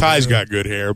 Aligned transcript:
Ty's 0.00 0.26
got 0.26 0.48
good 0.48 0.64
hair. 0.64 0.94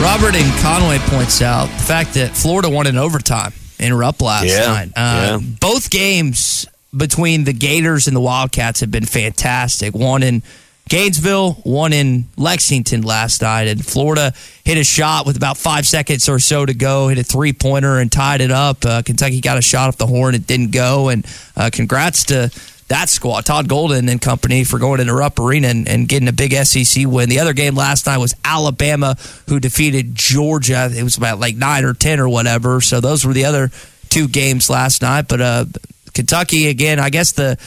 Robert 0.00 0.34
and 0.34 0.60
Conway 0.62 0.98
points 1.10 1.42
out 1.42 1.66
the 1.66 1.82
fact 1.84 2.14
that 2.14 2.30
Florida 2.34 2.70
won 2.70 2.86
in 2.86 2.96
overtime 2.96 3.52
in 3.78 3.92
Rupp 3.92 4.22
last 4.22 4.46
Yeah, 4.46 4.66
night. 4.66 4.88
Uh, 4.96 5.38
yeah. 5.38 5.38
Both 5.60 5.90
games 5.90 6.66
between 6.96 7.44
the 7.44 7.52
Gators 7.52 8.06
and 8.06 8.16
the 8.16 8.20
Wildcats 8.20 8.80
have 8.80 8.90
been 8.90 9.04
fantastic. 9.04 9.94
One 9.94 10.22
in 10.22 10.42
Gainesville, 10.88 11.54
one 11.64 11.92
in 11.92 12.24
Lexington 12.38 13.02
last 13.02 13.42
night. 13.42 13.68
And 13.68 13.84
Florida 13.84 14.32
hit 14.64 14.78
a 14.78 14.84
shot 14.84 15.26
with 15.26 15.36
about 15.36 15.58
five 15.58 15.86
seconds 15.86 16.26
or 16.28 16.38
so 16.38 16.64
to 16.64 16.72
go, 16.72 17.08
hit 17.08 17.18
a 17.18 17.22
three 17.24 17.52
pointer 17.52 17.98
and 17.98 18.10
tied 18.10 18.40
it 18.40 18.50
up. 18.50 18.84
Uh, 18.84 19.02
Kentucky 19.02 19.42
got 19.42 19.58
a 19.58 19.62
shot 19.62 19.88
off 19.88 19.98
the 19.98 20.06
horn, 20.06 20.34
it 20.34 20.46
didn't 20.46 20.70
go. 20.70 21.08
And 21.10 21.26
uh, 21.54 21.68
congrats 21.72 22.24
to 22.26 22.50
that 22.88 23.08
squad, 23.08 23.44
Todd 23.44 23.68
Golden 23.68 24.08
and 24.08 24.20
company, 24.20 24.64
for 24.64 24.78
going 24.78 25.00
into 25.00 25.14
Rupp 25.14 25.38
Arena 25.40 25.68
and, 25.68 25.88
and 25.88 26.08
getting 26.08 26.28
a 26.28 26.32
big 26.32 26.52
SEC 26.52 27.06
win. 27.06 27.28
The 27.28 27.40
other 27.40 27.52
game 27.52 27.74
last 27.74 28.06
night 28.06 28.18
was 28.18 28.34
Alabama, 28.44 29.16
who 29.48 29.58
defeated 29.58 30.14
Georgia. 30.14 30.88
It 30.92 31.02
was 31.02 31.16
about 31.16 31.40
like 31.40 31.56
nine 31.56 31.84
or 31.84 31.94
ten 31.94 32.20
or 32.20 32.28
whatever. 32.28 32.80
So 32.80 33.00
those 33.00 33.24
were 33.24 33.32
the 33.32 33.44
other 33.44 33.70
two 34.08 34.28
games 34.28 34.70
last 34.70 35.02
night. 35.02 35.26
But 35.28 35.40
uh, 35.40 35.64
Kentucky 36.16 36.68
again. 36.68 36.98
I 36.98 37.10
guess 37.10 37.32
the 37.32 37.58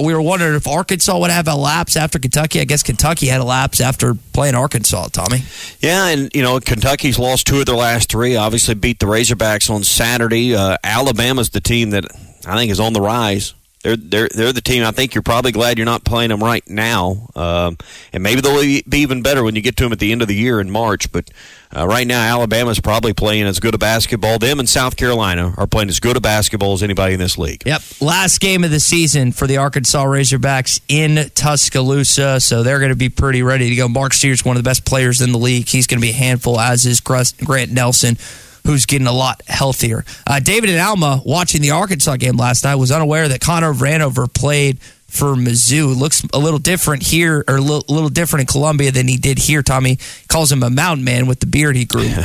we 0.00 0.14
were 0.14 0.22
wondering 0.22 0.54
if 0.54 0.68
Arkansas 0.68 1.18
would 1.18 1.30
have 1.30 1.48
a 1.48 1.56
lapse 1.56 1.96
after 1.96 2.20
Kentucky. 2.20 2.60
I 2.60 2.64
guess 2.64 2.84
Kentucky 2.84 3.26
had 3.26 3.40
a 3.40 3.44
lapse 3.44 3.80
after 3.80 4.14
playing 4.32 4.54
Arkansas. 4.54 5.08
Tommy. 5.08 5.40
Yeah, 5.80 6.06
and 6.06 6.30
you 6.32 6.42
know 6.42 6.60
Kentucky's 6.60 7.18
lost 7.18 7.48
two 7.48 7.58
of 7.58 7.66
their 7.66 7.74
last 7.74 8.08
three. 8.08 8.36
Obviously, 8.36 8.76
beat 8.76 9.00
the 9.00 9.06
Razorbacks 9.06 9.68
on 9.68 9.82
Saturday. 9.82 10.54
Uh, 10.54 10.76
Alabama's 10.84 11.50
the 11.50 11.60
team 11.60 11.90
that 11.90 12.04
I 12.46 12.56
think 12.56 12.70
is 12.70 12.78
on 12.78 12.92
the 12.92 13.00
rise. 13.00 13.54
They're 13.86 13.96
they're 13.96 14.28
they're 14.28 14.52
the 14.52 14.60
team. 14.60 14.82
I 14.82 14.90
think 14.90 15.14
you're 15.14 15.22
probably 15.22 15.52
glad 15.52 15.78
you're 15.78 15.84
not 15.84 16.04
playing 16.04 16.30
them 16.30 16.42
right 16.42 16.68
now, 16.68 17.28
um, 17.36 17.78
and 18.12 18.20
maybe 18.20 18.40
they'll 18.40 18.60
be 18.60 18.82
even 18.98 19.22
better 19.22 19.44
when 19.44 19.54
you 19.54 19.62
get 19.62 19.76
to 19.76 19.84
them 19.84 19.92
at 19.92 20.00
the 20.00 20.10
end 20.10 20.22
of 20.22 20.28
the 20.28 20.34
year 20.34 20.60
in 20.60 20.72
March. 20.72 21.12
But 21.12 21.30
uh, 21.74 21.86
right 21.86 22.04
now, 22.04 22.20
Alabama's 22.20 22.80
probably 22.80 23.12
playing 23.12 23.44
as 23.44 23.60
good 23.60 23.76
a 23.76 23.78
basketball. 23.78 24.40
Them 24.40 24.58
and 24.58 24.68
South 24.68 24.96
Carolina 24.96 25.54
are 25.56 25.68
playing 25.68 25.88
as 25.88 26.00
good 26.00 26.16
a 26.16 26.20
basketball 26.20 26.72
as 26.72 26.82
anybody 26.82 27.14
in 27.14 27.20
this 27.20 27.38
league. 27.38 27.62
Yep. 27.64 27.82
Last 28.00 28.40
game 28.40 28.64
of 28.64 28.72
the 28.72 28.80
season 28.80 29.30
for 29.30 29.46
the 29.46 29.58
Arkansas 29.58 30.04
Razorbacks 30.04 30.80
in 30.88 31.30
Tuscaloosa. 31.30 32.40
So 32.40 32.64
they're 32.64 32.80
going 32.80 32.90
to 32.90 32.96
be 32.96 33.08
pretty 33.08 33.44
ready 33.44 33.70
to 33.70 33.76
go. 33.76 33.88
Mark 33.88 34.14
Sears, 34.14 34.44
one 34.44 34.56
of 34.56 34.64
the 34.64 34.68
best 34.68 34.84
players 34.84 35.20
in 35.20 35.30
the 35.30 35.38
league. 35.38 35.68
He's 35.68 35.86
going 35.86 36.00
to 36.00 36.04
be 36.04 36.10
a 36.10 36.14
handful, 36.14 36.58
as 36.58 36.86
is 36.86 37.00
Grant 37.00 37.70
Nelson, 37.70 38.18
who's 38.66 38.86
getting 38.86 39.06
a 39.06 39.12
lot 39.12 39.42
healthier. 39.46 40.04
Uh, 40.26 40.40
David 40.40 40.70
and 40.70 40.80
Alma, 40.80 41.22
watching 41.24 41.62
the 41.62 41.70
Arkansas 41.70 42.16
game 42.16 42.36
last 42.36 42.64
night, 42.64 42.74
was 42.74 42.90
unaware 42.92 43.28
that 43.28 43.40
Connor 43.40 43.72
Vanover 43.72 44.32
played 44.32 44.78
for 45.16 45.34
Mizzou. 45.34 45.96
Looks 45.96 46.22
a 46.32 46.38
little 46.38 46.58
different 46.58 47.02
here, 47.02 47.44
or 47.48 47.56
a 47.56 47.60
little, 47.60 47.84
little 47.88 48.08
different 48.10 48.42
in 48.42 48.46
Columbia 48.46 48.90
than 48.92 49.08
he 49.08 49.16
did 49.16 49.38
here. 49.38 49.62
Tommy 49.62 49.98
calls 50.28 50.52
him 50.52 50.62
a 50.62 50.70
mountain 50.70 51.04
man 51.04 51.26
with 51.26 51.40
the 51.40 51.46
beard 51.46 51.76
he 51.76 51.84
grew. 51.84 52.08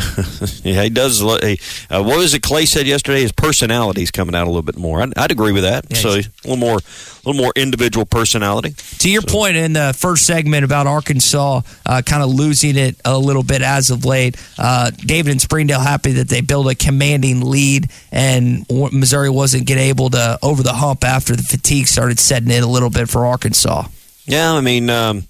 Yeah, 0.63 0.83
he 0.83 0.89
does. 0.89 1.19
he- 1.19 1.59
Uh, 1.89 2.03
what 2.03 2.17
was 2.17 2.33
it? 2.33 2.41
Clay 2.41 2.65
said 2.65 2.85
yesterday 2.87 3.21
his 3.21 3.31
personality 3.31 4.03
is 4.03 4.11
coming 4.11 4.35
out 4.35 4.43
a 4.43 4.49
little 4.49 4.61
bit 4.61 4.77
more. 4.77 5.01
I'd, 5.01 5.17
I'd 5.17 5.31
agree 5.31 5.51
with 5.51 5.63
that. 5.63 5.85
Yeah, 5.89 5.97
so 5.97 6.09
a 6.09 6.23
little 6.43 6.57
more, 6.57 6.77
a 6.77 7.21
little 7.25 7.41
more 7.41 7.51
individual 7.55 8.05
personality. 8.05 8.75
To 8.99 9.09
your 9.09 9.21
point 9.21 9.55
in 9.55 9.73
the 9.73 9.93
first 9.97 10.25
segment 10.25 10.63
about 10.65 10.87
Arkansas 10.87 11.61
uh, 11.85 12.01
kind 12.05 12.21
of 12.23 12.29
losing 12.29 12.77
it 12.77 12.95
a 13.05 13.17
little 13.17 13.43
bit 13.43 13.61
as 13.61 13.89
of 13.89 14.05
late, 14.05 14.35
uh, 14.57 14.91
David 14.91 15.31
and 15.31 15.41
Springdale 15.41 15.79
happy 15.79 16.13
that 16.13 16.29
they 16.29 16.41
built 16.41 16.69
a 16.71 16.75
commanding 16.75 17.41
lead 17.41 17.89
and 18.11 18.65
Missouri 18.91 19.29
wasn't 19.29 19.65
getting 19.65 19.83
able 19.85 20.09
to 20.11 20.37
over 20.41 20.63
the 20.63 20.73
hump 20.73 21.03
after 21.03 21.35
the 21.35 21.43
fatigue 21.43 21.87
started 21.87 22.19
setting 22.19 22.51
in 22.51 22.63
a 22.63 22.67
little 22.67 22.80
bit 22.89 23.09
for 23.09 23.25
Arkansas. 23.25 23.85
Yeah, 24.25 24.53
I 24.53 24.61
mean, 24.61 24.89
um, 24.89 25.27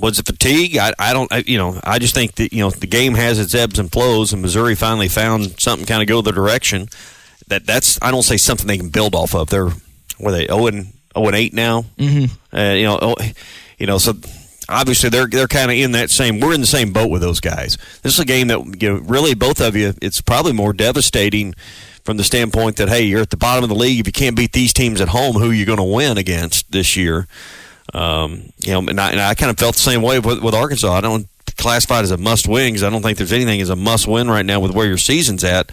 was 0.00 0.18
it 0.18 0.26
fatigue? 0.26 0.76
I, 0.76 0.92
I 0.98 1.12
don't. 1.12 1.32
I, 1.32 1.44
you 1.46 1.58
know, 1.58 1.80
I 1.84 1.98
just 1.98 2.14
think 2.14 2.36
that 2.36 2.52
you 2.52 2.60
know 2.60 2.70
the 2.70 2.86
game 2.86 3.14
has 3.14 3.38
its 3.38 3.54
ebbs 3.54 3.78
and 3.78 3.90
flows, 3.90 4.32
and 4.32 4.42
Missouri 4.42 4.74
finally 4.74 5.08
found 5.08 5.60
something 5.60 5.86
kind 5.86 6.02
of 6.02 6.08
go 6.08 6.22
the 6.22 6.32
direction 6.32 6.88
that 7.48 7.66
that's. 7.66 7.98
I 8.02 8.10
don't 8.10 8.22
say 8.22 8.36
something 8.36 8.66
they 8.66 8.78
can 8.78 8.90
build 8.90 9.14
off 9.14 9.34
of. 9.34 9.50
They're 9.50 9.70
were 10.18 10.32
they 10.32 10.46
zero 10.46 10.66
and 10.66 10.92
zero 11.14 11.26
and 11.26 11.36
eight 11.36 11.54
now. 11.54 11.84
Mm-hmm. 11.96 12.56
Uh, 12.56 12.72
you 12.74 12.84
know, 12.84 12.98
oh, 13.00 13.16
you 13.78 13.86
know, 13.86 13.98
so 13.98 14.14
obviously 14.68 15.10
they're 15.10 15.26
they're 15.26 15.48
kind 15.48 15.70
of 15.70 15.76
in 15.76 15.92
that 15.92 16.10
same. 16.10 16.40
We're 16.40 16.54
in 16.54 16.60
the 16.60 16.66
same 16.66 16.92
boat 16.92 17.10
with 17.10 17.22
those 17.22 17.40
guys. 17.40 17.76
This 18.02 18.14
is 18.14 18.20
a 18.20 18.24
game 18.24 18.48
that 18.48 18.82
you 18.82 18.94
know, 18.94 19.00
really 19.00 19.34
both 19.34 19.60
of 19.60 19.76
you. 19.76 19.94
It's 20.00 20.20
probably 20.20 20.52
more 20.52 20.72
devastating 20.72 21.54
from 22.10 22.16
the 22.16 22.24
standpoint 22.24 22.74
that 22.74 22.88
hey, 22.88 23.04
you're 23.04 23.20
at 23.20 23.30
the 23.30 23.36
bottom 23.36 23.62
of 23.62 23.68
the 23.70 23.76
league. 23.76 24.00
If 24.00 24.06
you 24.08 24.12
can't 24.12 24.34
beat 24.34 24.52
these 24.52 24.72
teams 24.72 25.00
at 25.00 25.10
home, 25.10 25.36
who 25.36 25.50
are 25.50 25.54
you 25.54 25.64
going 25.64 25.78
to 25.78 25.84
win 25.84 26.18
against 26.18 26.72
this 26.72 26.96
year? 26.96 27.28
Um, 27.94 28.52
you 28.58 28.72
know, 28.72 28.80
and 28.80 29.00
I, 29.00 29.12
and 29.12 29.20
I 29.20 29.34
kind 29.34 29.48
of 29.48 29.56
felt 29.56 29.76
the 29.76 29.80
same 29.80 30.02
way 30.02 30.18
with, 30.18 30.42
with 30.42 30.52
Arkansas. 30.52 30.92
I 30.92 31.00
don't 31.00 31.28
classify 31.56 32.00
it 32.00 32.02
as 32.02 32.10
a 32.10 32.16
must 32.16 32.48
win 32.48 32.72
because 32.72 32.82
I 32.82 32.90
don't 32.90 33.02
think 33.02 33.16
there's 33.16 33.32
anything 33.32 33.60
as 33.60 33.70
a 33.70 33.76
must 33.76 34.08
win 34.08 34.28
right 34.28 34.44
now 34.44 34.58
with 34.58 34.72
where 34.72 34.88
your 34.88 34.98
season's 34.98 35.44
at. 35.44 35.70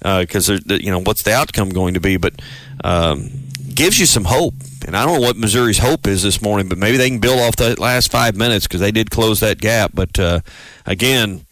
Because 0.00 0.48
you 0.48 0.90
know, 0.90 0.98
what's 0.98 1.22
the 1.22 1.32
outcome 1.32 1.68
going 1.68 1.94
to 1.94 2.00
be? 2.00 2.16
But 2.16 2.34
um, 2.82 3.30
gives 3.72 3.96
you 4.00 4.06
some 4.06 4.24
hope. 4.24 4.54
And 4.88 4.96
I 4.96 5.06
don't 5.06 5.20
know 5.20 5.26
what 5.26 5.36
Missouri's 5.36 5.78
hope 5.78 6.08
is 6.08 6.24
this 6.24 6.42
morning, 6.42 6.68
but 6.68 6.78
maybe 6.78 6.96
they 6.96 7.10
can 7.10 7.20
build 7.20 7.38
off 7.38 7.54
that 7.56 7.78
last 7.78 8.10
five 8.10 8.34
minutes 8.34 8.66
because 8.66 8.80
they 8.80 8.90
did 8.90 9.12
close 9.12 9.38
that 9.38 9.58
gap. 9.58 9.92
But 9.94 10.18
uh, 10.18 10.40
again, 10.84 11.45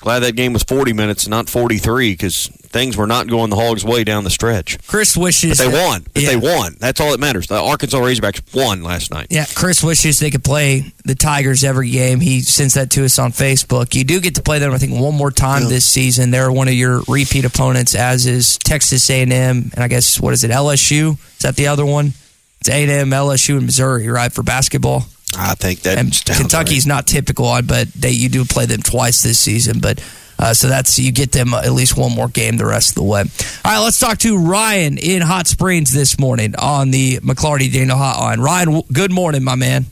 glad 0.00 0.20
that 0.20 0.36
game 0.36 0.52
was 0.52 0.62
40 0.62 0.92
minutes, 0.92 1.28
not 1.28 1.48
43, 1.48 2.12
because 2.12 2.48
things 2.70 2.96
were 2.96 3.06
not 3.06 3.26
going 3.26 3.50
the 3.50 3.56
Hogs' 3.56 3.84
way 3.84 4.04
down 4.04 4.24
the 4.24 4.30
stretch. 4.30 4.78
Chris 4.86 5.16
wishes 5.16 5.58
But 5.58 5.64
they 5.64 5.70
that- 5.70 5.86
won. 5.88 6.06
But 6.14 6.22
Yeah. 6.22 6.28
they 6.30 6.36
won. 6.36 6.76
That's 6.78 7.00
all 7.00 7.10
that 7.10 7.20
matters. 7.20 7.46
The 7.48 7.60
Arkansas 7.60 7.98
Razorbacks 7.98 8.40
won 8.54 8.82
last 8.82 9.10
night. 9.10 9.26
Yeah, 9.30 9.44
Chris 9.54 9.82
wishes 9.82 10.18
they 10.18 10.30
could 10.30 10.44
play 10.44 10.92
the 11.04 11.14
Tigers 11.14 11.64
every 11.64 11.90
game. 11.90 12.20
He 12.20 12.40
sends 12.42 12.74
that 12.74 12.90
to 12.90 13.04
us 13.04 13.18
on 13.18 13.32
Facebook. 13.32 13.94
You 13.94 14.04
do 14.04 14.20
get 14.20 14.34
to 14.36 14.42
play 14.42 14.58
them, 14.58 14.72
I 14.72 14.78
think, 14.78 14.92
one 14.98 15.14
more 15.14 15.30
time 15.30 15.68
this 15.68 15.84
season. 15.84 16.30
They're 16.30 16.50
one 16.52 16.68
of 16.68 16.74
your 16.74 17.02
repeat 17.08 17.44
opponents, 17.44 17.94
as 17.94 18.26
is 18.26 18.58
Texas 18.58 19.08
A&M, 19.10 19.70
and 19.74 19.84
I 19.84 19.88
guess 19.88 20.18
what 20.20 20.32
is 20.32 20.44
it, 20.44 20.50
LSU? 20.50 21.18
Is 21.36 21.42
that 21.42 21.56
the 21.56 21.66
other 21.66 21.84
one? 21.84 22.14
It's 22.60 22.68
A&M, 22.68 23.10
LSU, 23.12 23.56
and 23.56 23.64
Missouri, 23.66 24.06
right, 24.08 24.32
for 24.32 24.42
basketball. 24.42 25.06
I 25.36 25.54
think 25.54 25.80
that 25.80 25.98
And 25.98 26.14
sounds 26.14 26.38
Kentucky's 26.38 26.86
not 26.86 27.06
typical, 27.06 27.46
but 27.62 27.88
they 27.92 28.10
you 28.10 28.28
do 28.28 28.44
play 28.44 28.66
them 28.66 28.82
twice 28.82 29.22
this 29.22 29.38
season. 29.38 29.80
But 29.80 30.02
uh, 30.38 30.54
so 30.54 30.68
that's 30.68 30.98
you 30.98 31.12
get 31.12 31.32
them 31.32 31.54
at 31.54 31.72
least 31.72 31.96
one 31.96 32.14
more 32.14 32.28
game 32.28 32.56
the 32.56 32.66
rest 32.66 32.90
of 32.90 32.94
the 32.96 33.02
way. 33.02 33.20
All 33.20 33.72
right, 33.72 33.78
let's 33.78 33.98
talk 33.98 34.18
to 34.18 34.38
Ryan 34.38 34.98
in 34.98 35.22
Hot 35.22 35.46
Springs 35.46 35.92
this 35.92 36.18
morning 36.18 36.54
on 36.56 36.90
the 36.90 37.18
McLarty 37.18 37.72
Daniel 37.72 37.96
Hotline. 37.96 38.38
Ryan, 38.38 38.82
good 38.92 39.12
morning, 39.12 39.44
my 39.44 39.54
man. 39.54 39.86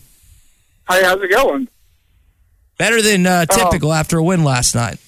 Hey, 0.88 1.04
how's 1.04 1.22
it 1.22 1.30
going? 1.30 1.68
Better 2.78 3.02
than 3.02 3.26
uh, 3.26 3.44
typical 3.46 3.92
after 3.92 4.18
a 4.18 4.22
win 4.22 4.42
last 4.42 4.74
night. 4.74 4.98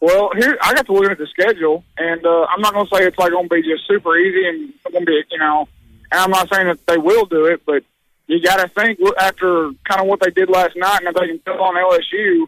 Well, 0.00 0.30
here 0.36 0.56
I 0.60 0.74
got 0.74 0.86
to 0.86 0.92
looking 0.92 1.10
at 1.10 1.18
the 1.18 1.26
schedule, 1.26 1.84
and 1.96 2.24
uh, 2.24 2.46
I'm 2.50 2.60
not 2.60 2.72
going 2.72 2.86
to 2.86 2.94
say 2.94 3.06
it's 3.06 3.18
like 3.18 3.32
going 3.32 3.48
to 3.48 3.54
be 3.54 3.62
just 3.62 3.86
super 3.86 4.16
easy 4.16 4.46
and 4.48 4.72
going 4.90 5.04
to 5.04 5.06
be, 5.06 5.22
you 5.30 5.38
know. 5.38 5.68
And 6.10 6.20
I'm 6.20 6.30
not 6.30 6.52
saying 6.52 6.66
that 6.66 6.84
they 6.86 6.98
will 6.98 7.26
do 7.26 7.46
it, 7.46 7.62
but 7.66 7.82
you 8.26 8.40
got 8.40 8.56
to 8.56 8.68
think 8.68 8.98
after 9.18 9.70
kind 9.84 10.00
of 10.00 10.06
what 10.06 10.20
they 10.20 10.30
did 10.30 10.48
last 10.48 10.76
night, 10.76 11.00
and 11.00 11.08
if 11.08 11.14
they 11.14 11.26
can 11.26 11.40
build 11.44 11.60
on 11.60 11.74
LSU, 11.74 12.46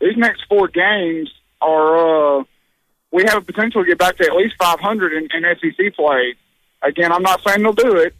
these 0.00 0.16
next 0.16 0.44
four 0.48 0.68
games 0.68 1.32
are. 1.60 2.38
uh 2.40 2.44
We 3.12 3.24
have 3.24 3.42
a 3.42 3.46
potential 3.52 3.82
to 3.82 3.88
get 3.88 3.98
back 3.98 4.16
to 4.16 4.24
at 4.24 4.34
least 4.34 4.54
500 4.58 5.12
in, 5.12 5.28
in 5.34 5.56
SEC 5.60 5.94
play. 5.94 6.34
Again, 6.82 7.12
I'm 7.12 7.22
not 7.22 7.42
saying 7.42 7.62
they'll 7.62 7.72
do 7.72 7.96
it, 7.96 8.14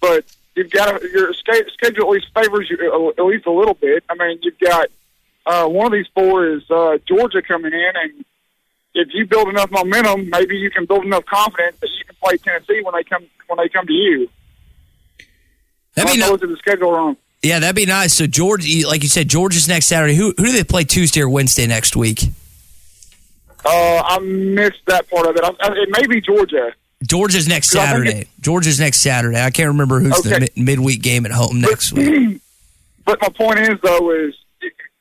but 0.00 0.24
you've 0.54 0.70
got 0.70 1.02
your 1.02 1.32
schedule 1.32 2.04
at 2.04 2.10
least 2.10 2.26
favors 2.34 2.68
you 2.68 2.76
uh, 2.78 3.20
at 3.20 3.26
least 3.26 3.46
a 3.46 3.50
little 3.50 3.74
bit. 3.74 4.04
I 4.10 4.14
mean, 4.14 4.38
you've 4.42 4.58
got 4.58 4.88
uh, 5.46 5.66
one 5.66 5.86
of 5.86 5.92
these 5.92 6.06
four 6.14 6.46
is 6.46 6.70
uh, 6.70 6.98
Georgia 7.06 7.42
coming 7.42 7.72
in, 7.72 7.92
and 8.02 8.24
if 8.94 9.08
you 9.12 9.26
build 9.26 9.48
enough 9.48 9.70
momentum, 9.70 10.30
maybe 10.30 10.56
you 10.56 10.70
can 10.70 10.84
build 10.86 11.04
enough 11.04 11.24
confidence 11.26 11.76
that 11.80 11.90
you 11.98 12.04
can 12.04 12.16
play 12.22 12.36
Tennessee 12.36 12.82
when 12.82 12.94
they 12.94 13.04
come 13.04 13.24
when 13.46 13.58
they 13.58 13.68
come 13.68 13.86
to 13.86 13.92
you. 13.92 14.28
Let 15.96 16.06
me 16.06 16.12
I 16.12 16.16
know. 16.16 16.30
looked 16.32 16.44
at 16.44 16.50
the 16.50 16.56
schedule 16.56 16.92
wrong. 16.92 17.16
Yeah, 17.42 17.58
that'd 17.58 17.76
be 17.76 17.86
nice. 17.86 18.14
So 18.14 18.26
George, 18.26 18.66
like 18.86 19.02
you 19.02 19.08
said, 19.08 19.28
Georgia's 19.28 19.68
next 19.68 19.86
Saturday. 19.86 20.14
Who 20.14 20.32
who 20.36 20.46
do 20.46 20.52
they 20.52 20.64
play 20.64 20.84
Tuesday 20.84 21.20
or 21.20 21.28
Wednesday 21.28 21.66
next 21.66 21.94
week? 21.94 22.20
Uh, 23.64 24.02
I 24.04 24.18
missed 24.20 24.80
that 24.86 25.08
part 25.08 25.26
of 25.26 25.36
it. 25.36 25.42
I, 25.44 25.48
I, 25.60 25.72
it 25.74 25.88
may 25.90 26.06
be 26.06 26.20
Georgia. 26.20 26.72
Georgia's 27.02 27.46
next 27.48 27.74
Yeah, 27.74 27.82
I 27.82 27.84
think 27.92 28.06
Saturday. 28.06 28.28
Georgia's 28.40 28.80
next 28.80 29.00
Saturday. 29.00 29.40
I 29.42 29.50
can't 29.50 29.68
remember 29.68 30.00
who's 30.00 30.20
the 30.22 30.34
Okay. 30.36 30.48
mid- 30.56 30.64
midweek 30.78 31.02
game 31.02 31.26
at 31.26 31.32
home 31.32 31.60
next 31.60 31.92
week. 31.92 32.40
But 33.06 33.20
my 33.20 33.28
point 33.28 33.58
is, 33.58 33.78
though, 33.82 34.10
is 34.12 34.34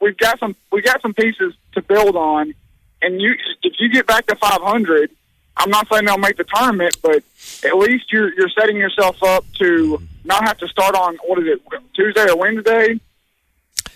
we've 0.01 0.17
got 0.17 0.37
some 0.37 0.57
we 0.73 0.81
got 0.81 1.01
some 1.01 1.13
pieces 1.13 1.53
to 1.75 1.81
build 1.81 2.17
on, 2.17 2.53
and 3.01 3.21
you 3.21 3.33
if 3.61 3.75
you 3.79 3.87
get 3.89 4.05
back 4.05 4.25
to 4.27 4.35
500, 4.35 5.09
I'm 5.57 5.69
not 5.69 5.87
saying 5.91 6.05
they'll 6.05 6.17
make 6.17 6.37
the 6.37 6.43
tournament, 6.45 6.97
but 7.01 7.23
at 7.63 7.77
least 7.77 8.11
you're 8.11 8.33
you're 8.33 8.49
setting 8.49 8.77
yourself 8.77 9.21
up 9.23 9.45
to 9.59 10.01
not 10.25 10.43
have 10.47 10.57
to 10.59 10.67
start 10.67 10.95
on 10.95 11.15
what 11.25 11.39
is 11.39 11.45
it 11.47 11.61
Tuesday 11.93 12.27
or 12.29 12.37
Wednesday. 12.37 12.99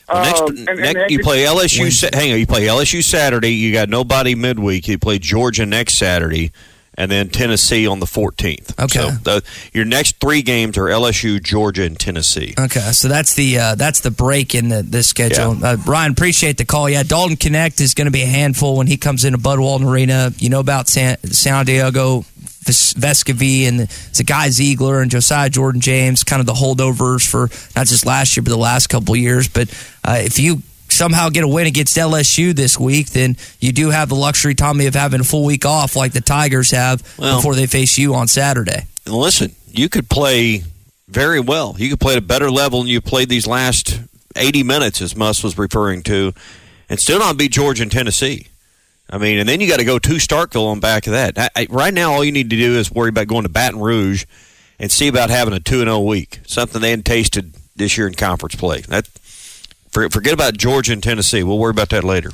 Well, 0.10 0.24
next, 0.24 0.42
Um, 0.42 0.48
and- 0.50 0.70
and 0.70 0.80
next- 0.80 0.94
then 0.94 1.06
you 1.10 1.20
play 1.20 1.44
LSU. 1.44 1.90
Hang 2.14 2.32
on, 2.32 2.40
you 2.40 2.48
play 2.48 2.66
LSU 2.68 3.02
Saturday. 3.02 3.54
You 3.54 3.74
got 3.74 3.90
nobody 3.90 4.36
midweek. 4.36 4.88
You 4.88 4.98
play 4.98 5.20
Georgia 5.20 5.66
next 5.66 5.96
Saturday, 5.96 6.52
and 6.98 7.12
then 7.12 7.30
Tennessee 7.30 7.88
on 7.88 8.00
the 8.00 8.06
14th. 8.06 8.78
Okay. 8.80 9.00
So 9.00 9.12
the, 9.12 9.44
your 9.72 9.86
next 9.86 10.20
three 10.20 10.42
games 10.42 10.78
are 10.78 10.86
LSU, 10.86 11.42
Georgia, 11.42 11.84
and 11.84 11.98
Tennessee. 11.98 12.56
Okay, 12.58 12.80
so 12.80 13.08
that's 13.08 13.36
the 13.36 13.60
uh, 13.60 13.76
that's 13.76 14.00
the 14.00 14.12
break 14.12 14.56
in 14.56 14.70
the, 14.70 14.82
the 14.82 15.04
schedule. 15.04 15.64
Uh, 15.64 15.78
Ryan, 15.86 16.12
appreciate 16.12 16.58
the 16.58 16.66
call. 16.66 16.90
Yeah, 16.90 17.04
Dalton 17.04 17.38
Knecht 17.38 17.80
is 17.80 17.94
going 17.94 18.08
to 18.08 18.12
be 18.12 18.24
a 18.24 18.28
handful 18.28 18.78
when 18.78 18.88
he 18.88 18.98
comes 18.98 19.24
into 19.24 19.38
Bud 19.38 19.60
Walton 19.60 19.88
Arena. 19.88 20.32
You 20.38 20.50
know 20.50 20.60
about 20.60 20.88
San, 20.88 21.18
Santiago, 21.24 22.26
Ves- 22.64 22.94
Vescovi, 22.96 23.68
and 23.68 23.80
the 23.80 24.24
guy 24.26 24.48
Zeigler 24.48 25.02
and 25.02 25.12
Josiah 25.12 25.50
Jordan 25.50 25.82
James, 25.82 26.24
kind 26.24 26.40
of 26.40 26.46
the 26.48 26.54
holdovers 26.54 27.30
for 27.30 27.50
not 27.76 27.86
just 27.88 28.06
last 28.06 28.36
year 28.36 28.44
but 28.44 28.50
the 28.50 28.58
last 28.58 28.88
couple 28.88 29.16
years. 29.16 29.48
But 29.48 29.70
uh, 30.04 30.18
if 30.20 30.40
you 30.40 30.64
somehow 30.98 31.30
get 31.30 31.44
a 31.44 31.48
win 31.48 31.68
against 31.68 31.96
LSU 31.96 32.54
this 32.56 32.80
week, 32.80 33.08
then 33.12 33.38
you 33.60 33.72
do 33.72 33.92
have 33.92 34.10
the 34.10 34.16
luxury, 34.16 34.56
Tommy, 34.56 34.88
of 34.88 34.96
having 34.96 35.22
a 35.22 35.24
full 35.24 35.46
week 35.46 35.66
off 35.66 35.96
like 35.96 36.14
the 36.14 36.22
Tigers 36.22 36.72
have 36.72 37.02
Well- 37.18 37.38
before 37.38 37.56
they 37.56 37.68
face 37.68 37.98
you 37.98 38.16
on 38.16 38.28
Saturday. 38.28 38.86
And 39.06 39.16
listen, 39.16 39.56
you 39.72 39.88
could 39.90 40.10
play 40.10 40.64
very 41.08 41.40
well. 41.40 41.76
You 41.78 41.90
could 41.90 42.00
play 42.00 42.14
at 42.14 42.20
a 42.20 42.22
better 42.26 42.52
level 42.52 42.82
than 42.82 42.90
you 42.90 43.00
played 43.00 43.30
these 43.30 43.48
last 43.48 44.00
80 44.36 44.64
minutes, 44.64 45.02
as 45.02 45.16
Muss 45.16 45.44
was 45.44 45.58
referring 45.58 46.04
to, 46.04 46.34
and 46.90 47.00
still 47.00 47.20
not 47.20 47.38
beat 47.38 47.52
Georgia 47.52 47.84
and 47.84 47.92
Tennessee. 47.92 48.48
I 49.10 49.18
mean, 49.18 49.38
and 49.38 49.48
then 49.48 49.62
you 49.62 49.70
got 49.70 49.80
to 49.80 49.86
go 49.86 50.00
to 50.00 50.10
Starkville 50.16 50.68
on 50.68 50.82
back 50.82 51.08
of 51.08 51.14
that. 51.14 51.38
I, 51.38 51.50
I, 51.56 51.68
right 51.70 51.94
now, 51.94 52.12
all 52.12 52.26
you 52.26 52.32
need 52.34 52.50
to 52.50 52.58
do 52.58 52.78
is 52.78 52.92
worry 52.92 53.10
about 53.10 53.28
going 53.28 53.44
to 53.44 53.50
Baton 53.50 53.80
Rouge 53.80 54.26
and 54.80 54.92
see 54.92 55.08
about 55.08 55.30
having 55.30 55.54
a 55.54 55.62
2 55.62 55.80
0 55.80 56.02
week, 56.02 56.40
something 56.46 56.82
they 56.82 56.90
hadn't 56.90 57.06
tasted 57.06 57.54
this 57.76 57.98
year 57.98 58.08
in 58.08 58.16
conference 58.16 58.56
play. 58.56 58.82
That 58.82 59.08
Forget 59.92 60.34
about 60.34 60.58
Georgia 60.58 60.94
and 60.94 61.02
Tennessee. 61.04 61.44
We'll 61.44 61.58
worry 61.60 61.72
about 61.72 61.90
that 61.90 62.04
later. 62.04 62.32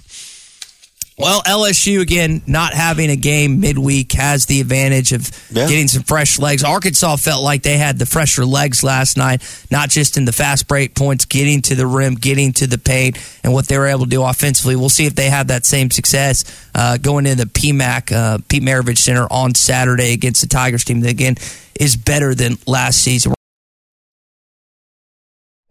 Well, 1.15 1.43
LSU 1.43 2.01
again 2.01 2.41
not 2.47 2.73
having 2.73 3.11
a 3.11 3.15
game 3.15 3.59
midweek 3.59 4.13
has 4.13 4.47
the 4.47 4.59
advantage 4.61 5.11
of 5.13 5.29
Yeah. 5.51 5.67
getting 5.67 5.87
some 5.87 6.01
fresh 6.01 6.39
legs. 6.39 6.63
Arkansas 6.63 7.17
felt 7.17 7.43
like 7.43 7.61
they 7.61 7.77
had 7.77 7.99
the 7.99 8.07
fresher 8.07 8.43
legs 8.47 8.81
last 8.83 9.15
night, 9.15 9.43
not 9.69 9.91
just 9.91 10.17
in 10.17 10.25
the 10.25 10.31
fast 10.31 10.67
break 10.67 10.95
points, 10.95 11.25
getting 11.25 11.61
to 11.63 11.75
the 11.75 11.85
rim, 11.85 12.15
getting 12.15 12.51
to 12.53 12.65
the 12.65 12.79
paint, 12.79 13.19
and 13.43 13.53
what 13.53 13.67
they 13.67 13.77
were 13.77 13.85
able 13.85 14.05
to 14.05 14.09
do 14.09 14.23
offensively. 14.23 14.75
We'll 14.75 14.89
see 14.89 15.05
if 15.05 15.13
they 15.13 15.29
have 15.29 15.47
that 15.49 15.67
same 15.67 15.91
success 15.91 16.45
uh, 16.73 16.97
going 16.97 17.27
into 17.27 17.45
the 17.45 17.49
PMAC 17.51 18.11
uh, 18.11 18.39
Pete 18.47 18.63
Maravich 18.63 18.97
Center 18.97 19.27
on 19.29 19.53
Saturday 19.53 20.13
against 20.13 20.41
the 20.41 20.47
Tigers 20.47 20.83
team 20.83 21.01
that 21.01 21.09
again 21.11 21.35
is 21.79 21.95
better 21.95 22.33
than 22.33 22.57
last 22.65 23.01
season. 23.01 23.35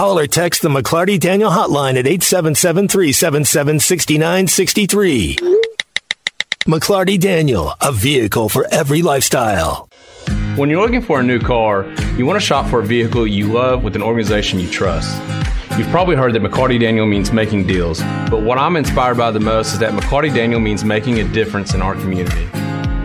Call 0.00 0.18
or 0.18 0.26
text 0.26 0.62
the 0.62 0.70
McLarty 0.70 1.20
Daniel 1.20 1.50
hotline 1.50 1.98
at 1.98 2.06
877 2.06 2.88
377 2.88 3.80
6963. 3.80 5.36
McLarty 6.66 7.20
Daniel, 7.20 7.74
a 7.82 7.92
vehicle 7.92 8.48
for 8.48 8.66
every 8.72 9.02
lifestyle. 9.02 9.90
When 10.56 10.70
you're 10.70 10.80
looking 10.80 11.02
for 11.02 11.20
a 11.20 11.22
new 11.22 11.38
car, 11.38 11.84
you 12.16 12.24
want 12.24 12.40
to 12.40 12.46
shop 12.46 12.70
for 12.70 12.80
a 12.80 12.82
vehicle 12.82 13.26
you 13.26 13.52
love 13.52 13.84
with 13.84 13.94
an 13.94 14.00
organization 14.00 14.58
you 14.58 14.70
trust. 14.70 15.20
You've 15.76 15.88
probably 15.88 16.16
heard 16.16 16.32
that 16.32 16.40
McLarty 16.40 16.80
Daniel 16.80 17.04
means 17.04 17.30
making 17.30 17.66
deals, 17.66 18.00
but 18.30 18.40
what 18.40 18.56
I'm 18.56 18.76
inspired 18.76 19.18
by 19.18 19.30
the 19.30 19.40
most 19.40 19.74
is 19.74 19.80
that 19.80 19.92
McLarty 19.92 20.34
Daniel 20.34 20.60
means 20.60 20.82
making 20.82 21.20
a 21.20 21.24
difference 21.24 21.74
in 21.74 21.82
our 21.82 21.94
community. 21.96 22.46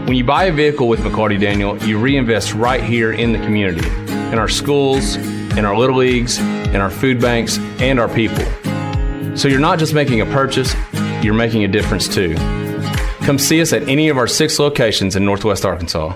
When 0.05 0.13
you 0.13 0.23
buy 0.23 0.45
a 0.45 0.53
vehicle 0.53 0.87
with 0.87 1.01
McLarty 1.01 1.41
Daniel, 1.41 1.77
you 1.83 1.99
reinvest 1.99 2.53
right 2.53 2.81
here 2.81 3.11
in 3.11 3.33
the 3.33 3.39
community, 3.39 3.85
in 4.31 4.39
our 4.39 4.47
schools, 4.47 5.17
in 5.57 5.65
our 5.65 5.75
little 5.77 5.97
leagues, 5.97 6.39
in 6.75 6.81
our 6.81 6.91
food 6.91 7.19
banks, 7.19 7.57
and 7.79 7.99
our 7.99 8.09
people. 8.09 8.45
So 9.35 9.47
you're 9.47 9.59
not 9.59 9.79
just 9.79 9.93
making 9.93 10.21
a 10.21 10.25
purchase, 10.25 10.75
you're 11.23 11.33
making 11.33 11.63
a 11.63 11.67
difference 11.67 12.07
too. 12.07 12.35
Come 13.25 13.39
see 13.39 13.61
us 13.61 13.73
at 13.73 13.87
any 13.89 14.09
of 14.09 14.17
our 14.17 14.27
six 14.27 14.59
locations 14.59 15.15
in 15.15 15.25
Northwest 15.25 15.65
Arkansas. 15.65 16.15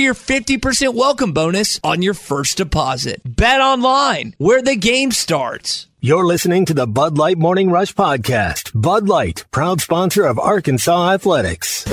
your 0.00 0.14
50% 0.14 0.94
welcome 0.94 1.32
bonus 1.32 1.78
on 1.84 2.02
your 2.02 2.14
first 2.14 2.56
deposit. 2.56 3.20
Bet 3.24 3.60
online 3.60 4.34
where 4.38 4.62
the 4.62 4.76
game 4.76 5.12
starts. 5.12 5.86
You're 6.00 6.26
listening 6.26 6.64
to 6.66 6.74
the 6.74 6.86
Bud 6.86 7.18
Light 7.18 7.36
Morning 7.36 7.70
Rush 7.70 7.94
Podcast. 7.94 8.70
Bud 8.74 9.08
Light, 9.08 9.44
proud 9.50 9.80
sponsor 9.80 10.24
of 10.24 10.38
Arkansas 10.38 11.12
Athletics. 11.12 11.84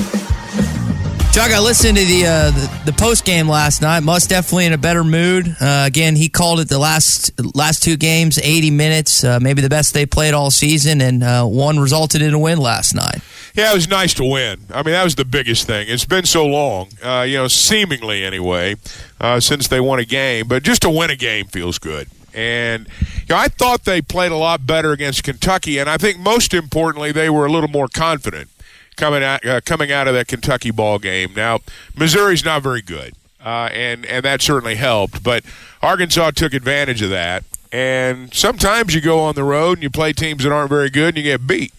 Chuck, 1.38 1.52
I 1.52 1.60
listened 1.60 1.98
to 1.98 2.04
the 2.04 2.26
uh, 2.26 2.50
the, 2.50 2.92
the 2.92 2.94
post 2.94 3.24
game 3.24 3.48
last 3.48 3.84
night. 3.84 4.00
Muss 4.00 4.26
definitely 4.26 4.66
in 4.66 4.74
a 4.74 4.78
better 4.80 5.04
mood. 5.04 5.48
Uh, 5.62 5.84
again, 5.86 6.16
he 6.16 6.30
called 6.30 6.60
it 6.60 6.68
the 6.68 6.80
last 6.80 7.32
last 7.56 7.84
two 7.84 7.96
games, 7.96 8.40
eighty 8.42 8.72
minutes, 8.72 9.24
uh, 9.24 9.40
maybe 9.40 9.62
the 9.62 9.70
best 9.70 9.94
they 9.94 10.08
played 10.08 10.34
all 10.34 10.50
season, 10.50 11.00
and 11.00 11.24
uh, 11.24 11.46
one 11.46 11.78
resulted 11.78 12.24
in 12.24 12.34
a 12.34 12.40
win 12.40 12.58
last 12.58 12.96
night. 12.96 13.22
Yeah, 13.58 13.72
it 13.72 13.74
was 13.74 13.90
nice 13.90 14.14
to 14.14 14.24
win. 14.24 14.60
I 14.72 14.84
mean, 14.84 14.94
that 14.94 15.04
was 15.04 15.16
the 15.16 15.26
biggest 15.26 15.66
thing. 15.66 15.88
It's 15.90 16.06
been 16.06 16.26
so 16.26 16.46
long, 16.46 16.90
uh, 17.04 17.26
you 17.28 17.38
know, 17.38 17.48
seemingly 17.48 18.24
anyway, 18.24 18.76
uh, 19.20 19.40
since 19.40 19.68
they 19.68 19.80
won 19.80 19.98
a 19.98 20.06
game. 20.06 20.48
But 20.48 20.62
just 20.62 20.84
to 20.84 20.92
win 20.92 21.10
a 21.10 21.16
game 21.16 21.48
feels 21.48 21.80
good. 21.80 22.08
And 22.36 22.88
you 23.00 23.26
know, 23.32 23.36
I 23.36 23.48
thought 23.48 23.84
they 23.84 24.00
played 24.00 24.32
a 24.32 24.36
lot 24.36 24.68
better 24.68 24.92
against 24.92 25.24
Kentucky, 25.24 25.80
and 25.80 25.90
I 25.90 25.98
think 25.98 26.20
most 26.20 26.54
importantly, 26.54 27.12
they 27.12 27.32
were 27.32 27.48
a 27.48 27.52
little 27.52 27.68
more 27.68 27.88
confident 27.88 28.50
coming 28.96 29.24
out 29.24 29.44
uh, 29.44 29.60
coming 29.62 29.92
out 29.92 30.08
of 30.08 30.14
that 30.14 30.28
Kentucky 30.28 30.70
ball 30.70 31.00
game. 31.00 31.34
Now, 31.36 31.62
Missouri's 31.96 32.46
not 32.46 32.62
very 32.62 32.84
good, 32.84 33.16
uh, 33.44 33.70
and 33.74 34.06
and 34.06 34.24
that 34.24 34.44
certainly 34.44 34.76
helped. 34.76 35.24
But 35.24 35.44
Arkansas 35.82 36.30
took 36.32 36.54
advantage 36.54 37.02
of 37.02 37.10
that. 37.10 37.44
And 37.72 38.32
sometimes 38.34 38.94
you 38.94 39.02
go 39.02 39.20
on 39.20 39.34
the 39.34 39.44
road 39.44 39.80
and 39.80 39.84
you 39.84 39.90
play 39.90 40.14
teams 40.14 40.44
that 40.44 40.52
aren't 40.52 40.70
very 40.70 40.92
good 40.92 41.10
and 41.10 41.18
you 41.18 41.24
get 41.24 41.48
beat. 41.48 41.74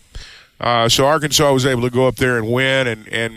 Uh, 0.60 0.88
so 0.88 1.06
Arkansas 1.06 1.52
was 1.52 1.64
able 1.66 1.82
to 1.82 1.90
go 1.90 2.06
up 2.08 2.16
there 2.16 2.36
and 2.38 2.50
win, 2.50 2.86
and 2.86 3.08
and 3.08 3.34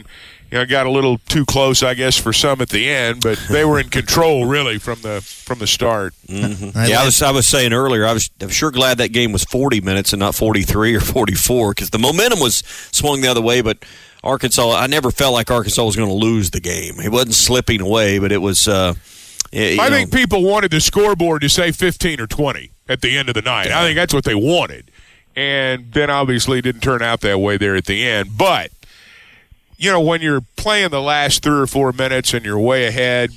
you 0.51 0.57
know 0.57 0.65
got 0.65 0.85
a 0.87 0.89
little 0.89 1.17
too 1.17 1.45
close, 1.45 1.83
I 1.83 1.93
guess, 1.93 2.17
for 2.17 2.33
some 2.33 2.61
at 2.61 2.69
the 2.69 2.89
end, 2.89 3.21
but 3.21 3.39
they 3.49 3.63
were 3.63 3.79
in 3.79 3.89
control 3.89 4.45
really 4.45 4.79
from 4.79 5.01
the 5.01 5.21
from 5.21 5.59
the 5.59 5.67
start. 5.67 6.13
Mm-hmm. 6.27 6.77
yeah, 6.89 7.01
I 7.01 7.05
was 7.05 7.21
I 7.21 7.31
was 7.31 7.47
saying 7.47 7.73
earlier, 7.73 8.05
I 8.05 8.13
was 8.13 8.29
I'm 8.41 8.49
sure 8.49 8.71
glad 8.71 8.97
that 8.97 9.09
game 9.09 9.31
was 9.31 9.43
40 9.43 9.81
minutes 9.81 10.13
and 10.13 10.19
not 10.19 10.35
43 10.35 10.95
or 10.95 10.99
44 10.99 11.71
because 11.71 11.89
the 11.91 11.99
momentum 11.99 12.39
was 12.39 12.63
swung 12.91 13.21
the 13.21 13.27
other 13.27 13.41
way. 13.41 13.61
But 13.61 13.85
Arkansas, 14.23 14.71
I 14.75 14.87
never 14.87 15.11
felt 15.11 15.33
like 15.33 15.49
Arkansas 15.51 15.83
was 15.83 15.95
going 15.95 16.09
to 16.09 16.15
lose 16.15 16.51
the 16.51 16.59
game. 16.59 16.99
It 16.99 17.11
wasn't 17.11 17.35
slipping 17.35 17.81
away, 17.81 18.19
but 18.19 18.31
it 18.31 18.39
was. 18.39 18.67
Uh, 18.67 18.93
you 19.53 19.81
I 19.81 19.89
know, 19.89 19.95
think 19.95 20.13
people 20.13 20.43
wanted 20.43 20.71
the 20.71 20.79
scoreboard 20.79 21.41
to 21.41 21.49
say 21.49 21.73
15 21.73 22.21
or 22.21 22.27
20 22.27 22.71
at 22.87 23.01
the 23.01 23.17
end 23.17 23.27
of 23.27 23.35
the 23.35 23.41
night. 23.41 23.67
I 23.67 23.83
think 23.83 23.97
that's 23.97 24.13
what 24.13 24.23
they 24.23 24.35
wanted. 24.35 24.90
And 25.35 25.91
then 25.93 26.09
obviously 26.09 26.59
it 26.59 26.63
didn't 26.63 26.81
turn 26.81 27.01
out 27.01 27.21
that 27.21 27.39
way 27.39 27.57
there 27.57 27.75
at 27.75 27.85
the 27.85 28.05
end. 28.07 28.37
But, 28.37 28.71
you 29.77 29.91
know, 29.91 30.01
when 30.01 30.21
you're 30.21 30.41
playing 30.57 30.89
the 30.89 31.01
last 31.01 31.41
three 31.43 31.59
or 31.59 31.67
four 31.67 31.91
minutes 31.93 32.33
and 32.33 32.45
you're 32.45 32.59
way 32.59 32.85
ahead, 32.87 33.31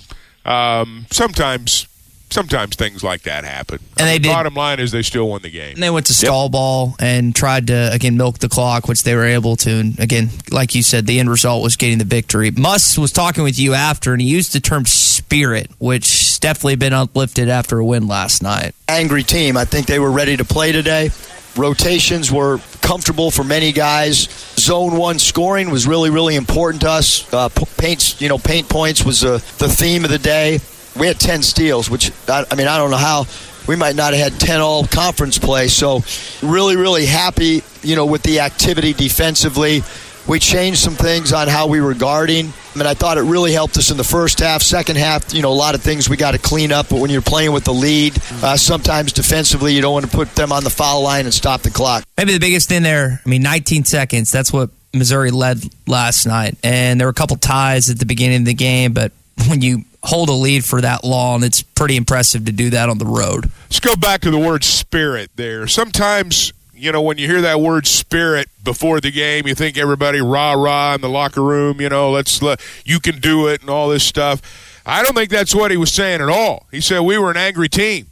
um, 0.45 1.07
sometimes 1.11 1.87
sometimes 2.31 2.75
things 2.75 3.05
like 3.05 3.23
that 3.23 3.45
happen. 3.45 3.79
And 3.97 4.09
they 4.09 4.19
did- 4.19 4.29
Bottom 4.33 4.55
line 4.55 4.81
is 4.81 4.91
they 4.91 5.03
still 5.03 5.29
won 5.29 5.43
the 5.43 5.51
game. 5.51 5.75
And 5.75 5.83
they 5.83 5.91
went 5.91 6.07
to 6.07 6.15
skull 6.15 6.49
ball 6.49 6.97
and 6.99 7.33
tried 7.33 7.69
to 7.69 7.93
again 7.93 8.17
milk 8.17 8.41
the 8.41 8.49
clock, 8.49 8.89
which 8.89 9.05
they 9.05 9.15
were 9.15 9.25
able 9.25 9.55
to. 9.57 9.71
And 9.71 10.01
again, 10.01 10.31
like 10.51 10.75
you 10.75 10.83
said, 10.83 11.07
the 11.07 11.21
end 11.21 11.31
result 11.31 11.63
was 11.63 11.77
getting 11.77 11.99
the 11.99 12.05
victory. 12.05 12.51
Muss 12.51 12.99
was 12.99 13.13
talking 13.13 13.45
with 13.45 13.57
you 13.57 13.75
after, 13.75 14.13
and 14.13 14.21
he 14.21 14.27
used 14.27 14.53
the 14.53 14.59
term 14.59 14.85
spirit, 14.85 15.71
which 15.79 16.41
definitely 16.41 16.75
been 16.75 16.93
uplifted 16.93 17.49
after 17.49 17.79
a 17.79 17.85
win 17.85 18.09
last 18.09 18.43
night. 18.43 18.75
angry 18.89 19.23
team. 19.23 19.57
I 19.57 19.65
think 19.65 19.87
they 19.87 20.01
were 20.01 20.11
ready 20.11 20.37
to 20.37 20.45
play 20.45 20.73
today. 20.73 21.11
Rotations 21.56 22.32
were 22.32 22.58
comfortable 22.80 23.30
for 23.30 23.44
many 23.44 23.73
guys. 23.73 24.28
Zone 24.58 24.96
one 24.96 25.18
scoring 25.18 25.70
was 25.70 25.87
really, 25.87 26.11
really 26.11 26.34
important 26.34 26.82
to 26.82 26.90
us. 26.90 27.32
Uh, 27.32 27.49
paints, 27.76 28.20
you 28.20 28.28
know, 28.28 28.38
paint 28.38 28.68
points 28.68 29.04
was 29.04 29.25
uh, 29.25 29.38
the 29.58 29.68
theme 29.68 30.04
of 30.04 30.11
the 30.11 30.18
day. 30.18 30.58
We 30.96 31.06
had 31.06 31.18
10 31.18 31.42
steals, 31.42 31.88
which 31.88 32.12
I, 32.28 32.44
I 32.50 32.54
mean, 32.54 32.66
I 32.66 32.76
don't 32.76 32.90
know 32.90 32.96
how 32.96 33.26
we 33.66 33.76
might 33.76 33.96
not 33.96 34.14
have 34.14 34.32
had 34.32 34.40
10 34.40 34.61
all 34.61 34.87
conference 34.87 35.38
play. 35.38 35.68
So, 35.68 36.02
really, 36.42 36.76
really 36.76 37.06
happy, 37.06 37.62
you 37.82 37.96
know, 37.96 38.06
with 38.06 38.23
the 38.23 38.40
activity 38.40 38.92
defensively. 38.92 39.82
We 40.26 40.38
changed 40.38 40.81
some 40.81 40.95
things 40.95 41.33
on 41.33 41.49
how 41.49 41.66
we 41.66 41.81
were 41.81 41.95
guarding. 41.95 42.52
I 42.75 42.78
mean, 42.78 42.87
I 42.87 42.95
thought 42.95 43.19
it 43.19 43.23
really 43.23 43.52
helped 43.52 43.76
us 43.76 43.90
in 43.90 43.97
the 43.97 44.04
first 44.04 44.40
half. 44.40 44.62
Second 44.62 44.97
half, 44.97 45.35
you 45.35 45.43
know, 45.43 45.50
a 45.50 45.54
lot 45.54 45.75
of 45.75 45.83
things 45.83 46.09
we 46.09 46.16
got 46.16 46.33
to 46.33 46.38
clean 46.38 46.73
up. 46.73 46.88
But 46.88 47.00
when 47.00 47.11
you're 47.11 47.23
playing 47.23 47.52
with 47.52 47.64
the 47.64 47.75
lead, 47.75 48.14
uh, 48.43 48.57
sometimes 48.57 49.12
defensively, 49.12 49.75
you 49.75 49.83
don't 49.83 49.93
want 49.93 50.11
to 50.11 50.16
put 50.16 50.35
them 50.35 50.50
on 50.50 50.64
the 50.64 50.71
foul 50.71 51.02
line 51.02 51.26
and 51.26 51.35
stop 51.35 51.61
the 51.61 51.71
clock. 51.71 52.04
Maybe 52.16 52.33
the 52.33 52.40
biggest 52.40 52.69
thing 52.69 52.83
there, 52.83 53.21
I 53.25 53.28
mean, 53.28 53.43
19 53.43 53.85
seconds. 53.85 54.33
That's 54.33 54.52
what 54.52 54.71
Missouri 54.95 55.31
led 55.31 55.62
last 55.87 56.26
night. 56.26 56.57
And 56.64 56.99
there 56.99 57.07
were 57.07 57.12
a 57.12 57.14
couple 57.14 57.37
ties 57.37 57.90
at 57.90 57.99
the 57.99 58.07
beginning 58.07 58.40
of 58.40 58.47
the 58.47 58.54
game, 58.54 58.95
but 58.95 59.12
when 59.47 59.61
you 59.61 59.85
hold 60.02 60.31
a 60.31 60.33
lead 60.33 60.64
for 60.64 60.81
that 60.81 61.04
long, 61.04 61.43
it's 61.43 61.61
pretty 61.62 61.97
impressive 61.97 62.47
to 62.47 62.52
do 62.52 62.71
that 62.71 62.88
on 62.88 62.97
the 62.99 63.07
road. 63.07 63.50
Let's 63.64 63.81
go 63.81 63.95
back 63.95 64.23
to 64.23 64.31
the 64.31 64.38
word 64.38 64.64
spirit 64.64 65.31
there. 65.37 65.66
Sometimes, 65.66 66.52
you 66.76 66.93
know, 66.93 67.02
when 67.02 67.19
you 67.19 67.26
hear 67.28 67.40
that 67.43 67.61
word 67.61 67.87
spirit 67.87 68.49
before 68.62 69.00
the 69.00 69.11
game, 69.11 69.47
you 69.47 69.54
think 69.54 69.76
everybody 69.76 70.21
rah 70.21 70.52
rah 70.52 70.95
in 70.95 71.00
the 71.00 71.09
locker 71.09 71.43
room, 71.43 71.81
you 71.81 71.88
know, 71.88 72.11
let's 72.11 72.43
let 72.43 72.61
you 72.85 73.00
can 73.00 73.21
do 73.21 73.47
it 73.47 73.61
and 73.61 73.71
all 73.71 73.88
this 73.88 74.04
stuff. 74.04 74.81
I 74.87 75.02
don't 75.02 75.14
think 75.14 75.31
that's 75.31 75.54
what 75.54 75.71
he 75.71 75.76
was 75.76 75.93
saying 75.93 76.21
at 76.21 76.28
all. 76.28 76.66
He 76.71 76.81
said 76.81 77.00
we 77.00 77.16
were 77.19 77.31
an 77.31 77.37
angry 77.37 77.69
team. 77.69 78.09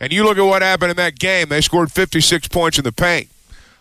And 0.00 0.12
you 0.12 0.24
look 0.24 0.38
at 0.38 0.42
what 0.42 0.62
happened 0.62 0.90
in 0.92 0.96
that 0.96 1.18
game. 1.18 1.48
They 1.48 1.60
scored 1.60 1.90
56 1.90 2.48
points 2.48 2.78
in 2.78 2.84
the 2.84 2.92
paint. 2.92 3.28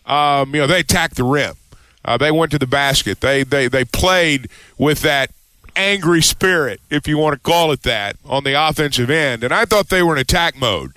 Um, 0.06 0.54
you 0.54 0.62
know, 0.62 0.68
they 0.68 0.80
attacked 0.80 1.16
the 1.16 1.24
rim. 1.24 1.56
Uh, 2.04 2.18
they 2.18 2.32
went 2.32 2.52
to 2.52 2.60
the 2.60 2.68
basket. 2.68 3.22
They, 3.22 3.44
they, 3.44 3.68
they 3.68 3.86
played 3.86 4.50
with 4.78 5.02
that 5.02 5.30
angry 5.76 6.22
spirit, 6.22 6.82
if 6.90 7.08
you 7.08 7.18
want 7.18 7.34
to 7.34 7.40
call 7.40 7.72
it 7.72 7.84
that, 7.84 8.16
on 8.26 8.44
the 8.44 8.54
offensive 8.54 9.10
end. 9.10 9.44
And 9.44 9.54
I 9.54 9.66
thought 9.66 9.90
they 9.90 10.02
were 10.02 10.16
in 10.16 10.20
attack 10.20 10.58
mode 10.58 10.94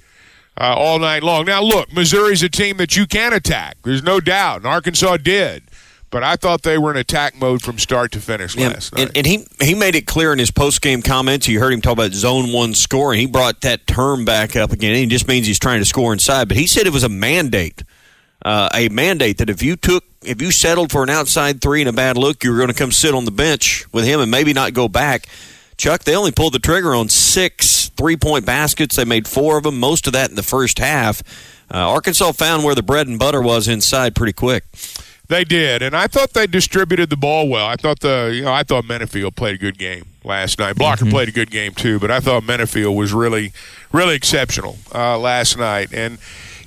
uh, 0.61 0.75
all 0.77 0.99
night 0.99 1.23
long. 1.23 1.47
Now, 1.47 1.63
look, 1.63 1.93
Missouri's 1.93 2.43
a 2.43 2.49
team 2.49 2.77
that 2.77 2.97
you 2.97 3.07
can 3.07 3.33
attack. 3.33 3.79
There's 3.83 4.03
no 4.03 4.21
doubt. 4.21 4.59
And 4.59 4.67
Arkansas 4.67 5.17
did. 5.17 5.63
But 6.11 6.25
I 6.25 6.35
thought 6.35 6.63
they 6.63 6.77
were 6.77 6.91
in 6.91 6.97
attack 6.97 7.39
mode 7.39 7.63
from 7.63 7.79
start 7.79 8.11
to 8.13 8.21
finish 8.21 8.57
Yeah, 8.57 8.69
last 8.71 8.93
night. 8.97 9.09
and, 9.09 9.17
and 9.19 9.27
he 9.27 9.47
he 9.63 9.77
made 9.77 9.95
it 9.95 10.07
clear 10.09 10.33
in 10.33 10.41
his 10.41 10.51
post 10.51 10.83
game 10.83 11.03
comments. 11.03 11.47
You 11.47 11.61
heard 11.61 11.73
him 11.73 11.81
talk 11.81 11.93
about 11.93 12.11
zone 12.13 12.53
one 12.53 12.75
scoring. 12.75 13.21
He 13.21 13.27
brought 13.27 13.61
that 13.61 13.87
term 13.87 14.25
back 14.25 14.57
up 14.57 14.73
again. 14.73 14.93
It 14.97 15.07
just 15.07 15.29
means 15.29 15.47
he's 15.47 15.61
trying 15.61 15.79
to 15.79 15.85
score 15.85 16.13
inside. 16.13 16.49
But 16.49 16.57
he 16.57 16.67
said 16.67 16.89
it 16.89 16.93
was 16.93 17.05
a 17.05 17.09
mandate, 17.09 17.85
uh, 18.45 18.69
a 18.75 18.89
mandate 18.89 19.39
that 19.39 19.49
if 19.49 19.63
you 19.63 19.77
took 19.77 20.03
if 20.23 20.43
you 20.43 20.51
settled 20.51 20.91
for 20.91 21.05
an 21.05 21.11
outside 21.11 21.61
three 21.63 21.81
and 21.81 21.89
a 21.89 21.93
bad 21.93 22.17
look, 22.19 22.43
you 22.43 22.51
were 22.51 22.57
going 22.57 22.69
to 22.69 22.75
come 22.75 22.91
sit 22.91 23.15
on 23.15 23.25
the 23.25 23.31
bench 23.31 23.85
with 23.93 24.05
him 24.05 24.19
and 24.19 24.33
maybe 24.33 24.53
not 24.53 24.75
go 24.75 24.89
back. 24.89 25.29
Chuck, 25.77 26.03
they 26.03 26.17
only 26.17 26.33
pulled 26.33 26.55
the 26.55 26.59
trigger 26.59 26.93
on 26.93 27.09
six 27.09 27.80
three 28.01 28.17
point 28.17 28.47
baskets. 28.47 28.97
They 28.97 29.05
made 29.05 29.29
four 29.29 29.59
of 29.59 29.65
them, 29.65 29.79
most 29.79 30.07
of 30.07 30.15
that 30.15 30.31
in 30.31 30.37
the 30.37 30.43
first 30.43 30.79
half. 30.79 31.23
Uh, 31.73 31.91
Arkansas 31.91 32.33
found 32.33 32.65
where 32.65 32.75
the 32.75 32.83
bread 32.83 33.07
and 33.07 33.19
butter 33.19 33.43
was 33.43 33.69
inside 33.69 34.15
pretty 34.17 34.33
quick. 34.33 34.65
They 35.29 35.45
did, 35.45 35.83
and 35.83 35.95
I 35.95 36.07
thought 36.09 36.33
they 36.33 36.47
distributed 36.47 37.11
the 37.11 37.17
ball 37.17 37.47
well. 37.49 37.67
I 37.67 37.77
thought 37.77 38.01
the 38.01 38.33
you 38.35 38.43
know 38.43 38.53
I 38.53 38.63
thought 38.65 38.85
Menifield 38.85 39.37
played 39.37 39.55
a 39.55 39.59
good 39.59 39.79
game 39.79 40.07
last 40.25 40.59
night. 40.59 40.77
Blocker 40.77 41.05
played 41.05 41.29
a 41.29 41.33
good 41.33 41.51
game 41.51 41.73
too, 41.73 42.01
but 42.01 42.11
I 42.11 42.21
thought 42.21 42.43
Menifield 42.43 42.97
was 42.97 43.13
really 43.13 43.53
really 43.93 44.17
exceptional 44.17 44.79
uh, 44.95 45.19
last 45.19 45.59
night, 45.59 45.93
and 45.93 46.19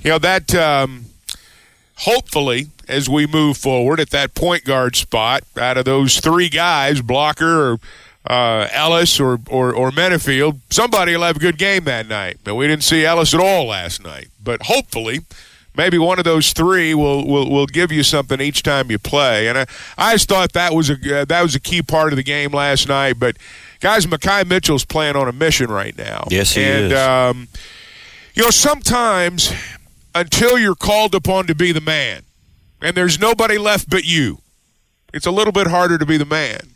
you 0.02 0.10
know 0.10 0.18
that 0.18 0.54
um, 0.54 1.06
hopefully 1.96 2.68
as 2.88 3.08
we 3.08 3.26
move 3.26 3.56
forward 3.56 4.00
at 4.00 4.10
that 4.10 4.34
point 4.34 4.64
guard 4.64 4.96
spot, 4.96 5.42
out 5.58 5.76
of 5.76 5.84
those 5.84 6.20
three 6.20 6.48
guys, 6.48 7.02
Blocker 7.02 7.72
or 7.72 7.78
uh, 8.28 8.68
Ellis 8.72 9.20
or, 9.20 9.38
or 9.48 9.72
or 9.72 9.90
Menifield, 9.90 10.60
somebody 10.70 11.14
will 11.14 11.24
have 11.24 11.36
a 11.36 11.40
good 11.40 11.58
game 11.58 11.84
that 11.84 12.08
night. 12.08 12.38
But 12.44 12.54
we 12.54 12.66
didn't 12.66 12.84
see 12.84 13.04
Ellis 13.04 13.34
at 13.34 13.40
all 13.40 13.66
last 13.66 14.02
night. 14.02 14.28
But 14.42 14.62
hopefully 14.62 15.20
maybe 15.76 15.98
one 15.98 16.18
of 16.18 16.24
those 16.24 16.52
three 16.52 16.94
will, 16.94 17.26
will, 17.26 17.50
will 17.50 17.66
give 17.66 17.90
you 17.90 18.02
something 18.02 18.40
each 18.40 18.62
time 18.62 18.90
you 18.90 18.98
play. 18.98 19.48
And 19.48 19.58
I, 19.58 19.66
I 19.98 20.12
just 20.14 20.28
thought 20.28 20.52
that 20.52 20.72
was 20.72 20.90
a 20.90 21.20
uh, 21.20 21.24
that 21.26 21.42
was 21.42 21.54
a 21.54 21.60
key 21.60 21.82
part 21.82 22.12
of 22.12 22.16
the 22.16 22.22
game 22.22 22.52
last 22.52 22.88
night. 22.88 23.18
But 23.18 23.36
guys, 23.80 24.06
Makai 24.06 24.46
Mitchell's 24.46 24.84
playing 24.84 25.16
on 25.16 25.28
a 25.28 25.32
mission 25.32 25.70
right 25.70 25.96
now. 25.96 26.26
Yes, 26.30 26.52
he 26.52 26.62
and, 26.62 26.92
is. 26.92 26.98
Um, 26.98 27.48
you 28.34 28.42
know, 28.42 28.50
sometimes 28.50 29.52
until 30.14 30.58
you're 30.58 30.74
called 30.74 31.14
upon 31.14 31.46
to 31.46 31.54
be 31.54 31.72
the 31.72 31.80
man, 31.80 32.22
and 32.80 32.96
there's 32.96 33.18
nobody 33.18 33.58
left 33.58 33.88
but 33.88 34.04
you, 34.04 34.38
it's 35.12 35.26
a 35.26 35.30
little 35.30 35.52
bit 35.52 35.66
harder 35.66 35.98
to 35.98 36.06
be 36.06 36.16
the 36.16 36.24
man. 36.24 36.73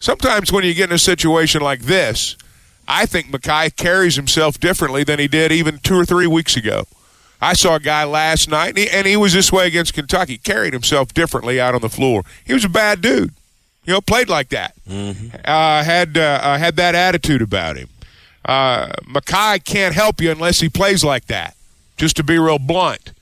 Sometimes 0.00 0.50
when 0.50 0.64
you 0.64 0.74
get 0.74 0.88
in 0.90 0.94
a 0.94 0.98
situation 0.98 1.60
like 1.60 1.82
this, 1.82 2.36
I 2.88 3.06
think 3.06 3.28
Makai 3.28 3.74
carries 3.76 4.16
himself 4.16 4.58
differently 4.58 5.04
than 5.04 5.18
he 5.18 5.28
did 5.28 5.52
even 5.52 5.78
two 5.78 5.94
or 5.94 6.04
three 6.04 6.26
weeks 6.26 6.56
ago. 6.56 6.86
I 7.40 7.52
saw 7.52 7.76
a 7.76 7.80
guy 7.80 8.04
last 8.04 8.48
night, 8.50 8.70
and 8.70 8.78
he, 8.78 8.90
and 8.90 9.06
he 9.06 9.16
was 9.16 9.32
this 9.32 9.52
way 9.52 9.66
against 9.66 9.94
Kentucky. 9.94 10.36
Carried 10.38 10.72
himself 10.72 11.14
differently 11.14 11.60
out 11.60 11.74
on 11.74 11.80
the 11.80 11.88
floor. 11.88 12.22
He 12.44 12.52
was 12.52 12.64
a 12.64 12.68
bad 12.68 13.00
dude. 13.00 13.32
You 13.84 13.94
know, 13.94 14.00
played 14.00 14.28
like 14.28 14.48
that. 14.50 14.74
Uh, 15.44 15.82
had 15.84 16.18
uh, 16.18 16.40
uh, 16.42 16.58
had 16.58 16.76
that 16.76 16.94
attitude 16.94 17.40
about 17.42 17.76
him. 17.76 17.88
Uh, 18.44 18.88
Makai 19.06 19.62
can't 19.64 19.94
help 19.94 20.20
you 20.20 20.30
unless 20.30 20.60
he 20.60 20.68
plays 20.68 21.02
like 21.04 21.26
that. 21.26 21.54
Just 21.96 22.16
to 22.16 22.22
be 22.22 22.38
real 22.38 22.58
blunt. 22.58 23.12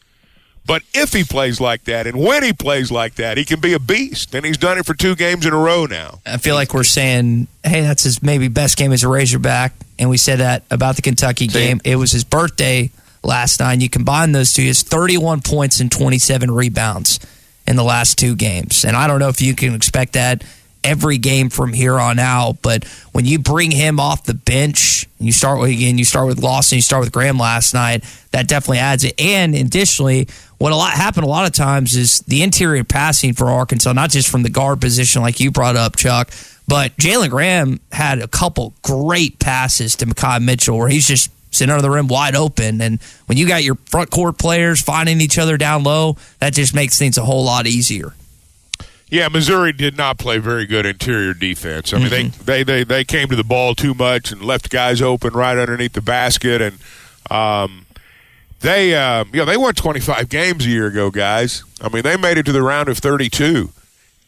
But 0.69 0.83
if 0.93 1.15
he 1.15 1.25
plays 1.25 1.63
like 1.63 1.85
that, 1.85 2.07
and 2.07 2.21
when 2.21 2.43
he 2.43 2.53
plays 2.53 2.93
like 2.93 3.15
that, 3.15 3.39
he 3.39 3.47
can 3.47 3.59
be 3.59 3.73
a 3.73 3.79
beast. 3.79 4.35
And 4.35 4.45
he's 4.45 4.59
done 4.59 4.77
it 4.77 4.85
for 4.85 4.93
two 4.93 5.17
games 5.17 5.47
in 5.47 5.55
a 5.55 5.59
row 5.59 5.87
now. 5.87 6.21
I 6.27 6.37
feel 6.37 6.55
like 6.55 6.75
we're 6.75 6.85
saying, 6.85 7.49
hey, 7.65 7.81
that's 7.81 8.03
his 8.03 8.23
maybe 8.23 8.49
best 8.49 8.77
game 8.77 8.93
as 8.93 9.03
a 9.03 9.09
Razorback. 9.09 9.73
And 9.99 10.11
we 10.11 10.19
said 10.19 10.41
that 10.41 10.65
about 10.71 10.97
the 10.97 11.03
Kentucky 11.03 11.47
game. 11.47 11.81
It 11.85 11.97
was 11.97 12.13
his 12.13 12.23
birthday 12.23 12.91
last 13.23 13.61
night. 13.61 13.81
You 13.81 13.89
combine 13.89 14.33
those 14.33 14.53
two, 14.53 14.63
he 14.63 14.69
has 14.69 14.83
31 14.83 15.41
points 15.41 15.81
and 15.81 15.91
27 15.91 16.51
rebounds 16.51 17.19
in 17.67 17.77
the 17.77 17.83
last 17.83 18.19
two 18.19 18.37
games. 18.37 18.85
And 18.85 18.95
I 18.95 19.07
don't 19.07 19.21
know 19.21 19.29
if 19.29 19.41
you 19.41 19.55
can 19.55 19.75
expect 19.75 20.13
that 20.13 20.45
every 20.85 21.19
game 21.19 21.51
from 21.51 21.73
here 21.73 21.99
on 21.99 22.19
out, 22.19 22.59
but 22.63 22.85
when 23.13 23.25
you 23.25 23.39
bring 23.39 23.71
him 23.71 23.99
off 23.99 24.25
the 24.25 24.35
bench, 24.35 25.07
you 25.19 25.33
start 25.33 25.61
with 25.61 25.71
again, 25.71 25.99
you 25.99 26.05
start 26.05 26.27
with 26.27 26.39
Lawson, 26.39 26.77
you 26.77 26.83
start 26.83 27.03
with 27.03 27.13
Graham 27.13 27.39
last 27.39 27.75
night, 27.75 28.05
that 28.31 28.47
definitely 28.47 28.79
adds 28.79 29.05
it. 29.05 29.21
And 29.21 29.55
additionally, 29.55 30.29
what 30.59 30.73
a 30.73 30.77
lot 30.77 30.93
happened 30.93 31.25
a 31.25 31.29
lot 31.29 31.47
of 31.47 31.53
times 31.53 31.97
is 31.97 32.21
the 32.21 32.43
interior 32.43 32.85
passing 32.85 33.33
for 33.33 33.47
Arkansas, 33.49 33.93
not 33.93 34.11
just 34.11 34.29
from 34.29 34.43
the 34.43 34.51
guard 34.51 34.81
position 34.81 35.23
like 35.23 35.41
you 35.41 35.51
brought 35.51 35.77
up, 35.77 35.97
Chuck, 35.97 36.31
but 36.67 36.97
Jalen 36.97 37.31
Graham 37.31 37.81
had 37.93 38.19
a 38.19 38.29
couple 38.29 38.75
great 38.83 39.39
passes 39.39 39.97
to 39.97 40.07
Makai 40.07 40.43
Mitchell 40.45 40.77
where 40.77 40.89
he's 40.89 41.07
just 41.07 41.31
sitting 41.51 41.73
under 41.73 41.83
the 41.83 41.91
rim 41.91 42.09
wide 42.09 42.35
open. 42.35 42.81
And 42.81 43.01
when 43.27 43.39
you 43.39 43.47
got 43.49 43.65
your 43.65 43.77
front 43.87 44.11
court 44.11 44.37
players 44.37 44.81
finding 44.83 45.21
each 45.21 45.39
other 45.39 45.57
down 45.57 45.83
low, 45.83 46.17
that 46.41 46.53
just 46.53 46.75
makes 46.75 46.99
things 46.99 47.17
a 47.17 47.25
whole 47.25 47.45
lot 47.45 47.67
easier. 47.67 48.15
Yeah, 49.11 49.29
Missouri 49.29 49.73
did 49.73 49.97
not 49.97 50.19
play 50.19 50.37
very 50.37 50.67
good 50.67 50.85
interior 50.85 51.33
defense. 51.33 51.95
I 51.95 51.99
mean, 51.99 52.11
they, 52.11 52.25
they, 52.29 52.63
they, 52.63 52.85
they 52.85 53.05
came 53.05 53.29
to 53.29 53.37
the 53.37 53.45
ball 53.45 53.75
too 53.75 53.95
much 53.95 54.31
and 54.33 54.43
left 54.43 54.69
guys 54.69 55.01
open 55.01 55.33
right 55.33 55.57
underneath 55.57 55.95
the 55.95 56.03
basket. 56.03 56.61
And 56.61 56.79
um, 57.31 57.87
they, 58.61 58.95
uh, 58.95 59.25
you 59.33 59.39
know, 59.39 59.45
they 59.45 59.57
won 59.57 59.75
25 59.75 60.29
games 60.29 60.67
a 60.67 60.69
year 60.69 60.87
ago, 60.87 61.11
guys. 61.11 61.65
I 61.81 61.89
mean, 61.89 62.03
they 62.03 62.17
made 62.17 62.39
it 62.39 62.47
to 62.47 62.53
the 62.53 62.63
round 62.63 62.89
of 62.89 62.99
32. 62.99 63.71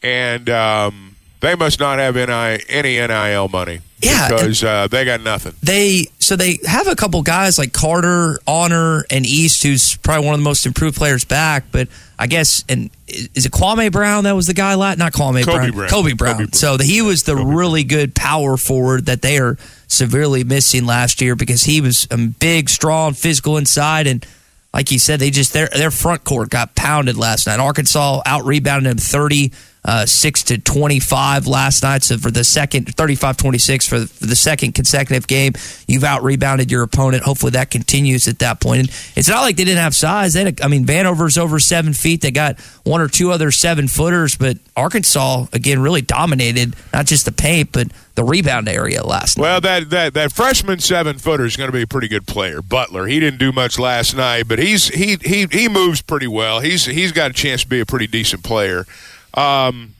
And 0.03 0.49
um, 0.49 1.15
they 1.41 1.55
must 1.55 1.79
not 1.79 1.99
have 1.99 2.15
NI, 2.15 2.63
any 2.69 2.95
NIL 2.95 3.49
money. 3.49 3.81
Yeah, 4.01 4.29
Because 4.29 4.63
uh, 4.63 4.87
they 4.87 5.05
got 5.05 5.21
nothing. 5.21 5.53
They 5.61 6.07
so 6.17 6.35
they 6.35 6.57
have 6.65 6.87
a 6.87 6.95
couple 6.95 7.21
guys 7.21 7.59
like 7.59 7.71
Carter, 7.71 8.39
Honor, 8.47 9.05
and 9.11 9.27
East, 9.27 9.61
who's 9.61 9.95
probably 9.97 10.25
one 10.25 10.33
of 10.33 10.39
the 10.39 10.43
most 10.43 10.65
improved 10.65 10.97
players 10.97 11.23
back. 11.23 11.65
But 11.71 11.87
I 12.17 12.25
guess 12.25 12.63
and 12.67 12.89
is 13.07 13.45
it 13.45 13.51
Kwame 13.51 13.91
Brown 13.91 14.23
that 14.23 14.35
was 14.35 14.47
the 14.47 14.55
guy? 14.55 14.75
Not 14.75 14.97
Kwame 15.13 15.45
Kobe 15.45 15.69
Brown, 15.69 15.71
Brown. 15.71 15.89
Kobe 15.89 16.13
Brown. 16.13 16.33
Kobe 16.33 16.43
Brown. 16.45 16.53
So 16.53 16.77
he 16.79 17.03
was 17.03 17.23
the 17.23 17.35
really 17.35 17.83
good 17.83 18.15
power 18.15 18.57
forward 18.57 19.05
that 19.05 19.21
they 19.21 19.37
are 19.37 19.57
severely 19.91 20.43
missing 20.43 20.85
last 20.85 21.21
year 21.21 21.35
because 21.35 21.63
he 21.63 21.81
was 21.81 22.07
big, 22.39 22.69
strong, 22.69 23.13
physical 23.13 23.57
inside, 23.57 24.07
and 24.07 24.25
like 24.73 24.91
you 24.91 24.99
said, 24.99 25.19
they 25.19 25.31
just 25.31 25.53
their 25.53 25.67
their 25.67 25.91
front 25.91 26.23
court 26.23 26.49
got 26.49 26.75
pounded 26.75 27.17
last 27.17 27.45
night. 27.47 27.59
Arkansas 27.59 28.21
out 28.25 28.45
rebounded 28.45 28.89
them 28.89 28.97
thirty 28.97 29.51
uh, 29.83 30.05
six 30.05 30.43
to 30.43 30.57
twenty 30.57 30.99
five 30.99 31.47
last 31.47 31.83
night. 31.83 32.03
So 32.03 32.17
for 32.17 32.31
the 32.31 32.43
second 32.43 32.85
35-26 32.95 33.87
for, 33.87 34.05
for 34.05 34.25
the 34.25 34.35
second 34.35 34.73
consecutive 34.73 35.27
game, 35.27 35.53
you've 35.87 36.03
out 36.03 36.23
rebounded 36.23 36.71
your 36.71 36.83
opponent. 36.83 37.23
Hopefully 37.23 37.51
that 37.51 37.71
continues 37.71 38.27
at 38.27 38.39
that 38.39 38.59
point. 38.59 38.81
And 38.81 38.89
it's 39.15 39.27
not 39.27 39.41
like 39.41 39.55
they 39.55 39.63
didn't 39.63 39.81
have 39.81 39.95
size. 39.95 40.33
They 40.33 40.43
had, 40.43 40.61
I 40.61 40.67
mean, 40.67 40.85
Vanover's 40.85 41.37
over 41.37 41.59
seven 41.59 41.93
feet. 41.93 42.21
They 42.21 42.31
got 42.31 42.59
one 42.83 43.01
or 43.01 43.07
two 43.07 43.31
other 43.31 43.51
seven 43.51 43.87
footers, 43.87 44.37
but 44.37 44.57
Arkansas 44.75 45.47
again 45.53 45.81
really 45.81 46.01
dominated 46.01 46.75
not 46.93 47.05
just 47.05 47.25
the 47.25 47.31
paint 47.31 47.71
but 47.71 47.87
the 48.15 48.23
rebound 48.23 48.67
area 48.67 49.03
last 49.03 49.37
night. 49.37 49.43
Well, 49.43 49.61
that 49.61 49.89
that 49.89 50.13
that 50.13 50.31
freshman 50.31 50.79
seven 50.79 51.17
footer 51.17 51.45
is 51.45 51.57
going 51.57 51.69
to 51.69 51.75
be 51.75 51.83
a 51.83 51.87
pretty 51.87 52.07
good 52.07 52.27
player. 52.27 52.61
Butler. 52.61 53.07
He 53.07 53.19
didn't 53.19 53.39
do 53.39 53.51
much 53.51 53.79
last 53.79 54.15
night, 54.15 54.47
but 54.47 54.59
he's 54.59 54.87
he 54.89 55.17
he 55.23 55.47
he 55.51 55.69
moves 55.69 56.01
pretty 56.01 56.27
well. 56.27 56.59
He's 56.59 56.85
he's 56.85 57.11
got 57.11 57.31
a 57.31 57.33
chance 57.33 57.61
to 57.63 57.67
be 57.67 57.79
a 57.79 57.85
pretty 57.85 58.07
decent 58.07 58.43
player. 58.43 58.85
Um, 59.33 59.95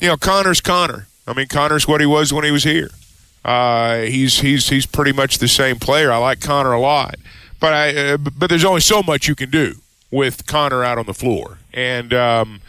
you 0.00 0.08
know, 0.08 0.16
Connor's 0.16 0.60
Connor. 0.60 1.06
I 1.26 1.34
mean, 1.34 1.46
Connor's 1.46 1.86
what 1.86 2.00
he 2.00 2.06
was 2.06 2.32
when 2.32 2.44
he 2.44 2.50
was 2.50 2.64
here. 2.64 2.90
Uh, 3.44 4.02
he's 4.02 4.40
he's 4.40 4.68
he's 4.68 4.86
pretty 4.86 5.12
much 5.12 5.38
the 5.38 5.48
same 5.48 5.78
player. 5.78 6.12
I 6.12 6.18
like 6.18 6.40
Connor 6.40 6.72
a 6.72 6.80
lot, 6.80 7.16
but 7.60 7.72
I 7.72 8.12
uh, 8.12 8.16
but 8.16 8.48
there's 8.48 8.64
only 8.64 8.80
so 8.80 9.02
much 9.02 9.28
you 9.28 9.34
can 9.34 9.50
do 9.50 9.76
with 10.10 10.46
Connor 10.46 10.84
out 10.84 10.98
on 10.98 11.06
the 11.06 11.14
floor, 11.14 11.58
and 11.72 12.12
um, 12.12 12.60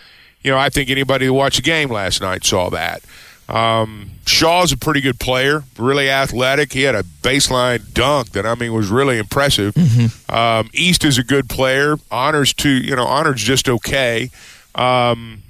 you 0.42 0.52
know 0.52 0.58
I 0.58 0.70
think 0.70 0.90
anybody 0.90 1.26
who 1.26 1.34
watched 1.34 1.58
the 1.58 1.64
game 1.64 1.90
last 1.90 2.22
night 2.22 2.46
saw 2.46 2.70
that. 2.70 3.02
Um, 3.50 4.12
Shaw's 4.28 4.72
a 4.72 4.78
pretty 4.78 5.02
good 5.02 5.20
player, 5.20 5.64
really 5.78 6.08
athletic. 6.10 6.72
He 6.72 6.84
had 6.84 6.94
a 6.94 7.02
baseline 7.02 7.94
dunk 7.94 8.30
that 8.34 8.46
I 8.46 8.54
mean 8.54 8.74
was 8.74 8.90
really 8.90 9.18
impressive. 9.18 9.74
Mm-hmm. 9.74 10.34
Um, 10.34 10.70
East 10.72 11.04
is 11.04 11.18
a 11.18 11.24
good 11.24 11.50
player. 11.50 11.98
Honors 12.12 12.54
to 12.56 12.70
you 12.70 12.96
know 12.96 13.06
Honors 13.06 13.42
just 13.42 13.68
okay. 13.68 14.30
Um, 14.76 15.42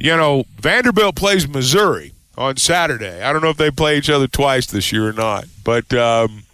you 0.00 0.16
know 0.16 0.44
Vanderbilt 0.58 1.14
plays 1.14 1.46
Missouri 1.46 2.12
on 2.36 2.56
Saturday. 2.56 3.22
I 3.22 3.32
don't 3.32 3.42
know 3.42 3.50
if 3.50 3.56
they 3.56 3.70
play 3.70 3.98
each 3.98 4.10
other 4.10 4.26
twice 4.26 4.66
this 4.66 4.92
year 4.92 5.08
or 5.08 5.12
not, 5.12 5.44
but 5.62 5.92
um, 5.92 6.44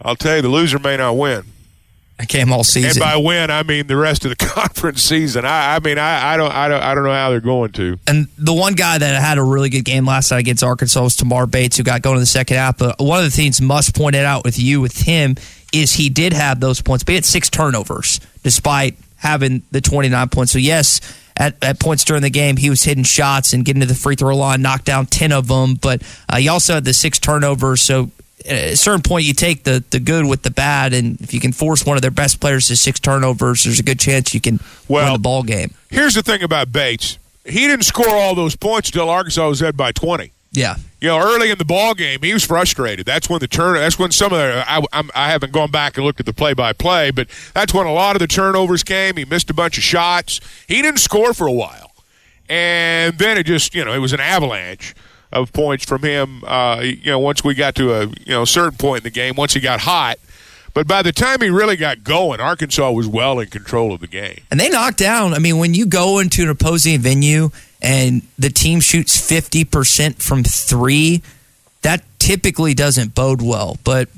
I'll 0.00 0.16
tell 0.16 0.36
you 0.36 0.42
the 0.42 0.48
loser 0.48 0.78
may 0.78 0.96
not 0.96 1.16
win. 1.16 1.44
I 2.20 2.24
came 2.24 2.52
all 2.52 2.62
season. 2.62 2.90
And 2.90 3.00
by 3.00 3.16
win, 3.16 3.50
I 3.50 3.64
mean 3.64 3.88
the 3.88 3.96
rest 3.96 4.24
of 4.24 4.30
the 4.30 4.36
conference 4.46 5.02
season. 5.02 5.44
I, 5.44 5.74
I 5.74 5.80
mean, 5.80 5.98
I, 5.98 6.34
I, 6.34 6.36
don't, 6.36 6.52
I 6.52 6.68
don't, 6.68 6.80
I 6.80 6.94
don't 6.94 7.02
know 7.02 7.12
how 7.12 7.30
they're 7.30 7.40
going 7.40 7.72
to. 7.72 7.98
And 8.06 8.28
the 8.38 8.52
one 8.52 8.74
guy 8.74 8.98
that 8.98 9.20
had 9.20 9.38
a 9.38 9.42
really 9.42 9.70
good 9.70 9.84
game 9.84 10.06
last 10.06 10.30
night 10.30 10.38
against 10.38 10.62
Arkansas 10.62 11.02
was 11.02 11.16
Tamar 11.16 11.46
Bates, 11.46 11.76
who 11.78 11.82
got 11.82 12.02
going 12.02 12.16
in 12.16 12.20
the 12.20 12.26
second 12.26 12.58
half. 12.58 12.78
But 12.78 13.00
one 13.00 13.18
of 13.18 13.24
the 13.24 13.30
things 13.30 13.60
Muss 13.60 13.90
pointed 13.90 14.24
out 14.24 14.44
with 14.44 14.56
you 14.56 14.80
with 14.80 14.98
him 14.98 15.34
is 15.72 15.94
he 15.94 16.08
did 16.10 16.32
have 16.32 16.60
those 16.60 16.80
points, 16.80 17.02
but 17.02 17.10
he 17.10 17.14
had 17.16 17.24
six 17.24 17.50
turnovers 17.50 18.20
despite 18.44 18.96
having 19.16 19.62
the 19.72 19.80
29 19.80 20.28
points. 20.28 20.52
So 20.52 20.58
yes, 20.58 21.00
at, 21.36 21.62
at 21.62 21.80
points 21.80 22.04
during 22.04 22.22
the 22.22 22.30
game, 22.30 22.56
he 22.56 22.70
was 22.70 22.84
hitting 22.84 23.04
shots 23.04 23.52
and 23.52 23.64
getting 23.64 23.80
to 23.80 23.86
the 23.86 23.94
free 23.94 24.16
throw 24.16 24.36
line, 24.36 24.62
knocked 24.62 24.84
down 24.84 25.06
10 25.06 25.32
of 25.32 25.48
them. 25.48 25.74
But 25.74 26.02
uh, 26.28 26.36
he 26.36 26.48
also 26.48 26.74
had 26.74 26.84
the 26.84 26.92
six 26.92 27.18
turnovers. 27.18 27.80
So 27.80 28.10
at 28.46 28.72
a 28.72 28.76
certain 28.76 29.02
point, 29.02 29.24
you 29.24 29.34
take 29.34 29.64
the, 29.64 29.84
the 29.90 30.00
good 30.00 30.26
with 30.26 30.42
the 30.42 30.50
bad, 30.50 30.92
and 30.92 31.20
if 31.20 31.32
you 31.32 31.40
can 31.40 31.52
force 31.52 31.84
one 31.84 31.96
of 31.96 32.02
their 32.02 32.10
best 32.10 32.40
players 32.40 32.68
to 32.68 32.76
six 32.76 33.00
turnovers, 33.00 33.64
there's 33.64 33.78
a 33.78 33.82
good 33.84 34.00
chance 34.00 34.34
you 34.34 34.40
can 34.40 34.60
well, 34.88 35.04
win 35.04 35.12
the 35.14 35.18
ball 35.18 35.42
game. 35.42 35.74
Here's 35.90 36.14
the 36.14 36.22
thing 36.22 36.42
about 36.42 36.72
Bates: 36.72 37.18
he 37.44 37.66
didn't 37.66 37.84
score 37.84 38.08
all 38.08 38.34
those 38.34 38.56
points 38.56 38.88
until 38.88 39.08
Arkansas 39.08 39.48
was 39.48 39.62
led 39.62 39.76
by 39.76 39.92
20. 39.92 40.32
Yeah, 40.52 40.76
you 41.00 41.08
know, 41.08 41.18
early 41.18 41.50
in 41.50 41.58
the 41.58 41.64
ball 41.64 41.94
game, 41.94 42.20
he 42.22 42.32
was 42.32 42.44
frustrated. 42.44 43.06
That's 43.06 43.28
when 43.28 43.40
the 43.40 43.48
turn. 43.48 43.74
That's 43.74 43.98
when 43.98 44.10
some 44.12 44.32
of 44.32 44.38
the. 44.38 44.64
I, 44.66 44.82
I'm, 44.92 45.10
I 45.14 45.30
haven't 45.30 45.52
gone 45.52 45.70
back 45.70 45.96
and 45.96 46.04
looked 46.04 46.20
at 46.20 46.26
the 46.26 46.32
play-by-play, 46.34 47.10
but 47.10 47.28
that's 47.54 47.72
when 47.72 47.86
a 47.86 47.92
lot 47.92 48.16
of 48.16 48.20
the 48.20 48.26
turnovers 48.26 48.84
came. 48.84 49.16
He 49.16 49.24
missed 49.24 49.48
a 49.48 49.54
bunch 49.54 49.78
of 49.78 49.82
shots. 49.82 50.40
He 50.68 50.82
didn't 50.82 51.00
score 51.00 51.32
for 51.32 51.46
a 51.46 51.52
while, 51.52 51.92
and 52.48 53.18
then 53.18 53.38
it 53.38 53.46
just 53.46 53.74
you 53.74 53.84
know 53.84 53.92
it 53.94 53.98
was 53.98 54.12
an 54.12 54.20
avalanche 54.20 54.94
of 55.32 55.52
points 55.52 55.86
from 55.86 56.02
him. 56.02 56.44
Uh, 56.44 56.82
you 56.82 57.10
know, 57.10 57.18
once 57.18 57.42
we 57.42 57.54
got 57.54 57.74
to 57.76 57.94
a 57.94 58.06
you 58.06 58.28
know 58.28 58.44
certain 58.44 58.76
point 58.76 58.98
in 58.98 59.04
the 59.04 59.10
game, 59.10 59.34
once 59.36 59.54
he 59.54 59.60
got 59.60 59.80
hot. 59.80 60.18
But 60.74 60.86
by 60.86 61.02
the 61.02 61.12
time 61.12 61.42
he 61.42 61.50
really 61.50 61.76
got 61.76 62.02
going, 62.02 62.40
Arkansas 62.40 62.90
was 62.92 63.06
well 63.06 63.38
in 63.40 63.48
control 63.48 63.92
of 63.92 64.00
the 64.00 64.06
game. 64.06 64.40
And 64.50 64.58
they 64.58 64.70
knocked 64.70 64.96
down. 64.96 65.34
I 65.34 65.38
mean, 65.38 65.58
when 65.58 65.74
you 65.74 65.84
go 65.84 66.18
into 66.18 66.42
an 66.42 66.48
opposing 66.48 67.00
venue 67.00 67.50
and 67.82 68.22
the 68.38 68.48
team 68.48 68.80
shoots 68.80 69.20
50% 69.20 70.22
from 70.22 70.44
three, 70.44 71.20
that 71.82 72.02
typically 72.18 72.72
doesn't 72.74 73.14
bode 73.14 73.42
well. 73.42 73.76
But 73.84 74.08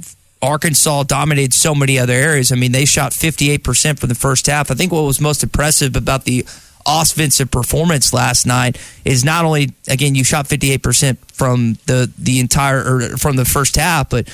Arkansas 0.42 1.05
dominated 1.05 1.55
so 1.55 1.74
many 1.74 1.98
other 1.98 2.12
areas. 2.12 2.53
I 2.53 2.57
mean, 2.57 2.72
they 2.72 2.85
shot 2.85 3.12
58% 3.12 3.98
for 3.98 4.07
the 4.07 4.14
first 4.14 4.46
half. 4.46 4.70
I 4.70 4.74
think 4.74 4.92
what 4.92 5.00
was 5.03 5.20
most 5.20 5.42
impressive 5.42 5.96
about 5.96 6.24
the 6.24 6.44
offensive 6.87 7.50
performance 7.50 8.12
last 8.12 8.44
night 8.46 8.79
is 9.07 9.24
not 9.24 9.46
only 9.46 9.72
again 9.88 10.14
you 10.14 10.22
shot 10.22 10.46
58% 10.46 11.16
from 11.33 11.79
the 11.87 12.12
the 12.18 12.38
entire 12.40 12.79
or 12.85 13.16
from 13.16 13.37
the 13.37 13.46
first 13.46 13.77
half 13.77 14.11
but 14.11 14.29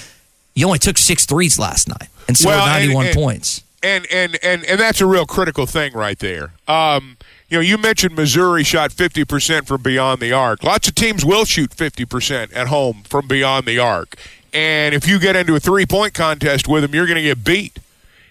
you 0.56 0.66
only 0.66 0.80
took 0.80 0.98
six 0.98 1.24
threes 1.26 1.60
last 1.60 1.86
night 1.86 2.08
and 2.26 2.36
scored 2.36 2.56
Well, 2.56 2.66
and- 2.66 2.86
91 2.88 3.06
and- 3.06 3.14
points 3.14 3.62
and 3.84 4.04
and 4.10 4.36
and 4.42 4.64
and 4.64 4.80
that's 4.80 5.00
a 5.00 5.06
real 5.06 5.26
critical 5.26 5.64
thing 5.64 5.92
right 5.92 6.18
there. 6.18 6.52
Um, 6.66 7.16
you 7.50 7.58
know, 7.58 7.60
you 7.60 7.76
mentioned 7.76 8.14
Missouri 8.14 8.62
shot 8.62 8.92
50% 8.92 9.66
from 9.66 9.82
beyond 9.82 10.20
the 10.20 10.32
arc. 10.32 10.62
Lots 10.62 10.86
of 10.88 10.94
teams 10.94 11.24
will 11.24 11.44
shoot 11.44 11.70
50% 11.70 12.54
at 12.54 12.68
home 12.68 13.02
from 13.04 13.26
beyond 13.26 13.66
the 13.66 13.78
arc. 13.78 14.14
And 14.52 14.94
if 14.94 15.06
you 15.08 15.18
get 15.18 15.34
into 15.34 15.56
a 15.56 15.60
three-point 15.60 16.14
contest 16.14 16.68
with 16.68 16.82
them, 16.82 16.94
you're 16.94 17.06
going 17.06 17.16
to 17.16 17.22
get 17.22 17.42
beat. 17.44 17.78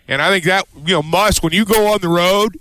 And 0.07 0.21
I 0.21 0.29
think 0.29 0.45
that, 0.45 0.65
you 0.85 0.93
know, 0.93 1.03
must 1.03 1.43
when 1.43 1.53
you 1.53 1.65
go 1.65 1.87
on 1.93 1.99
the 1.99 2.07
road 2.07 2.57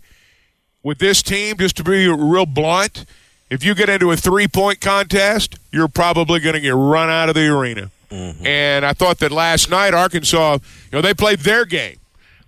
with 0.82 0.98
this 0.98 1.22
team 1.22 1.56
just 1.58 1.76
to 1.76 1.84
be 1.84 2.08
real 2.08 2.46
blunt, 2.46 3.04
if 3.50 3.64
you 3.64 3.74
get 3.74 3.88
into 3.88 4.10
a 4.10 4.16
three-point 4.16 4.80
contest, 4.80 5.56
you're 5.72 5.88
probably 5.88 6.40
going 6.40 6.54
to 6.54 6.60
get 6.60 6.74
run 6.74 7.08
out 7.08 7.28
of 7.28 7.34
the 7.36 7.46
arena. 7.46 7.90
And 8.44 8.84
I 8.84 8.92
thought 8.94 9.18
that 9.20 9.30
last 9.30 9.70
night 9.70 9.94
Arkansas, 9.94 10.54
you 10.54 10.90
know, 10.92 11.02
they 11.02 11.14
played 11.14 11.40
their 11.40 11.64
game. 11.64 11.98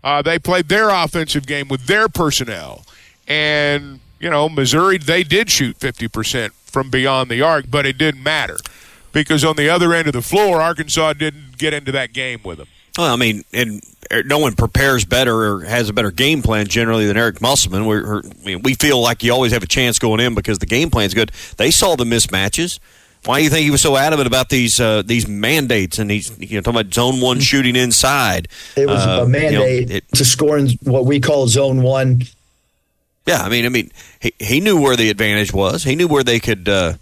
Uh, 0.03 0.23
they 0.23 0.39
played 0.39 0.69
their 0.69 0.89
offensive 0.91 1.47
game 1.47 1.69
with 1.69 1.87
their 1.87 2.09
personnel. 2.09 2.85
And, 3.31 4.01
you 4.19 4.29
know, 4.29 4.49
Missouri, 4.49 4.99
they 4.99 5.23
did 5.23 5.49
shoot 5.51 5.79
50% 5.79 6.51
from 6.65 6.91
beyond 6.91 7.31
the 7.31 7.41
arc, 7.43 7.67
but 7.71 7.87
it 7.87 7.97
didn't 7.97 8.23
matter 8.23 8.57
because 9.13 9.45
on 9.45 9.57
the 9.57 9.69
other 9.71 9.95
end 9.95 10.07
of 10.09 10.13
the 10.13 10.23
floor, 10.23 10.61
Arkansas 10.61 11.13
didn't 11.15 11.57
get 11.57 11.73
into 11.73 11.93
that 11.93 12.13
game 12.13 12.41
with 12.45 12.59
them. 12.59 12.67
Well, 12.99 13.13
I 13.13 13.17
mean, 13.17 13.45
and 13.53 13.81
er, 14.13 14.25
no 14.25 14.39
one 14.39 14.55
prepares 14.55 15.05
better 15.05 15.35
or 15.35 15.61
has 15.65 15.89
a 15.89 15.93
better 15.93 16.11
game 16.11 16.43
plan 16.43 16.67
generally 16.67 17.07
than 17.07 17.17
Eric 17.17 17.41
Musselman. 17.41 17.87
We're, 17.87 18.05
we're- 18.05 18.31
I 18.43 18.45
mean, 18.45 18.63
we 18.63 18.75
feel 18.75 19.01
like 19.01 19.23
you 19.23 19.33
always 19.33 19.53
have 19.53 19.63
a 19.63 19.67
chance 19.69 19.99
going 20.01 20.19
in 20.21 20.35
because 20.35 20.59
the 20.59 20.67
game 20.67 20.91
plan's 20.91 21.15
good. 21.15 21.31
They 21.57 21.71
saw 21.71 21.95
the 21.95 22.05
mismatches. 22.05 22.81
Why 23.27 23.39
do 23.39 23.45
you 23.45 23.51
think 23.51 23.65
he 23.65 23.71
was 23.71 23.81
so 23.83 23.97
adamant 23.97 24.27
about 24.27 24.49
these 24.49 24.81
uh, 24.81 25.03
these 25.05 25.29
mandates 25.29 25.99
and 25.99 26.11
these 26.11 26.37
you 26.41 26.57
know 26.57 26.63
talking 26.63 26.81
about 26.81 26.93
zone 26.95 27.21
one 27.21 27.39
shooting 27.39 27.77
inside? 27.77 28.49
It 28.77 28.87
was 28.89 29.07
Uh, 29.07 29.09
a 29.11 29.13
you 29.13 29.21
know, 29.21 29.27
mandate 29.29 29.91
it- 29.91 30.05
to 30.15 30.25
score 30.25 30.57
in 30.59 30.71
what 30.83 31.05
we 31.07 31.21
call 31.21 31.47
zone 31.47 31.83
one. 31.83 32.23
Yeah, 33.31 33.43
I 33.43 33.49
mean, 33.49 33.65
I 33.65 33.69
mean, 33.69 33.93
he, 34.19 34.35
he 34.41 34.61
knew 34.61 34.81
where 34.81 34.97
the 34.97 35.09
advantage 35.09 35.53
was. 35.53 35.85
He 35.85 35.95
knew 35.95 36.09
where 36.09 36.25
they 36.25 36.41
could 36.41 36.69
uh, 36.69 36.95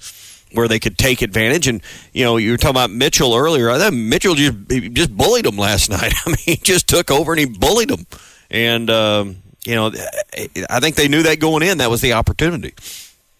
where 0.52 0.68
they 0.68 0.78
could 0.78 0.98
take 0.98 1.22
advantage. 1.22 1.66
And 1.66 1.82
you 2.12 2.24
know, 2.24 2.36
you 2.36 2.50
were 2.50 2.58
talking 2.58 2.76
about 2.76 2.90
Mitchell 2.90 3.34
earlier. 3.34 3.70
I 3.70 3.78
thought 3.78 3.94
Mitchell 3.94 4.34
just 4.34 4.68
just 4.92 5.16
bullied 5.16 5.46
him 5.46 5.56
last 5.56 5.88
night. 5.98 6.12
I 6.26 6.28
mean, 6.28 6.36
he 6.38 6.56
just 6.56 6.86
took 6.86 7.10
over 7.10 7.32
and 7.32 7.40
he 7.40 7.46
bullied 7.46 7.90
him. 7.90 8.06
And 8.50 8.90
um, 8.90 9.36
you 9.64 9.74
know, 9.74 9.90
I 10.68 10.80
think 10.80 10.96
they 10.96 11.08
knew 11.08 11.22
that 11.22 11.40
going 11.40 11.62
in. 11.62 11.78
That 11.78 11.90
was 11.90 12.02
the 12.02 12.12
opportunity. 12.12 12.74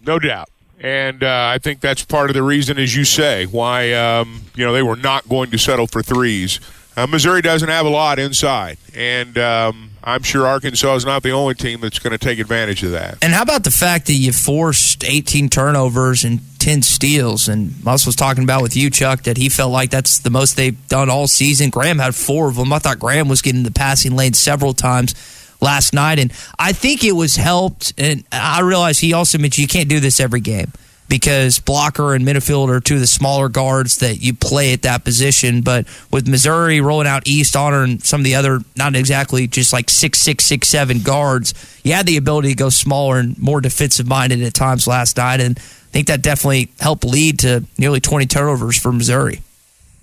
No 0.01 0.19
doubt. 0.19 0.49
And 0.81 1.23
uh, 1.23 1.51
I 1.53 1.59
think 1.59 1.81
that's 1.81 2.05
part 2.05 2.31
of 2.31 2.35
the 2.35 2.43
reason, 2.43 2.79
as 2.79 2.97
you 2.97 3.05
say, 3.05 3.45
why 3.45 3.93
um, 3.93 4.45
you 4.55 4.65
know 4.65 4.73
they 4.73 4.83
were 4.83 4.97
not 4.97 5.29
going 5.29 5.51
to 5.51 5.59
settle 5.59 5.87
for 5.87 6.03
threes. 6.03 6.59
Uh, 6.97 7.07
Missouri 7.07 7.43
doesn't 7.43 7.69
have 7.69 7.85
a 7.85 7.91
lot 7.91 8.19
inside, 8.19 8.79
and 8.95 9.37
um, 9.37 9.88
I'm 10.09 10.23
sure 10.23 10.47
Arkansas 10.47 10.95
is 10.95 11.05
not 11.05 11.23
the 11.23 11.33
only 11.33 11.55
team 11.55 11.83
that's 11.83 11.99
going 11.99 12.13
to 12.13 12.19
take 12.19 12.39
advantage 12.39 12.83
of 12.83 12.93
that. 12.93 13.19
And 13.21 13.35
how 13.35 13.43
about 13.43 13.65
the 13.65 13.71
fact 13.71 14.07
that 14.07 14.15
you 14.15 14.33
forced 14.33 15.05
18 15.05 15.51
turnovers 15.51 16.25
and 16.25 16.41
10 16.61 16.81
steals? 16.81 17.47
And 17.47 17.85
Muss 17.85 18.07
was 18.07 18.17
talking 18.17 18.43
about 18.43 18.63
with 18.63 18.75
you, 18.75 18.89
Chuck, 18.89 19.25
that 19.25 19.37
he 19.37 19.51
felt 19.51 19.71
like 19.71 19.91
that's 19.91 20.21
the 20.21 20.31
most 20.31 20.57
they've 20.57 20.89
done 20.89 21.11
all 21.11 21.27
season. 21.27 21.69
Graham 21.69 21.99
had 21.99 22.15
four 22.15 22.49
of 22.49 22.57
them. 22.57 22.73
I 22.73 22.79
thought 22.79 22.99
Graham 22.99 23.29
was 23.29 23.43
getting 23.43 23.65
the 23.65 23.71
passing 23.71 24.17
lane 24.17 24.33
several 24.33 24.73
times 24.73 25.15
last 25.61 25.93
night. 25.93 26.19
And 26.19 26.33
I 26.59 26.73
think 26.73 27.05
it 27.05 27.13
was 27.13 27.37
helped. 27.37 27.93
And 27.99 28.25
I 28.33 28.63
realize 28.63 28.99
he 29.01 29.13
also 29.13 29.37
mentioned 29.37 29.63
you 29.63 29.69
can't 29.69 29.91
do 29.91 30.01
this 30.01 30.21
every 30.21 30.41
game 30.41 30.73
because 31.09 31.59
blocker 31.59 32.15
and 32.15 32.25
Menifield 32.25 32.69
are 32.69 32.81
two 32.81 32.95
of 32.95 33.01
the 33.01 33.07
smaller 33.07 33.49
guards 33.49 33.99
that 33.99 34.21
you 34.21 34.35
play 34.35 34.73
at 34.73 34.83
that 34.83 35.05
position. 35.05 35.63
But 35.63 35.87
with 36.11 36.29
Missouri 36.29 36.81
rolling 36.81 37.07
out 37.07 37.27
East 37.27 37.57
Honor 37.57 37.83
and 37.83 38.03
some 38.03 38.21
of 38.21 38.25
the 38.25 38.35
other, 38.35 38.61
not 38.77 38.95
exactly 38.95 39.47
just 39.47 39.73
like 39.73 39.89
six, 39.89 40.19
six, 40.19 40.45
six, 40.45 40.69
seven 40.69 41.01
guards, 41.01 41.55
you 41.83 41.95
had 41.95 42.07
the 42.07 42.17
ability 42.17 42.51
to 42.51 42.55
go 42.55 42.69
smaller 42.69 43.19
and 43.19 43.39
more 43.39 43.61
defensive 43.61 44.07
minded 44.07 44.43
at 44.43 44.55
times 44.55 44.87
last 44.87 45.17
night. 45.17 45.41
And 45.41 45.59
I 45.59 45.91
think 45.91 46.07
that 46.09 46.23
definitely 46.23 46.69
helped 46.79 47.05
lead 47.05 47.39
to 47.41 47.65
nearly 47.79 48.01
20 48.01 48.27
turnovers 48.27 48.79
for 48.79 48.93
Missouri. 48.93 49.41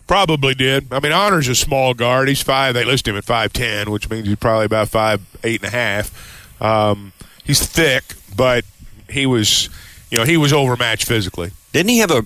Probably 0.08 0.54
did. 0.54 0.94
I 0.94 1.00
mean, 1.00 1.12
Honor's 1.12 1.48
a 1.48 1.56
small 1.56 1.96
guard. 1.96 2.28
He's 2.28 2.42
five. 2.42 2.76
They 2.76 2.86
list 2.86 3.08
him 3.08 3.16
at 3.16 3.24
five 3.24 3.52
ten, 3.52 3.90
which 3.90 4.08
means 4.08 4.28
he's 4.28 4.38
probably 4.38 4.66
about 4.66 4.90
five 4.90 5.22
eight 5.44 5.64
and 5.64 5.74
a 5.74 5.76
half. 5.76 6.62
Um, 6.62 7.12
he's 7.44 7.66
thick, 7.66 8.04
but 8.36 8.66
he 9.10 9.26
was, 9.26 9.68
you 10.10 10.18
know, 10.18 10.24
he 10.24 10.38
was 10.38 10.54
overmatched 10.54 11.08
physically. 11.08 11.52
Didn't 11.74 11.90
he 11.90 12.00
have 12.00 12.12
a? 12.12 12.24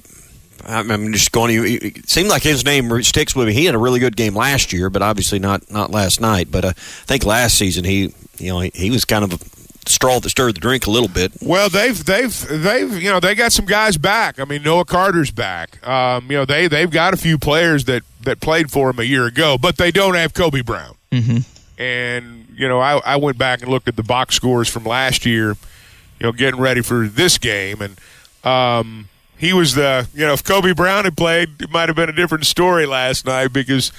I'm 0.66 1.14
just 1.14 1.32
going. 1.32 1.56
to 1.56 1.64
It 1.66 2.10
seemed 2.10 2.30
like 2.30 2.44
his 2.44 2.66
name 2.66 3.02
sticks 3.04 3.36
with 3.36 3.48
me. 3.48 3.54
He 3.54 3.66
had 3.66 3.76
a 3.76 3.80
really 3.80 4.00
good 4.00 4.18
game 4.18 4.36
last 4.36 4.74
year, 4.74 4.90
but 4.90 5.02
obviously 5.02 5.40
not 5.40 5.72
not 5.72 5.92
last 5.92 6.20
night. 6.20 6.52
But 6.52 6.66
uh, 6.66 6.68
I 6.70 6.72
think 7.06 7.26
last 7.26 7.58
season 7.58 7.86
he, 7.86 8.14
you 8.38 8.52
know, 8.52 8.60
he, 8.60 8.72
he 8.76 8.92
was 8.92 9.06
kind 9.06 9.24
of 9.24 9.34
a 9.34 9.90
straw 9.90 10.20
that 10.20 10.30
stirred 10.30 10.56
the 10.56 10.60
drink 10.60 10.86
a 10.86 10.92
little 10.92 11.08
bit. 11.08 11.32
Well, 11.42 11.70
they've 11.70 12.04
they've 12.04 12.48
they've 12.48 13.02
you 13.02 13.10
know 13.10 13.20
they 13.20 13.36
got 13.36 13.52
some 13.52 13.66
guys 13.66 13.98
back. 13.98 14.40
I 14.40 14.46
mean, 14.46 14.64
Noah 14.64 14.86
Carter's 14.86 15.32
back. 15.32 15.86
Um, 15.88 16.30
you 16.30 16.38
know 16.38 16.46
they 16.46 16.68
they've 16.68 16.92
got 16.92 17.14
a 17.14 17.18
few 17.18 17.38
players 17.38 17.86
that 17.86 18.04
that 18.22 18.42
played 18.42 18.72
for 18.72 18.90
him 18.90 19.00
a 19.00 19.04
year 19.04 19.26
ago, 19.26 19.58
but 19.58 19.78
they 19.78 19.92
don't 19.92 20.16
have 20.16 20.34
Kobe 20.34 20.62
Brown. 20.62 20.96
Mm-hmm. 21.12 21.82
And 21.82 22.48
you 22.56 22.68
know, 22.68 22.80
I, 22.80 22.98
I 22.98 23.16
went 23.16 23.38
back 23.38 23.62
and 23.62 23.72
looked 23.72 23.88
at 23.88 23.96
the 23.96 24.04
box 24.04 24.36
scores 24.36 24.68
from 24.68 24.84
last 24.84 25.26
year. 25.26 25.56
You 26.20 26.28
know, 26.28 26.32
getting 26.32 26.60
ready 26.60 26.82
for 26.82 27.08
this 27.08 27.38
game, 27.38 27.82
and 27.82 27.98
um, 28.44 29.08
he 29.38 29.54
was 29.54 29.76
the 29.76 30.08
you 30.14 30.26
know 30.26 30.34
if 30.34 30.44
Kobe 30.44 30.74
Brown 30.74 31.06
had 31.06 31.16
played, 31.16 31.62
it 31.62 31.70
might 31.70 31.90
have 31.90 31.96
been 31.96 32.10
a 32.10 32.14
different 32.14 32.46
story 32.46 32.86
last 32.86 33.26
night 33.26 33.54
because 33.54 33.92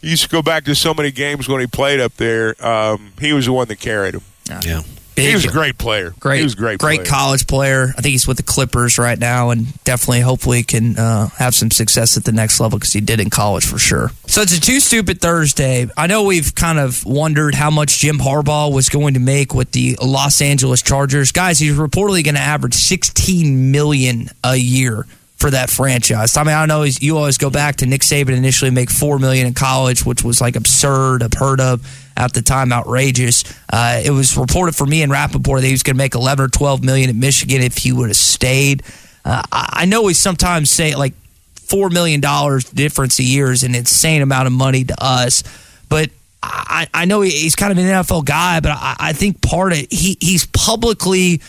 you 0.00 0.10
used 0.10 0.24
to 0.24 0.28
go 0.28 0.42
back 0.42 0.64
to 0.64 0.74
so 0.74 0.94
many 0.94 1.10
games 1.10 1.48
when 1.48 1.60
he 1.60 1.66
played 1.66 1.98
up 2.00 2.14
there. 2.14 2.54
Um, 2.64 3.12
he 3.20 3.32
was 3.32 3.46
the 3.46 3.52
one 3.52 3.68
that 3.68 3.80
carried 3.80 4.14
him. 4.14 4.22
Yeah. 4.64 4.82
Big- 5.14 5.28
he 5.28 5.34
was 5.34 5.44
a 5.44 5.48
great 5.48 5.78
player. 5.78 6.12
Great, 6.18 6.38
he 6.38 6.42
was 6.44 6.54
a 6.54 6.56
great, 6.56 6.78
great 6.80 7.00
player. 7.00 7.06
college 7.08 7.46
player. 7.46 7.94
I 7.96 8.00
think 8.00 8.12
he's 8.12 8.26
with 8.26 8.36
the 8.36 8.42
Clippers 8.42 8.98
right 8.98 9.18
now, 9.18 9.50
and 9.50 9.66
definitely, 9.84 10.20
hopefully, 10.20 10.62
can 10.64 10.98
uh, 10.98 11.28
have 11.36 11.54
some 11.54 11.70
success 11.70 12.16
at 12.16 12.24
the 12.24 12.32
next 12.32 12.58
level 12.58 12.78
because 12.78 12.92
he 12.92 13.00
did 13.00 13.20
in 13.20 13.30
college 13.30 13.64
for 13.64 13.78
sure. 13.78 14.10
So 14.26 14.42
it's 14.42 14.56
a 14.56 14.60
too 14.60 14.80
stupid 14.80 15.20
Thursday. 15.20 15.88
I 15.96 16.06
know 16.08 16.24
we've 16.24 16.54
kind 16.54 16.78
of 16.80 17.04
wondered 17.04 17.54
how 17.54 17.70
much 17.70 17.98
Jim 18.00 18.18
Harbaugh 18.18 18.72
was 18.72 18.88
going 18.88 19.14
to 19.14 19.20
make 19.20 19.54
with 19.54 19.70
the 19.72 19.96
Los 20.02 20.40
Angeles 20.40 20.82
Chargers, 20.82 21.30
guys. 21.32 21.58
He's 21.58 21.76
reportedly 21.76 22.24
going 22.24 22.34
to 22.34 22.40
average 22.40 22.74
16 22.74 23.70
million 23.70 24.28
a 24.42 24.56
year 24.56 25.06
for 25.36 25.50
that 25.50 25.68
franchise. 25.68 26.36
I 26.36 26.42
mean, 26.44 26.54
I 26.54 26.64
know 26.66 26.82
he's- 26.82 27.02
you 27.02 27.16
always 27.18 27.38
go 27.38 27.50
back 27.50 27.76
to 27.76 27.86
Nick 27.86 28.00
Saban 28.02 28.30
initially 28.30 28.70
make 28.70 28.90
four 28.90 29.18
million 29.18 29.46
in 29.46 29.52
college, 29.54 30.04
which 30.04 30.22
was 30.24 30.40
like 30.40 30.56
absurd, 30.56 31.22
unheard 31.22 31.60
of 31.60 31.82
at 32.16 32.32
the 32.32 32.42
time, 32.42 32.72
outrageous. 32.72 33.44
Uh, 33.72 34.00
it 34.04 34.10
was 34.10 34.36
reported 34.36 34.74
for 34.76 34.86
me 34.86 35.02
and 35.02 35.10
Rapoport 35.10 35.60
that 35.60 35.66
he 35.66 35.72
was 35.72 35.82
going 35.82 35.96
to 35.96 35.98
make 35.98 36.14
11 36.14 36.44
or 36.44 36.48
12 36.48 36.84
million 36.84 37.10
at 37.10 37.16
Michigan 37.16 37.62
if 37.62 37.78
he 37.78 37.92
would 37.92 38.08
have 38.08 38.16
stayed. 38.16 38.82
Uh, 39.24 39.42
I 39.50 39.86
know 39.86 40.02
we 40.02 40.14
sometimes 40.14 40.70
say 40.70 40.94
like 40.94 41.14
four 41.54 41.88
million 41.88 42.20
dollars 42.20 42.64
difference 42.70 43.18
a 43.18 43.22
year 43.22 43.50
is 43.50 43.62
an 43.62 43.74
insane 43.74 44.22
amount 44.22 44.46
of 44.46 44.52
money 44.52 44.84
to 44.84 44.94
us, 45.02 45.42
but 45.88 46.10
I, 46.42 46.88
I 46.92 47.04
know 47.06 47.22
he's 47.22 47.56
kind 47.56 47.72
of 47.72 47.78
an 47.78 47.84
NFL 47.84 48.26
guy, 48.26 48.60
but 48.60 48.72
I, 48.72 48.96
I 48.98 49.12
think 49.14 49.40
part 49.40 49.72
of 49.72 49.78
he 49.78 50.18
he's 50.20 50.46
publicly 50.46 51.40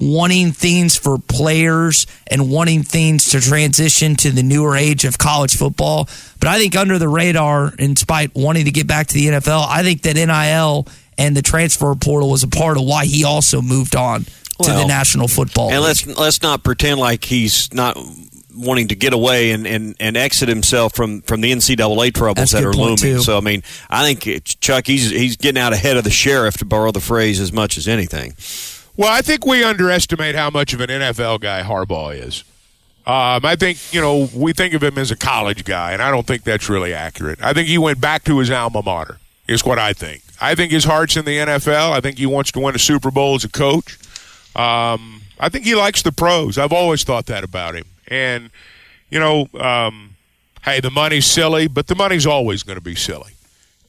wanting 0.00 0.52
things 0.52 0.96
for 0.96 1.18
players 1.18 2.06
and 2.26 2.50
wanting 2.50 2.82
things 2.82 3.30
to 3.30 3.40
transition 3.40 4.16
to 4.16 4.30
the 4.30 4.42
newer 4.42 4.76
age 4.76 5.04
of 5.04 5.18
college 5.18 5.56
football. 5.56 6.08
But 6.40 6.48
I 6.48 6.58
think 6.58 6.76
under 6.76 6.98
the 6.98 7.08
radar, 7.08 7.72
in 7.78 7.96
spite 7.96 8.34
wanting 8.34 8.64
to 8.64 8.70
get 8.70 8.86
back 8.86 9.06
to 9.08 9.14
the 9.14 9.26
NFL, 9.26 9.66
I 9.68 9.82
think 9.82 10.02
that 10.02 10.14
NIL 10.14 10.86
and 11.16 11.36
the 11.36 11.42
transfer 11.42 11.94
portal 11.94 12.30
was 12.30 12.42
a 12.42 12.48
part 12.48 12.76
of 12.76 12.84
why 12.84 13.04
he 13.06 13.24
also 13.24 13.62
moved 13.62 13.94
on 13.94 14.24
to 14.62 14.70
the 14.70 14.86
National 14.86 15.28
Football. 15.28 15.70
And 15.70 15.80
League. 15.80 15.86
let's 15.86 16.06
let's 16.06 16.42
not 16.42 16.62
pretend 16.62 17.00
like 17.00 17.24
he's 17.24 17.72
not 17.72 17.96
wanting 18.56 18.88
to 18.88 18.94
get 18.94 19.12
away 19.12 19.50
and, 19.50 19.66
and, 19.66 19.96
and 19.98 20.16
exit 20.16 20.48
himself 20.48 20.94
from, 20.94 21.22
from 21.22 21.40
the 21.40 21.50
NCAA 21.50 22.14
troubles 22.14 22.36
That's 22.36 22.52
that 22.52 22.64
are 22.64 22.72
looming. 22.72 22.96
too. 22.96 23.20
So 23.20 23.36
I 23.36 23.40
mean, 23.40 23.62
I 23.90 24.04
think 24.12 24.44
Chuck 24.60 24.86
he's 24.86 25.10
he's 25.10 25.36
getting 25.36 25.60
out 25.60 25.72
ahead 25.72 25.96
of 25.96 26.04
the 26.04 26.10
sheriff 26.10 26.58
to 26.58 26.64
borrow 26.64 26.92
the 26.92 27.00
phrase 27.00 27.40
as 27.40 27.52
much 27.52 27.76
as 27.78 27.88
anything. 27.88 28.34
Well, 28.96 29.12
I 29.12 29.22
think 29.22 29.44
we 29.44 29.64
underestimate 29.64 30.36
how 30.36 30.50
much 30.50 30.72
of 30.72 30.80
an 30.80 30.88
NFL 30.88 31.40
guy 31.40 31.62
Harbaugh 31.62 32.16
is. 32.16 32.44
Um, 33.06 33.44
I 33.44 33.56
think 33.56 33.92
you 33.92 34.00
know 34.00 34.28
we 34.34 34.52
think 34.52 34.72
of 34.72 34.82
him 34.82 34.96
as 34.96 35.10
a 35.10 35.16
college 35.16 35.64
guy, 35.64 35.92
and 35.92 36.00
I 36.00 36.10
don't 36.10 36.26
think 36.26 36.44
that's 36.44 36.68
really 36.68 36.94
accurate. 36.94 37.42
I 37.42 37.52
think 37.52 37.68
he 37.68 37.76
went 37.76 38.00
back 38.00 38.24
to 38.24 38.38
his 38.38 38.50
alma 38.50 38.82
mater. 38.82 39.18
Is 39.46 39.62
what 39.64 39.78
I 39.78 39.92
think. 39.92 40.22
I 40.40 40.54
think 40.54 40.72
his 40.72 40.84
heart's 40.84 41.16
in 41.16 41.26
the 41.26 41.36
NFL. 41.36 41.90
I 41.90 42.00
think 42.00 42.16
he 42.16 42.24
wants 42.24 42.50
to 42.52 42.60
win 42.60 42.74
a 42.74 42.78
Super 42.78 43.10
Bowl 43.10 43.34
as 43.34 43.44
a 43.44 43.50
coach. 43.50 43.98
Um, 44.56 45.20
I 45.38 45.50
think 45.50 45.66
he 45.66 45.74
likes 45.74 46.00
the 46.00 46.12
pros. 46.12 46.56
I've 46.56 46.72
always 46.72 47.04
thought 47.04 47.26
that 47.26 47.44
about 47.44 47.74
him. 47.74 47.84
And 48.08 48.48
you 49.10 49.18
know, 49.18 49.48
um, 49.60 50.16
hey, 50.64 50.80
the 50.80 50.90
money's 50.90 51.26
silly, 51.26 51.66
but 51.66 51.88
the 51.88 51.94
money's 51.94 52.26
always 52.26 52.62
going 52.62 52.78
to 52.78 52.84
be 52.84 52.94
silly 52.94 53.32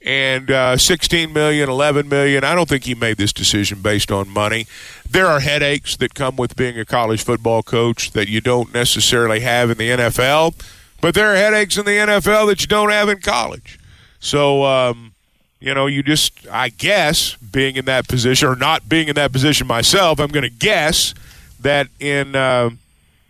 and 0.05 0.51
uh, 0.51 0.77
16 0.77 1.33
million, 1.33 1.67
11 1.67 2.07
million. 2.07 2.43
I 2.43 2.53
don't 2.53 2.69
think 2.69 2.83
he 2.83 2.93
made 2.93 3.17
this 3.17 3.33
decision 3.33 3.81
based 3.81 4.11
on 4.11 4.29
money. 4.29 4.67
There 5.09 5.25
are 5.25 5.39
headaches 5.39 5.97
that 5.97 6.13
come 6.13 6.35
with 6.35 6.55
being 6.55 6.79
a 6.79 6.85
college 6.85 7.23
football 7.23 7.63
coach 7.63 8.11
that 8.11 8.29
you 8.29 8.39
don't 8.39 8.71
necessarily 8.73 9.39
have 9.39 9.71
in 9.71 9.77
the 9.77 9.89
NFL, 9.89 10.53
but 11.01 11.15
there 11.15 11.33
are 11.33 11.35
headaches 11.35 11.77
in 11.77 11.85
the 11.85 11.91
NFL 11.91 12.47
that 12.47 12.61
you 12.61 12.67
don't 12.67 12.91
have 12.91 13.09
in 13.09 13.19
college. 13.19 13.79
So, 14.19 14.63
um, 14.63 15.13
you 15.59 15.73
know, 15.73 15.87
you 15.87 16.03
just, 16.03 16.47
I 16.51 16.69
guess, 16.69 17.35
being 17.37 17.75
in 17.75 17.85
that 17.85 18.07
position 18.07 18.47
or 18.47 18.55
not 18.55 18.87
being 18.87 19.07
in 19.07 19.15
that 19.15 19.31
position 19.31 19.65
myself, 19.65 20.19
I'm 20.19 20.29
going 20.29 20.43
to 20.43 20.49
guess 20.49 21.15
that 21.59 21.87
in 21.99 22.35
uh, 22.35 22.69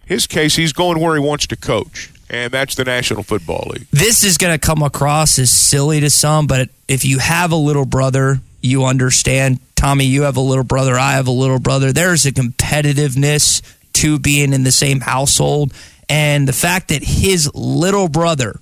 his 0.05 0.27
case, 0.27 0.57
he's 0.57 0.73
going 0.73 0.99
where 0.99 1.15
he 1.15 1.21
wants 1.21 1.47
to 1.47 1.55
coach, 1.55 2.11
and 2.29 2.51
that's 2.51 2.75
the 2.75 2.83
National 2.83 3.23
Football 3.23 3.71
League. 3.73 3.87
this 3.91 4.23
is 4.23 4.37
going 4.37 4.53
to 4.53 4.59
come 4.59 4.81
across 4.81 5.37
as 5.39 5.51
silly 5.51 5.99
to 5.99 6.09
some, 6.09 6.47
but 6.47 6.69
if 6.87 7.05
you 7.05 7.19
have 7.19 7.51
a 7.51 7.55
little 7.55 7.85
brother, 7.85 8.39
you 8.61 8.85
understand. 8.85 9.59
Tommy, 9.75 10.05
you 10.05 10.23
have 10.23 10.37
a 10.37 10.41
little 10.41 10.63
brother. 10.63 10.95
I 10.95 11.13
have 11.13 11.27
a 11.27 11.31
little 11.31 11.59
brother. 11.59 11.91
There's 11.91 12.25
a 12.25 12.31
competitiveness 12.31 13.61
to 13.93 14.19
being 14.19 14.53
in 14.53 14.63
the 14.63 14.71
same 14.71 14.99
household. 15.01 15.73
And 16.09 16.47
the 16.47 16.53
fact 16.53 16.89
that 16.89 17.03
his 17.03 17.49
little 17.53 18.07
brother, 18.07 18.59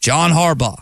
John 0.00 0.30
Harbaugh, 0.30 0.80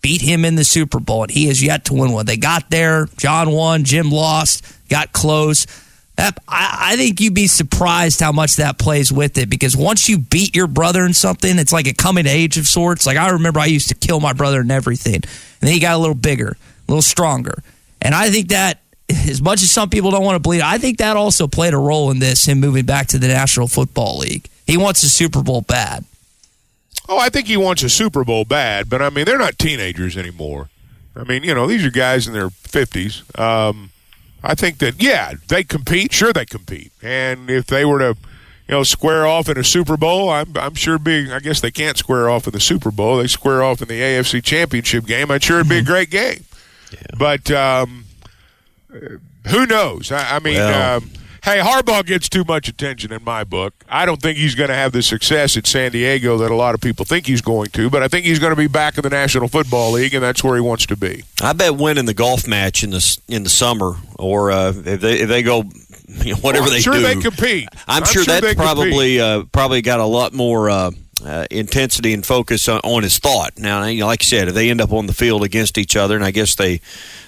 beat 0.00 0.20
him 0.20 0.44
in 0.44 0.56
the 0.56 0.64
Super 0.64 0.98
Bowl, 0.98 1.22
and 1.22 1.30
he 1.30 1.46
has 1.46 1.62
yet 1.62 1.84
to 1.86 1.94
win 1.94 2.12
one. 2.12 2.26
They 2.26 2.36
got 2.36 2.70
there. 2.70 3.06
John 3.16 3.50
won. 3.50 3.84
Jim 3.84 4.10
lost. 4.10 4.64
Got 4.88 5.12
close. 5.12 5.66
I, 6.48 6.78
I 6.92 6.96
think 6.96 7.20
you'd 7.20 7.34
be 7.34 7.46
surprised 7.46 8.20
how 8.20 8.32
much 8.32 8.56
that 8.56 8.78
plays 8.78 9.12
with 9.12 9.38
it 9.38 9.48
because 9.50 9.76
once 9.76 10.08
you 10.08 10.18
beat 10.18 10.54
your 10.54 10.66
brother 10.66 11.04
in 11.04 11.14
something, 11.14 11.58
it's 11.58 11.72
like 11.72 11.86
a 11.86 11.94
coming 11.94 12.26
age 12.26 12.56
of 12.58 12.66
sorts. 12.66 13.06
Like 13.06 13.16
I 13.16 13.30
remember 13.30 13.60
I 13.60 13.66
used 13.66 13.88
to 13.88 13.94
kill 13.94 14.20
my 14.20 14.32
brother 14.32 14.60
in 14.60 14.70
everything, 14.70 15.16
and 15.16 15.24
then 15.60 15.72
he 15.72 15.80
got 15.80 15.94
a 15.94 15.98
little 15.98 16.14
bigger, 16.14 16.56
a 16.88 16.90
little 16.90 17.02
stronger. 17.02 17.62
And 18.00 18.14
I 18.14 18.30
think 18.30 18.48
that, 18.48 18.80
as 19.08 19.42
much 19.42 19.62
as 19.62 19.70
some 19.70 19.90
people 19.90 20.10
don't 20.10 20.24
want 20.24 20.36
to 20.36 20.40
believe, 20.40 20.62
I 20.62 20.78
think 20.78 20.98
that 20.98 21.16
also 21.16 21.46
played 21.46 21.74
a 21.74 21.78
role 21.78 22.10
in 22.10 22.18
this, 22.18 22.46
him 22.46 22.60
moving 22.60 22.84
back 22.84 23.08
to 23.08 23.18
the 23.18 23.28
National 23.28 23.68
Football 23.68 24.18
League. 24.18 24.48
He 24.66 24.76
wants 24.76 25.02
a 25.02 25.08
Super 25.08 25.42
Bowl 25.42 25.60
bad. 25.60 26.04
Oh, 27.08 27.18
I 27.18 27.28
think 27.28 27.46
he 27.46 27.56
wants 27.56 27.82
a 27.82 27.88
Super 27.88 28.24
Bowl 28.24 28.44
bad, 28.44 28.88
but 28.88 29.02
I 29.02 29.10
mean, 29.10 29.24
they're 29.24 29.38
not 29.38 29.58
teenagers 29.58 30.16
anymore. 30.16 30.68
I 31.14 31.24
mean, 31.24 31.42
you 31.42 31.54
know, 31.54 31.66
these 31.66 31.84
are 31.84 31.90
guys 31.90 32.26
in 32.26 32.32
their 32.32 32.48
50s. 32.48 33.38
Um, 33.38 33.90
I 34.42 34.54
think 34.54 34.78
that, 34.78 35.00
yeah, 35.02 35.34
they 35.48 35.62
compete. 35.64 36.12
Sure, 36.12 36.32
they 36.32 36.44
compete. 36.46 36.92
And 37.02 37.48
if 37.48 37.66
they 37.66 37.84
were 37.84 37.98
to, 38.00 38.16
you 38.68 38.74
know, 38.74 38.82
square 38.82 39.26
off 39.26 39.48
in 39.48 39.56
a 39.58 39.64
Super 39.64 39.96
Bowl, 39.96 40.30
I'm, 40.30 40.56
I'm 40.56 40.74
sure 40.74 40.98
being, 40.98 41.30
I 41.32 41.38
guess 41.40 41.60
they 41.60 41.70
can't 41.70 41.96
square 41.96 42.28
off 42.28 42.46
in 42.46 42.52
the 42.52 42.60
Super 42.60 42.90
Bowl. 42.90 43.18
They 43.18 43.26
square 43.28 43.62
off 43.62 43.82
in 43.82 43.88
the 43.88 44.00
AFC 44.00 44.42
Championship 44.42 45.06
game. 45.06 45.30
I'm 45.30 45.40
sure 45.40 45.58
it'd 45.60 45.68
be 45.68 45.78
a 45.78 45.82
great 45.82 46.10
game. 46.10 46.44
But 47.18 47.50
um, 47.50 48.04
who 49.48 49.66
knows? 49.66 50.10
I, 50.12 50.36
I 50.36 50.38
mean, 50.40 50.54
Well- 50.56 50.96
um, 50.98 51.10
hey, 51.42 51.58
Harbaugh 51.58 52.04
gets 52.06 52.28
too 52.28 52.44
much 52.44 52.68
attention 52.68 53.12
in 53.12 53.22
my 53.24 53.44
book. 53.44 53.74
I 53.88 54.06
don't 54.06 54.20
think 54.20 54.38
he's 54.38 54.54
going 54.54 54.68
to 54.68 54.74
have 54.74 54.92
the 54.92 55.02
success 55.02 55.56
at 55.56 55.66
San 55.66 55.92
Diego 55.92 56.38
that 56.38 56.50
a 56.50 56.54
lot 56.54 56.74
of 56.74 56.80
people 56.80 57.04
think 57.04 57.26
he's 57.26 57.42
going 57.42 57.70
to, 57.70 57.90
but 57.90 58.02
I 58.02 58.08
think 58.08 58.24
he's 58.24 58.38
going 58.38 58.52
to 58.52 58.56
be 58.56 58.68
back 58.68 58.96
in 58.96 59.02
the 59.02 59.10
National 59.10 59.48
Football 59.48 59.92
League, 59.92 60.14
and 60.14 60.22
that's 60.22 60.42
where 60.42 60.54
he 60.54 60.60
wants 60.60 60.86
to 60.86 60.96
be. 60.96 61.24
I 61.42 61.52
bet 61.52 61.76
winning 61.76 62.06
the 62.06 62.14
golf 62.14 62.46
match 62.46 62.82
in 62.82 62.90
the 62.90 63.18
in 63.28 63.42
the 63.44 63.50
summer, 63.50 63.96
or 64.18 64.50
uh, 64.50 64.72
if 64.74 65.00
they 65.00 65.20
if 65.20 65.28
they 65.28 65.42
go, 65.42 65.64
you 66.08 66.32
know, 66.34 66.40
whatever 66.40 66.64
Well, 66.64 66.72
I'm 66.72 66.76
they 66.76 66.80
sure 66.80 66.94
do, 66.94 67.02
they 67.02 67.16
compete. 67.16 67.68
I'm, 67.86 68.02
I'm 68.02 68.04
sure, 68.04 68.24
sure 68.24 68.34
they 68.34 68.40
that's 68.40 68.54
probably 68.54 69.20
uh, 69.20 69.44
probably 69.52 69.82
got 69.82 70.00
a 70.00 70.04
lot 70.04 70.32
more 70.32 70.70
uh, 70.70 70.90
uh, 71.24 71.46
intensity 71.50 72.14
and 72.14 72.24
focus 72.24 72.68
on, 72.68 72.80
on 72.80 73.02
his 73.02 73.18
thought. 73.18 73.58
Now, 73.58 73.84
you 73.84 74.00
know, 74.00 74.06
like 74.06 74.22
you 74.22 74.26
said, 74.26 74.48
if 74.48 74.54
they 74.54 74.70
end 74.70 74.80
up 74.80 74.92
on 74.92 75.06
the 75.06 75.12
field 75.12 75.42
against 75.42 75.78
each 75.78 75.96
other, 75.96 76.16
and 76.16 76.24
I 76.24 76.30
guess 76.30 76.54
they 76.54 76.80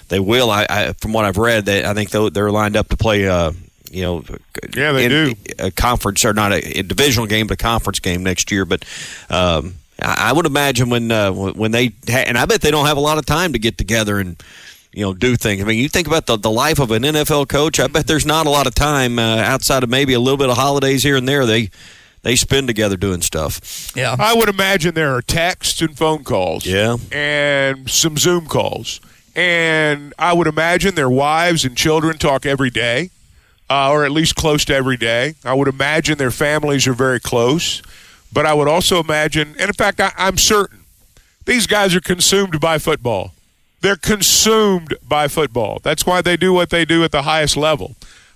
they 0.09 0.19
will. 0.19 0.49
I, 0.49 0.65
I 0.69 0.93
from 0.93 1.13
what 1.13 1.25
I've 1.25 1.37
read, 1.37 1.65
that 1.65 1.85
I 1.85 1.93
think 1.93 2.11
they're 2.11 2.29
they're 2.29 2.51
lined 2.51 2.75
up 2.75 2.89
to 2.89 2.97
play. 2.97 3.27
Uh, 3.27 3.51
you 3.95 4.01
know, 4.03 4.23
Yeah, 4.75 4.91
they 4.91 5.05
in- 5.05 5.09
do. 5.11 5.35
a 5.59 5.71
conference 5.71 6.23
or 6.25 6.33
not 6.33 6.51
a, 6.51 6.79
a 6.79 6.83
divisional 6.83 7.27
game, 7.27 7.47
but 7.47 7.53
a 7.59 7.63
conference 7.63 7.99
game 7.99 8.23
next 8.23 8.51
year. 8.51 8.65
But 8.65 8.83
um, 9.29 9.75
I, 10.01 10.29
I 10.29 10.33
would 10.33 10.45
imagine 10.45 10.89
when 10.89 11.11
uh, 11.11 11.31
when 11.31 11.53
when 11.55 11.71
they 11.71 11.87
ha- 12.07 12.25
and 12.27 12.37
I 12.37 12.45
bet 12.45 12.61
they 12.61 12.71
don't 12.71 12.85
have 12.87 12.97
a 12.97 13.01
lot 13.01 13.17
of 13.17 13.25
time 13.25 13.53
to 13.53 13.59
get 13.59 13.77
together 13.77 14.19
and 14.19 14.41
you 14.93 15.03
know 15.03 15.13
do 15.13 15.35
things. 15.35 15.61
I 15.61 15.65
mean, 15.65 15.79
you 15.79 15.89
think 15.89 16.07
about 16.07 16.25
the 16.25 16.37
the 16.37 16.51
life 16.51 16.79
of 16.79 16.91
an 16.91 17.03
NFL 17.03 17.47
coach. 17.47 17.79
I 17.79 17.87
bet 17.87 18.05
there's 18.07 18.25
not 18.25 18.45
a 18.45 18.49
lot 18.49 18.67
of 18.67 18.75
time 18.75 19.17
uh, 19.17 19.37
outside 19.37 19.83
of 19.83 19.89
maybe 19.89 20.13
a 20.13 20.19
little 20.19 20.37
bit 20.37 20.49
of 20.49 20.57
holidays 20.57 21.01
here 21.03 21.15
and 21.15 21.27
there. 21.27 21.45
They 21.45 21.69
they 22.23 22.35
spend 22.35 22.67
together 22.67 22.97
doing 22.97 23.21
stuff. 23.21 23.91
Yeah. 23.95 24.15
I 24.19 24.33
would 24.33 24.49
imagine 24.49 24.95
there 24.95 25.15
are 25.15 25.21
texts 25.21 25.79
and 25.81 25.95
phone 25.97 26.23
calls. 26.23 26.65
Yeah. 26.65 26.97
And 27.11 27.89
some 27.89 28.17
Zoom 28.17 28.47
calls. 28.47 28.99
And 29.35 30.13
I 30.17 30.33
would 30.33 30.47
imagine 30.47 30.95
their 30.95 31.09
wives 31.09 31.65
and 31.65 31.75
children 31.77 32.17
talk 32.17 32.45
every 32.45 32.69
day, 32.69 33.09
uh, 33.69 33.91
or 33.91 34.05
at 34.05 34.11
least 34.11 34.35
close 34.35 34.65
to 34.65 34.75
every 34.75 34.97
day. 34.97 35.35
I 35.43 35.53
would 35.53 35.67
imagine 35.67 36.17
their 36.17 36.31
families 36.31 36.87
are 36.87 36.93
very 36.93 37.19
close. 37.19 37.81
But 38.33 38.45
I 38.45 38.53
would 38.53 38.67
also 38.67 38.99
imagine, 38.99 39.55
and 39.59 39.69
in 39.69 39.73
fact, 39.73 40.01
I, 40.01 40.11
I'm 40.17 40.37
certain, 40.37 40.79
these 41.45 41.67
guys 41.67 41.95
are 41.95 42.01
consumed 42.01 42.59
by 42.59 42.79
football. 42.79 43.31
They're 43.79 43.95
consumed 43.95 44.95
by 45.07 45.29
football. 45.29 45.79
That's 45.81 46.05
why 46.05 46.21
they 46.21 46.35
do 46.35 46.51
what 46.51 46.69
they 46.69 46.83
do 46.83 47.03
at 47.05 47.11
the 47.11 47.21
highest 47.21 47.55
level. 47.55 47.95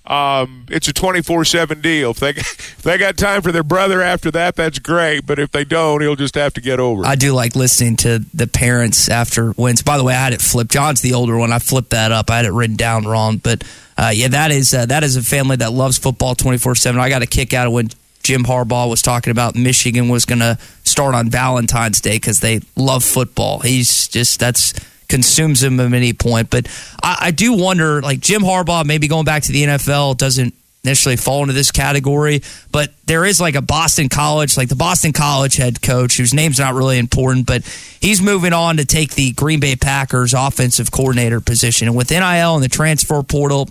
Um, 0.10 0.66
it's 0.70 0.88
a 0.88 0.94
24 0.94 1.46
7 1.46 1.82
deal. 1.82 2.12
If 2.12 2.20
they, 2.20 2.30
if 2.30 2.82
they 2.82 2.98
got 2.98 3.16
time 3.16 3.42
for 3.42 3.52
their 3.52 3.64
brother 3.64 4.02
after 4.02 4.32
that, 4.32 4.56
that's 4.56 4.80
great. 4.80 5.26
But 5.26 5.38
if 5.38 5.52
they 5.52 5.64
don't, 5.64 6.02
he'll 6.02 6.16
just 6.16 6.36
have 6.36 6.54
to 6.56 6.62
get 6.62 6.80
over 6.80 7.04
it. 7.04 7.08
I 7.08 7.16
do 7.16 7.34
like 7.34 7.56
listening 7.56 7.96
to 7.98 8.20
the 8.34 8.48
parents 8.48 9.08
after 9.08 9.52
wins. 9.52 9.84
By 9.84 9.98
the 9.98 10.04
way, 10.04 10.16
I 10.16 10.18
had 10.18 10.34
it 10.34 10.42
flipped. 10.42 10.72
John's 10.72 11.02
the 11.02 11.14
older 11.14 11.38
one. 11.38 11.54
I 11.54 11.60
flipped 11.60 11.92
that 11.92 12.12
up. 12.12 12.32
I 12.32 12.38
had 12.38 12.46
it 12.46 12.52
written 12.52 12.76
down 12.76 13.06
wrong. 13.06 13.38
But 13.38 13.64
uh, 13.98 14.12
yeah, 14.14 14.30
that 14.30 14.52
is 14.52 14.74
uh, 14.74 14.88
that 14.88 15.04
is 15.04 15.16
a 15.16 15.22
family 15.22 15.58
that 15.58 15.72
loves 15.72 16.00
football 16.00 16.34
24 16.34 16.76
7. 16.76 17.00
I 17.00 17.10
got 17.10 17.22
a 17.22 17.28
kick 17.28 17.54
out 17.54 17.68
of 17.68 17.74
when 17.74 17.90
Jim 18.24 18.44
Harbaugh 18.44 18.90
was 18.90 19.02
talking 19.02 19.32
about 19.32 19.56
Michigan 19.56 20.10
was 20.10 20.26
going 20.26 20.40
to 20.40 20.58
start 20.84 21.16
on 21.16 21.30
Valentine's 21.30 22.02
Day 22.02 22.16
because 22.16 22.40
they 22.40 22.62
love 22.76 23.04
football. 23.04 23.60
He's 23.60 24.08
just, 24.08 24.40
that's 24.40 24.74
consumes 25.10 25.62
him 25.62 25.80
at 25.80 25.94
any 25.94 26.14
point. 26.14 26.50
But 26.50 26.68
I, 27.04 27.18
I 27.20 27.32
do 27.32 27.54
wonder, 27.54 28.02
like 28.02 28.20
Jim 28.20 28.42
Harbaugh, 28.42 28.86
maybe 28.86 29.08
going 29.08 29.26
back 29.26 29.44
to 29.44 29.52
the 29.52 29.64
NFL 29.64 30.18
doesn't 30.18 30.54
necessarily 30.84 31.18
fall 31.18 31.42
into 31.42 31.54
this 31.54 31.72
category, 31.72 32.42
but 32.72 32.94
there 33.06 33.26
is 33.26 33.42
like 33.42 33.56
a 33.56 33.62
Boston 33.62 34.08
College, 34.08 34.56
like 34.56 34.70
the 34.70 34.76
Boston 34.76 35.12
College 35.12 35.58
head 35.58 35.82
coach, 35.82 36.18
whose 36.18 36.34
name's 36.34 36.60
not 36.60 36.74
really 36.74 36.98
important, 36.98 37.46
but 37.46 37.64
he's 38.00 38.22
moving 38.22 38.54
on 38.54 38.78
to 38.78 38.86
take 38.86 39.16
the 39.16 39.34
Green 39.34 39.60
Bay 39.60 39.76
Packers 39.76 40.34
offensive 40.34 40.90
coordinator 40.92 41.42
position. 41.42 41.88
And 41.90 41.98
with 41.98 42.12
NIL 42.12 42.56
and 42.56 42.64
the 42.64 42.70
transfer 42.70 43.22
portal, 43.24 43.68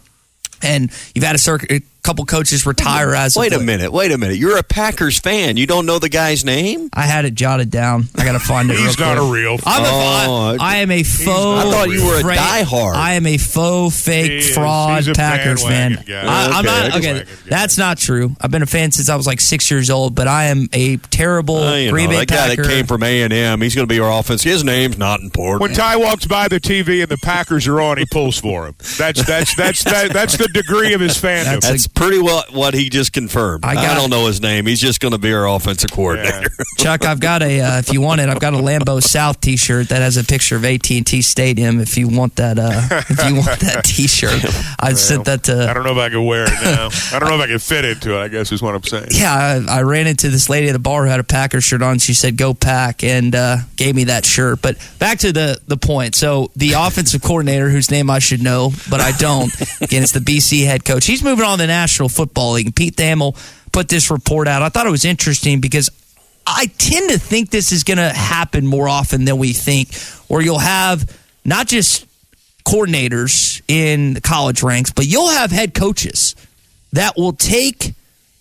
and 0.62 0.90
you've 1.14 1.24
had 1.24 1.35
a, 1.35 1.38
circuit, 1.38 1.83
couple 2.02 2.24
coaches 2.24 2.64
retire 2.66 3.14
as. 3.14 3.37
Wait 3.37 3.52
a 3.52 3.58
minute. 3.61 3.92
Wait 3.92 4.11
a 4.12 4.18
minute. 4.18 4.37
You're 4.38 4.56
a 4.56 4.62
Packers 4.62 5.18
fan. 5.18 5.56
You 5.56 5.66
don't 5.66 5.84
know 5.87 5.98
the 5.98 6.08
guy's 6.08 6.44
name? 6.44 6.88
I 6.92 7.02
had 7.02 7.24
it 7.24 7.34
jotted 7.34 7.70
down. 7.70 8.04
I 8.16 8.24
got 8.24 8.32
to 8.32 8.38
find 8.38 8.70
it. 8.70 8.76
He's 8.78 8.98
real 8.98 9.06
not 9.08 9.18
quick. 9.18 9.28
a 9.28 9.32
real 9.32 9.58
I'm 9.66 9.82
a, 9.84 9.88
Oh, 9.88 10.56
I, 10.61 10.74
I 10.74 10.76
am 10.76 10.90
a 10.90 11.02
faux. 11.02 11.28
I 11.66 11.70
thought 11.70 11.88
you 11.88 12.04
were 12.06 12.18
a 12.18 12.20
fra- 12.20 12.37
diehard. 12.37 12.94
I 12.94 13.14
am 13.14 13.26
a 13.26 13.37
faux 13.37 14.00
fake 14.04 14.42
He 14.44 14.52
fraud 14.52 15.04
Packers 15.14 15.62
fan. 15.62 16.02
guy. 16.06 16.22
I, 16.22 16.46
I'm 16.58 16.66
Okay. 16.66 16.88
not. 16.88 16.96
Okay, 16.98 17.24
that's 17.46 17.76
not 17.78 17.98
true. 17.98 18.34
I've 18.40 18.50
been 18.50 18.62
a 18.62 18.66
fan 18.66 18.90
since 18.92 19.08
I 19.08 19.16
was 19.16 19.26
like 19.26 19.40
six 19.40 19.70
years 19.70 19.90
old. 19.90 20.14
But 20.14 20.28
I 20.28 20.44
am 20.44 20.68
a 20.72 20.96
terrible 20.96 21.56
Uh, 21.58 21.74
you 21.76 21.90
Green 21.90 22.06
know, 22.06 22.16
Bay 22.16 22.24
that 22.24 22.28
guy 22.28 22.54
that 22.56 22.64
came 22.66 22.87
from 22.87 23.02
A 23.02 23.22
and 23.22 23.32
M. 23.32 23.61
He's 23.61 23.74
going 23.74 23.87
to 23.88 23.92
be 23.92 24.00
our 24.00 24.18
offense. 24.18 24.42
His 24.42 24.64
name's 24.64 24.96
not 24.98 25.20
important. 25.20 25.61
When 25.61 25.72
Ty 25.74 25.96
walks 25.96 26.26
by 26.26 26.48
the 26.48 26.61
TV 26.61 27.02
and 27.02 27.08
the 27.11 27.18
Packers 27.18 27.66
are 27.66 27.80
on, 27.80 27.98
he 27.98 28.06
pulls 28.06 28.38
for 28.38 28.66
him. 28.66 28.74
That's 28.98 29.24
that's 29.26 29.54
that's 29.56 29.84
that, 29.84 30.12
that's 30.12 30.37
the 30.37 30.48
degree 30.48 30.94
of 30.94 31.00
his 31.00 31.20
fandom. 31.20 31.61
That's 31.61 31.88
pretty 31.94 32.20
well 32.20 32.44
what 32.53 32.74
he 32.74 32.88
just 32.88 33.12
confirmed. 33.12 33.64
I 33.64 33.72
I, 33.72 33.94
don't 33.94 34.11
know 34.11 34.27
his 34.27 34.40
name. 34.40 34.66
He's 34.66 34.81
just 34.81 35.01
going 35.01 35.12
to 35.12 35.18
be 35.18 35.33
our 35.33 35.48
offensive 35.48 35.90
coordinator. 35.90 36.51
Chuck, 36.77 37.05
I've 37.05 37.20
got 37.20 37.42
a. 37.42 37.61
Uh, 37.61 37.79
if 37.79 37.92
you 37.92 38.01
want 38.01 38.20
it, 38.20 38.29
I've 38.29 38.40
got 38.40 38.55
a 38.55 38.59
Lambeau 38.59 39.03
South 39.03 39.40
T-shirt 39.40 39.88
that 39.88 40.03
has 40.03 40.16
a 40.16 40.24
picture 40.24 40.57
of 40.57 40.64
AT 40.64 40.90
and 40.90 41.07
T 41.07 41.22
Stadium. 41.22 41.81
If 41.81 41.96
you 41.96 42.09
want 42.09 42.37
that, 42.37 42.59
uh, 42.59 43.03
if 43.09 43.24
you 43.27 43.35
want 43.37 43.61
that 43.61 43.85
T-shirt, 43.85 44.44
I 44.81 44.92
sent 44.94 45.24
that 45.27 45.44
to. 45.44 45.68
I 45.68 45.74
don't 45.74 45.85
know 45.85 45.92
if 45.92 45.98
I 45.98 46.09
can 46.09 46.24
wear 46.24 46.44
it 46.44 46.62
now. 46.62 46.88
I 47.12 47.18
don't 47.18 47.29
know 47.29 47.37
if 47.37 47.42
I 47.42 47.46
can 47.46 47.59
fit 47.59 47.85
into 47.85 48.16
it. 48.16 48.20
I 48.20 48.29
guess 48.29 48.53
is 48.53 48.62
what 48.62 48.74
I'm 48.74 48.83
saying. 48.83 49.09
Yeah, 49.11 49.62
I, 49.68 49.79
I 49.79 49.83
ran 49.83 50.07
into 50.07 50.29
this 50.29 50.48
lady 50.48 50.68
at 50.68 50.72
the 50.72 50.79
bar 50.79 51.05
who 51.05 51.11
had 51.11 51.20
a 51.20 51.24
Packers 51.24 51.64
shirt 51.64 51.83
on. 51.83 51.98
She 51.98 52.14
said, 52.14 52.37
"Go 52.37 52.55
Pack," 52.55 53.03
and 53.03 53.35
uh, 53.35 53.59
gave 53.77 53.94
me 53.94 54.05
that 54.05 54.24
shirt. 54.24 54.62
But 54.62 54.77
back 54.98 55.18
to 55.20 55.33
the 55.33 55.61
the 55.66 55.77
point. 55.77 56.14
So 56.14 56.51
the 56.57 56.72
offensive 56.72 57.22
coordinator, 57.22 57.68
whose 57.68 57.90
name 57.90 58.11
I 58.11 58.18
should 58.18 58.42
know, 58.42 58.72
but 58.90 59.01
I 59.01 59.12
don't. 59.12 59.53
Again, 59.81 60.03
it's 60.03 60.12
the 60.12 60.20
BC 60.20 60.64
head 60.66 60.85
coach. 60.85 61.07
He's 61.07 61.22
moving 61.22 61.44
on 61.44 61.59
to 61.59 61.66
the 61.66 61.72
National 61.78 62.08
Football 62.08 62.52
League. 62.52 62.74
Pete 62.74 62.96
Thamel 62.96 63.36
put 63.72 63.88
this 63.88 64.10
report 64.10 64.48
out. 64.48 64.62
I 64.62 64.68
thought 64.68 64.86
it 64.86 64.90
was 64.90 65.04
interesting 65.04 65.60
because 65.60 65.88
I 66.46 66.66
tend 66.78 67.10
to 67.10 67.18
think 67.18 67.50
this 67.50 67.72
is 67.72 67.84
going 67.84 67.98
to 67.98 68.08
happen 68.08 68.66
more 68.66 68.88
often 68.88 69.24
than 69.24 69.38
we 69.38 69.52
think, 69.52 69.94
where 70.28 70.40
you'll 70.40 70.58
have 70.58 71.16
not 71.44 71.66
just 71.68 72.06
coordinators 72.66 73.62
in 73.68 74.14
the 74.14 74.20
college 74.20 74.62
ranks, 74.62 74.90
but 74.90 75.06
you'll 75.06 75.30
have 75.30 75.50
head 75.50 75.74
coaches 75.74 76.34
that 76.92 77.16
will 77.16 77.32
take 77.32 77.94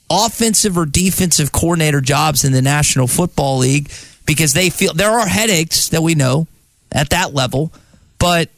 offensive 0.09 0.77
or 0.77 0.85
defensive 0.85 1.51
coordinator 1.51 2.01
jobs 2.01 2.43
in 2.43 2.53
the 2.53 2.61
National 2.61 3.07
Football 3.07 3.59
League 3.59 3.91
because 4.25 4.53
they 4.53 4.69
feel 4.69 4.93
there 4.93 5.11
are 5.11 5.27
headaches 5.27 5.89
that 5.89 6.01
we 6.01 6.15
know 6.15 6.47
at 6.91 7.09
that 7.09 7.33
level, 7.33 7.71
but 8.19 8.49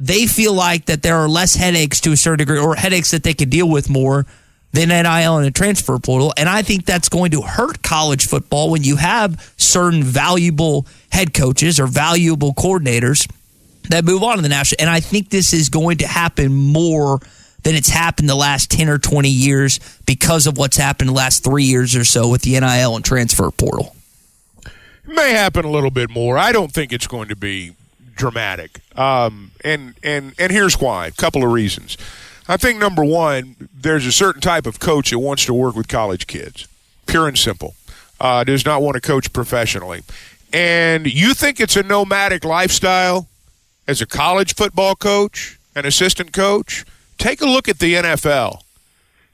they 0.00 0.26
feel 0.26 0.54
like 0.54 0.86
that 0.86 1.02
there 1.02 1.16
are 1.16 1.28
less 1.28 1.54
headaches 1.54 2.00
to 2.02 2.12
a 2.12 2.16
certain 2.16 2.38
degree 2.38 2.58
or 2.58 2.76
headaches 2.76 3.10
that 3.10 3.22
they 3.22 3.34
could 3.34 3.50
deal 3.50 3.68
with 3.68 3.90
more 3.90 4.26
than 4.72 4.90
NIL 4.90 5.38
and 5.38 5.46
the 5.46 5.50
transfer 5.50 5.98
portal. 5.98 6.32
And 6.36 6.48
I 6.48 6.62
think 6.62 6.84
that's 6.84 7.08
going 7.08 7.30
to 7.32 7.40
hurt 7.40 7.82
college 7.82 8.26
football 8.26 8.70
when 8.70 8.84
you 8.84 8.96
have 8.96 9.52
certain 9.56 10.02
valuable 10.02 10.86
head 11.10 11.34
coaches 11.34 11.80
or 11.80 11.86
valuable 11.86 12.52
coordinators 12.52 13.28
that 13.88 14.04
move 14.04 14.22
on 14.22 14.36
to 14.36 14.42
the 14.42 14.48
national. 14.48 14.82
And 14.82 14.90
I 14.90 15.00
think 15.00 15.30
this 15.30 15.52
is 15.52 15.68
going 15.68 15.98
to 15.98 16.06
happen 16.06 16.52
more 16.52 17.18
than 17.62 17.74
it's 17.74 17.88
happened 17.88 18.28
the 18.28 18.34
last 18.34 18.70
10 18.70 18.88
or 18.88 18.98
20 18.98 19.28
years 19.28 19.80
because 20.06 20.46
of 20.46 20.58
what's 20.58 20.76
happened 20.76 21.10
the 21.10 21.14
last 21.14 21.42
three 21.42 21.64
years 21.64 21.96
or 21.96 22.04
so 22.04 22.28
with 22.28 22.42
the 22.42 22.58
NIL 22.60 22.94
and 22.94 23.04
transfer 23.04 23.50
portal. 23.50 23.96
It 24.64 25.14
may 25.14 25.32
happen 25.32 25.64
a 25.64 25.70
little 25.70 25.90
bit 25.90 26.10
more. 26.10 26.38
I 26.38 26.52
don't 26.52 26.70
think 26.70 26.92
it's 26.92 27.06
going 27.06 27.28
to 27.28 27.36
be 27.36 27.72
dramatic. 28.18 28.80
Um, 28.98 29.52
and 29.64 29.94
and 30.02 30.34
and 30.38 30.52
here's 30.52 30.78
why. 30.78 31.06
A 31.06 31.12
couple 31.12 31.42
of 31.42 31.50
reasons. 31.50 31.96
I 32.46 32.56
think 32.56 32.78
number 32.78 33.04
one, 33.04 33.68
there's 33.74 34.06
a 34.06 34.12
certain 34.12 34.40
type 34.40 34.66
of 34.66 34.80
coach 34.80 35.10
that 35.10 35.18
wants 35.18 35.44
to 35.46 35.54
work 35.54 35.74
with 35.74 35.88
college 35.88 36.26
kids, 36.26 36.68
pure 37.06 37.26
and 37.28 37.38
simple. 37.38 37.74
Uh, 38.20 38.42
does 38.44 38.66
not 38.66 38.82
want 38.82 38.96
to 38.96 39.00
coach 39.00 39.32
professionally, 39.32 40.02
and 40.52 41.06
you 41.06 41.34
think 41.34 41.60
it's 41.60 41.76
a 41.76 41.82
nomadic 41.82 42.44
lifestyle 42.44 43.28
as 43.86 44.02
a 44.02 44.06
college 44.06 44.54
football 44.54 44.94
coach, 44.96 45.58
an 45.74 45.86
assistant 45.86 46.32
coach. 46.32 46.84
Take 47.16 47.40
a 47.40 47.46
look 47.46 47.68
at 47.68 47.78
the 47.78 47.94
NFL. 47.94 48.62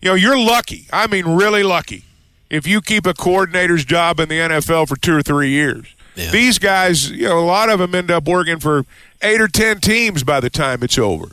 You 0.00 0.10
know, 0.10 0.14
you're 0.14 0.38
lucky. 0.38 0.86
I 0.92 1.06
mean, 1.06 1.26
really 1.26 1.62
lucky 1.62 2.04
if 2.50 2.66
you 2.66 2.80
keep 2.80 3.06
a 3.06 3.14
coordinator's 3.14 3.84
job 3.84 4.20
in 4.20 4.28
the 4.28 4.38
NFL 4.38 4.86
for 4.88 4.96
two 4.96 5.16
or 5.16 5.22
three 5.22 5.50
years. 5.50 5.86
These 6.30 6.58
guys, 6.58 7.10
you 7.10 7.24
know, 7.28 7.38
a 7.38 7.44
lot 7.44 7.70
of 7.70 7.78
them 7.78 7.94
end 7.94 8.10
up 8.10 8.26
working 8.26 8.60
for 8.60 8.84
eight 9.22 9.40
or 9.40 9.48
ten 9.48 9.80
teams 9.80 10.22
by 10.22 10.40
the 10.40 10.50
time 10.50 10.82
it's 10.82 10.98
over. 10.98 11.28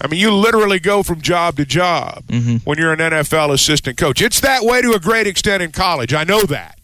I 0.00 0.08
mean, 0.08 0.20
you 0.20 0.32
literally 0.34 0.80
go 0.80 1.02
from 1.02 1.20
job 1.20 1.56
to 1.56 1.64
job 1.64 2.24
when 2.64 2.78
you're 2.78 2.92
an 2.92 2.98
NFL 2.98 3.52
assistant 3.52 3.96
coach. 3.96 4.20
It's 4.20 4.40
that 4.40 4.64
way 4.64 4.82
to 4.82 4.92
a 4.92 4.98
great 4.98 5.26
extent 5.26 5.62
in 5.62 5.70
college. 5.72 6.12
I 6.12 6.24
know 6.24 6.42
that. 6.42 6.78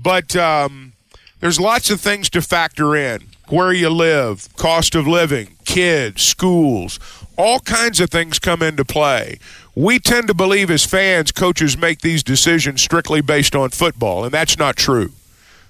But 0.00 0.36
um, 0.36 0.92
there's 1.40 1.58
lots 1.60 1.90
of 1.90 2.00
things 2.00 2.30
to 2.30 2.40
factor 2.42 2.94
in 2.94 3.22
where 3.48 3.72
you 3.72 3.90
live, 3.90 4.48
cost 4.56 4.94
of 4.94 5.06
living, 5.06 5.56
kids, 5.64 6.22
schools, 6.22 7.00
all 7.36 7.60
kinds 7.60 7.98
of 8.00 8.10
things 8.10 8.38
come 8.38 8.62
into 8.62 8.84
play. 8.84 9.38
We 9.74 9.98
tend 9.98 10.28
to 10.28 10.34
believe 10.34 10.70
as 10.70 10.84
fans, 10.84 11.32
coaches 11.32 11.76
make 11.76 12.00
these 12.00 12.22
decisions 12.22 12.82
strictly 12.82 13.20
based 13.20 13.54
on 13.54 13.70
football, 13.70 14.24
and 14.24 14.32
that's 14.32 14.58
not 14.58 14.76
true. 14.76 15.12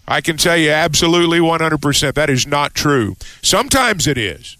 I 0.09 0.23
can 0.23 0.38
tell 0.38 0.57
you 0.57 0.71
absolutely 0.71 1.38
100% 1.38 2.14
that 2.14 2.31
is 2.31 2.47
not 2.47 2.75
true. 2.75 3.14
Sometimes 3.42 4.07
it 4.07 4.16
is, 4.16 4.57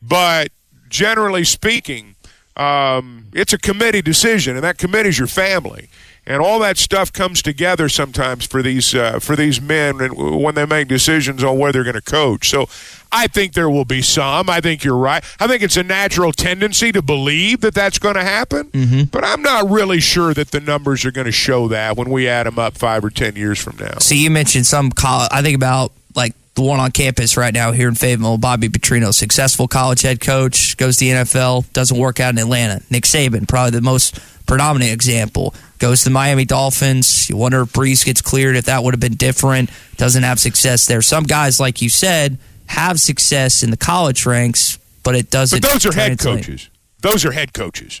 but 0.00 0.52
generally 0.88 1.42
speaking, 1.42 2.14
um, 2.56 3.26
it's 3.34 3.52
a 3.52 3.58
committee 3.58 4.00
decision, 4.00 4.54
and 4.54 4.62
that 4.62 4.78
committee 4.78 5.08
is 5.08 5.18
your 5.18 5.26
family, 5.26 5.88
and 6.26 6.42
all 6.42 6.58
that 6.60 6.76
stuff 6.76 7.12
comes 7.12 7.42
together 7.42 7.88
sometimes 7.88 8.46
for 8.46 8.62
these 8.62 8.94
uh, 8.94 9.18
for 9.20 9.36
these 9.36 9.60
men 9.60 10.00
and 10.00 10.14
when 10.42 10.54
they 10.54 10.66
make 10.66 10.88
decisions 10.88 11.44
on 11.44 11.58
where 11.58 11.72
they're 11.72 11.84
going 11.84 11.94
to 11.94 12.02
coach. 12.02 12.48
So, 12.48 12.68
I 13.12 13.28
think 13.28 13.54
there 13.54 13.70
will 13.70 13.84
be 13.84 14.02
some. 14.02 14.50
I 14.50 14.60
think 14.60 14.84
you're 14.84 14.96
right. 14.96 15.24
I 15.38 15.46
think 15.46 15.62
it's 15.62 15.76
a 15.76 15.82
natural 15.82 16.32
tendency 16.32 16.92
to 16.92 17.00
believe 17.00 17.60
that 17.60 17.72
that's 17.72 17.98
going 17.98 18.16
to 18.16 18.24
happen, 18.24 18.70
but 19.10 19.24
I'm 19.24 19.42
not 19.42 19.70
really 19.70 20.00
sure 20.00 20.34
that 20.34 20.50
the 20.50 20.60
numbers 20.60 21.04
are 21.04 21.12
going 21.12 21.26
to 21.26 21.32
show 21.32 21.68
that 21.68 21.96
when 21.96 22.10
we 22.10 22.28
add 22.28 22.46
them 22.46 22.58
up 22.58 22.76
five 22.76 23.04
or 23.04 23.10
ten 23.10 23.36
years 23.36 23.58
from 23.58 23.76
now. 23.76 23.98
So 24.00 24.14
you 24.14 24.30
mentioned 24.30 24.66
some 24.66 24.90
college. 24.90 25.28
I 25.32 25.40
think 25.42 25.54
about 25.56 25.92
like 26.14 26.34
the 26.54 26.62
one 26.62 26.80
on 26.80 26.90
campus 26.90 27.36
right 27.36 27.54
now 27.54 27.70
here 27.72 27.88
in 27.88 27.94
Fayetteville, 27.94 28.38
Bobby 28.38 28.68
Petrino, 28.68 29.14
successful 29.14 29.68
college 29.68 30.02
head 30.02 30.20
coach, 30.20 30.76
goes 30.76 30.96
to 30.96 31.04
the 31.04 31.10
NFL, 31.12 31.70
doesn't 31.72 31.96
work 31.96 32.18
out 32.18 32.32
in 32.32 32.38
Atlanta. 32.38 32.80
Nick 32.90 33.04
Saban, 33.04 33.46
probably 33.46 33.70
the 33.72 33.82
most 33.82 34.18
predominant 34.46 34.92
example, 34.92 35.54
goes 35.78 36.00
to 36.00 36.04
the 36.04 36.12
Miami 36.12 36.44
Dolphins. 36.44 37.28
You 37.28 37.36
wonder 37.36 37.62
if 37.62 37.72
Brees 37.72 38.04
gets 38.04 38.22
cleared, 38.22 38.56
if 38.56 38.66
that 38.66 38.82
would 38.82 38.94
have 38.94 39.00
been 39.00 39.16
different. 39.16 39.70
Doesn't 39.96 40.22
have 40.22 40.38
success 40.38 40.86
there. 40.86 41.02
Some 41.02 41.24
guys, 41.24 41.60
like 41.60 41.82
you 41.82 41.90
said, 41.90 42.38
have 42.66 43.00
success 43.00 43.62
in 43.62 43.70
the 43.70 43.76
college 43.76 44.26
ranks, 44.26 44.78
but 45.02 45.14
it 45.14 45.30
doesn't. 45.30 45.62
But 45.62 45.72
those 45.72 45.86
are 45.86 45.92
head 45.92 46.18
coaches. 46.18 46.70
Those 47.02 47.24
are 47.24 47.32
head 47.32 47.52
coaches. 47.52 48.00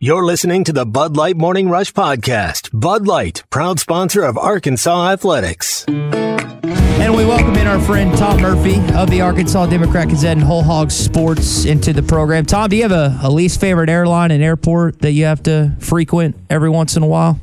You're 0.00 0.24
listening 0.24 0.62
to 0.62 0.72
the 0.72 0.86
Bud 0.86 1.16
Light 1.16 1.36
Morning 1.36 1.68
Rush 1.68 1.92
Podcast. 1.92 2.70
Bud 2.72 3.08
Light, 3.08 3.42
proud 3.50 3.80
sponsor 3.80 4.22
of 4.22 4.38
Arkansas 4.38 5.10
Athletics. 5.10 5.84
And 5.88 7.16
we 7.16 7.26
welcome 7.26 7.56
in 7.56 7.66
our 7.66 7.80
friend 7.80 8.16
Tom 8.16 8.40
Murphy 8.40 8.76
of 8.94 9.10
the 9.10 9.22
Arkansas 9.22 9.66
Democrat 9.66 10.08
Gazette 10.08 10.36
and 10.36 10.46
Whole 10.46 10.62
Hog 10.62 10.92
Sports 10.92 11.64
into 11.64 11.92
the 11.92 12.04
program. 12.04 12.46
Tom, 12.46 12.70
do 12.70 12.76
you 12.76 12.82
have 12.82 12.92
a, 12.92 13.18
a 13.24 13.28
least 13.28 13.60
favorite 13.60 13.90
airline 13.90 14.30
and 14.30 14.40
airport 14.40 15.00
that 15.00 15.10
you 15.10 15.24
have 15.24 15.42
to 15.42 15.74
frequent 15.80 16.36
every 16.48 16.70
once 16.70 16.96
in 16.96 17.02
a 17.02 17.06
while? 17.08 17.40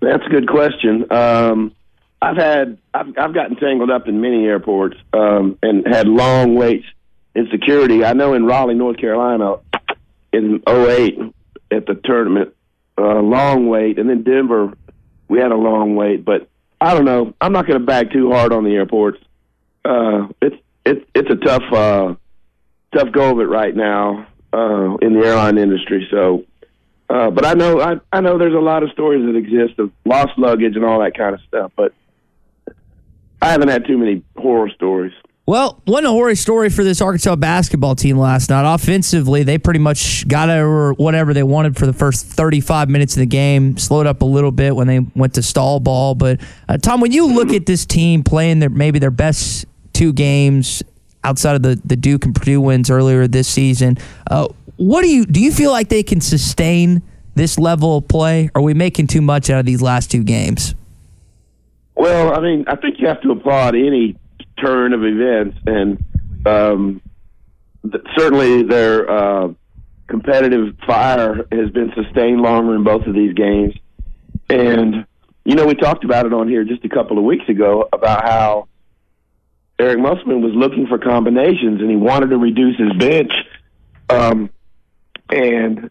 That's 0.00 0.24
a 0.24 0.30
good 0.30 0.48
question. 0.48 1.12
Um, 1.12 1.74
I've 2.22 2.38
had 2.38 2.78
I've, 2.94 3.08
I've 3.18 3.34
gotten 3.34 3.56
tangled 3.56 3.90
up 3.90 4.08
in 4.08 4.22
many 4.22 4.46
airports 4.46 4.96
um, 5.12 5.58
and 5.62 5.86
had 5.86 6.08
long 6.08 6.54
waits 6.54 6.86
in 7.34 7.48
security. 7.50 8.02
I 8.02 8.14
know 8.14 8.32
in 8.32 8.46
Raleigh, 8.46 8.76
North 8.76 8.96
Carolina, 8.96 9.56
in 10.32 10.62
08, 10.66 11.18
at 11.70 11.86
the 11.86 11.94
tournament, 11.94 12.54
uh, 12.98 13.20
long 13.20 13.68
wait, 13.68 13.98
and 13.98 14.08
then 14.08 14.22
Denver, 14.22 14.72
we 15.28 15.38
had 15.38 15.52
a 15.52 15.56
long 15.56 15.94
wait. 15.94 16.24
But 16.24 16.48
I 16.80 16.94
don't 16.94 17.04
know. 17.04 17.34
I'm 17.40 17.52
not 17.52 17.66
going 17.66 17.78
to 17.78 17.84
bag 17.84 18.12
too 18.12 18.30
hard 18.32 18.52
on 18.52 18.64
the 18.64 18.74
airports. 18.74 19.18
Uh, 19.84 20.28
it's 20.42 20.56
it's 20.84 21.04
it's 21.14 21.30
a 21.30 21.36
tough 21.36 21.62
uh, 21.72 22.14
tough 22.94 23.12
go 23.12 23.32
of 23.32 23.40
it 23.40 23.44
right 23.44 23.74
now 23.74 24.26
uh, 24.52 24.96
in 24.96 25.14
the 25.14 25.20
airline 25.24 25.58
industry. 25.58 26.06
So, 26.10 26.44
uh, 27.08 27.30
but 27.30 27.46
I 27.46 27.54
know 27.54 27.80
I 27.80 27.94
I 28.12 28.20
know 28.20 28.38
there's 28.38 28.54
a 28.54 28.58
lot 28.58 28.82
of 28.82 28.90
stories 28.90 29.24
that 29.24 29.36
exist 29.36 29.78
of 29.78 29.90
lost 30.04 30.36
luggage 30.36 30.76
and 30.76 30.84
all 30.84 31.00
that 31.00 31.16
kind 31.16 31.34
of 31.34 31.40
stuff. 31.48 31.72
But 31.76 31.94
I 33.42 33.50
haven't 33.50 33.68
had 33.68 33.86
too 33.86 33.96
many 33.96 34.22
horror 34.36 34.68
stories. 34.70 35.12
Well, 35.50 35.82
one 35.84 36.04
horror 36.04 36.36
story 36.36 36.70
for 36.70 36.84
this 36.84 37.00
Arkansas 37.00 37.34
basketball 37.34 37.96
team 37.96 38.16
last 38.16 38.50
night. 38.50 38.72
Offensively, 38.72 39.42
they 39.42 39.58
pretty 39.58 39.80
much 39.80 40.28
got 40.28 40.48
over 40.48 40.92
whatever 40.92 41.34
they 41.34 41.42
wanted 41.42 41.76
for 41.76 41.86
the 41.86 41.92
first 41.92 42.24
35 42.24 42.88
minutes 42.88 43.14
of 43.14 43.18
the 43.18 43.26
game. 43.26 43.76
Slowed 43.76 44.06
up 44.06 44.22
a 44.22 44.24
little 44.24 44.52
bit 44.52 44.76
when 44.76 44.86
they 44.86 45.00
went 45.00 45.34
to 45.34 45.42
stall 45.42 45.80
ball. 45.80 46.14
But 46.14 46.40
uh, 46.68 46.78
Tom, 46.78 47.00
when 47.00 47.10
you 47.10 47.26
look 47.26 47.52
at 47.52 47.66
this 47.66 47.84
team 47.84 48.22
playing 48.22 48.60
their 48.60 48.68
maybe 48.68 49.00
their 49.00 49.10
best 49.10 49.66
two 49.92 50.12
games 50.12 50.84
outside 51.24 51.56
of 51.56 51.64
the 51.64 51.82
the 51.84 51.96
Duke 51.96 52.26
and 52.26 52.32
Purdue 52.32 52.60
wins 52.60 52.88
earlier 52.88 53.26
this 53.26 53.48
season, 53.48 53.98
uh, 54.30 54.46
what 54.76 55.02
do 55.02 55.08
you 55.08 55.26
do? 55.26 55.40
You 55.40 55.50
feel 55.50 55.72
like 55.72 55.88
they 55.88 56.04
can 56.04 56.20
sustain 56.20 57.02
this 57.34 57.58
level 57.58 57.96
of 57.96 58.06
play? 58.06 58.50
Are 58.54 58.62
we 58.62 58.72
making 58.72 59.08
too 59.08 59.20
much 59.20 59.50
out 59.50 59.58
of 59.58 59.66
these 59.66 59.82
last 59.82 60.12
two 60.12 60.22
games? 60.22 60.76
Well, 61.96 62.38
I 62.38 62.40
mean, 62.40 62.66
I 62.68 62.76
think 62.76 63.00
you 63.00 63.08
have 63.08 63.20
to 63.22 63.32
applaud 63.32 63.74
any 63.74 64.16
turn 64.60 64.92
of 64.92 65.04
events, 65.04 65.58
and 65.66 66.04
um, 66.46 67.02
th- 67.82 68.04
certainly 68.16 68.62
their 68.62 69.10
uh, 69.10 69.48
competitive 70.06 70.76
fire 70.86 71.46
has 71.52 71.70
been 71.70 71.92
sustained 71.94 72.40
longer 72.40 72.74
in 72.74 72.84
both 72.84 73.06
of 73.06 73.14
these 73.14 73.34
games. 73.34 73.74
And 74.48 75.06
you 75.44 75.54
know, 75.54 75.66
we 75.66 75.74
talked 75.74 76.04
about 76.04 76.26
it 76.26 76.32
on 76.32 76.48
here 76.48 76.64
just 76.64 76.84
a 76.84 76.88
couple 76.88 77.18
of 77.18 77.24
weeks 77.24 77.48
ago 77.48 77.88
about 77.92 78.24
how 78.24 78.68
Eric 79.78 79.98
Musselman 79.98 80.42
was 80.42 80.52
looking 80.54 80.86
for 80.86 80.98
combinations, 80.98 81.80
and 81.80 81.88
he 81.88 81.96
wanted 81.96 82.30
to 82.30 82.36
reduce 82.36 82.76
his 82.78 82.92
bench. 82.98 83.32
Um, 84.10 84.50
and 85.30 85.90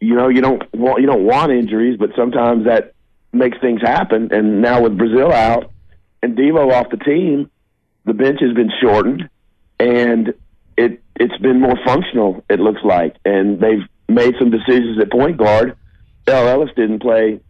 you 0.00 0.14
know, 0.14 0.28
you 0.28 0.40
don't 0.40 0.62
want 0.74 1.00
you 1.00 1.06
don't 1.06 1.24
want 1.24 1.50
injuries, 1.50 1.98
but 1.98 2.10
sometimes 2.16 2.66
that 2.66 2.94
makes 3.32 3.58
things 3.60 3.80
happen. 3.80 4.28
And 4.32 4.62
now 4.62 4.82
with 4.82 4.96
Brazile 4.96 5.32
out 5.32 5.70
and 6.22 6.36
Devo 6.36 6.72
off 6.72 6.90
the 6.90 6.96
team, 6.96 7.50
the 8.08 8.14
bench 8.14 8.40
has 8.40 8.54
been 8.54 8.70
shortened, 8.80 9.28
and 9.78 10.34
it 10.76 11.02
it's 11.16 11.36
been 11.38 11.60
more 11.60 11.76
functional. 11.84 12.44
It 12.48 12.58
looks 12.58 12.82
like, 12.82 13.16
and 13.24 13.60
they've 13.60 13.86
made 14.08 14.34
some 14.38 14.50
decisions 14.50 14.98
at 15.00 15.10
point 15.10 15.36
guard. 15.36 15.76
El 16.26 16.48
Ellis 16.48 16.70
didn't 16.74 17.00
play 17.00 17.40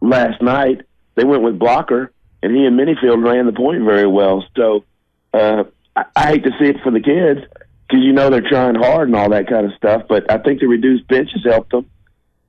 last 0.00 0.42
night. 0.42 0.82
They 1.14 1.24
went 1.24 1.42
with 1.42 1.58
Blocker, 1.58 2.12
and 2.42 2.54
he 2.54 2.64
and 2.64 2.78
Menifield 2.78 3.24
ran 3.24 3.46
the 3.46 3.52
point 3.52 3.84
very 3.84 4.06
well. 4.06 4.44
So 4.56 4.84
uh, 5.32 5.64
I, 5.94 6.04
I 6.16 6.26
hate 6.26 6.44
to 6.44 6.50
see 6.58 6.66
it 6.66 6.80
for 6.82 6.90
the 6.90 7.00
kids 7.00 7.40
because 7.88 8.04
you 8.04 8.12
know 8.12 8.30
they're 8.30 8.48
trying 8.48 8.74
hard 8.74 9.08
and 9.08 9.16
all 9.16 9.30
that 9.30 9.48
kind 9.48 9.66
of 9.66 9.72
stuff. 9.76 10.02
But 10.08 10.30
I 10.30 10.38
think 10.38 10.60
the 10.60 10.66
reduced 10.66 11.06
bench 11.08 11.30
has 11.32 11.44
helped 11.44 11.70
them, 11.70 11.88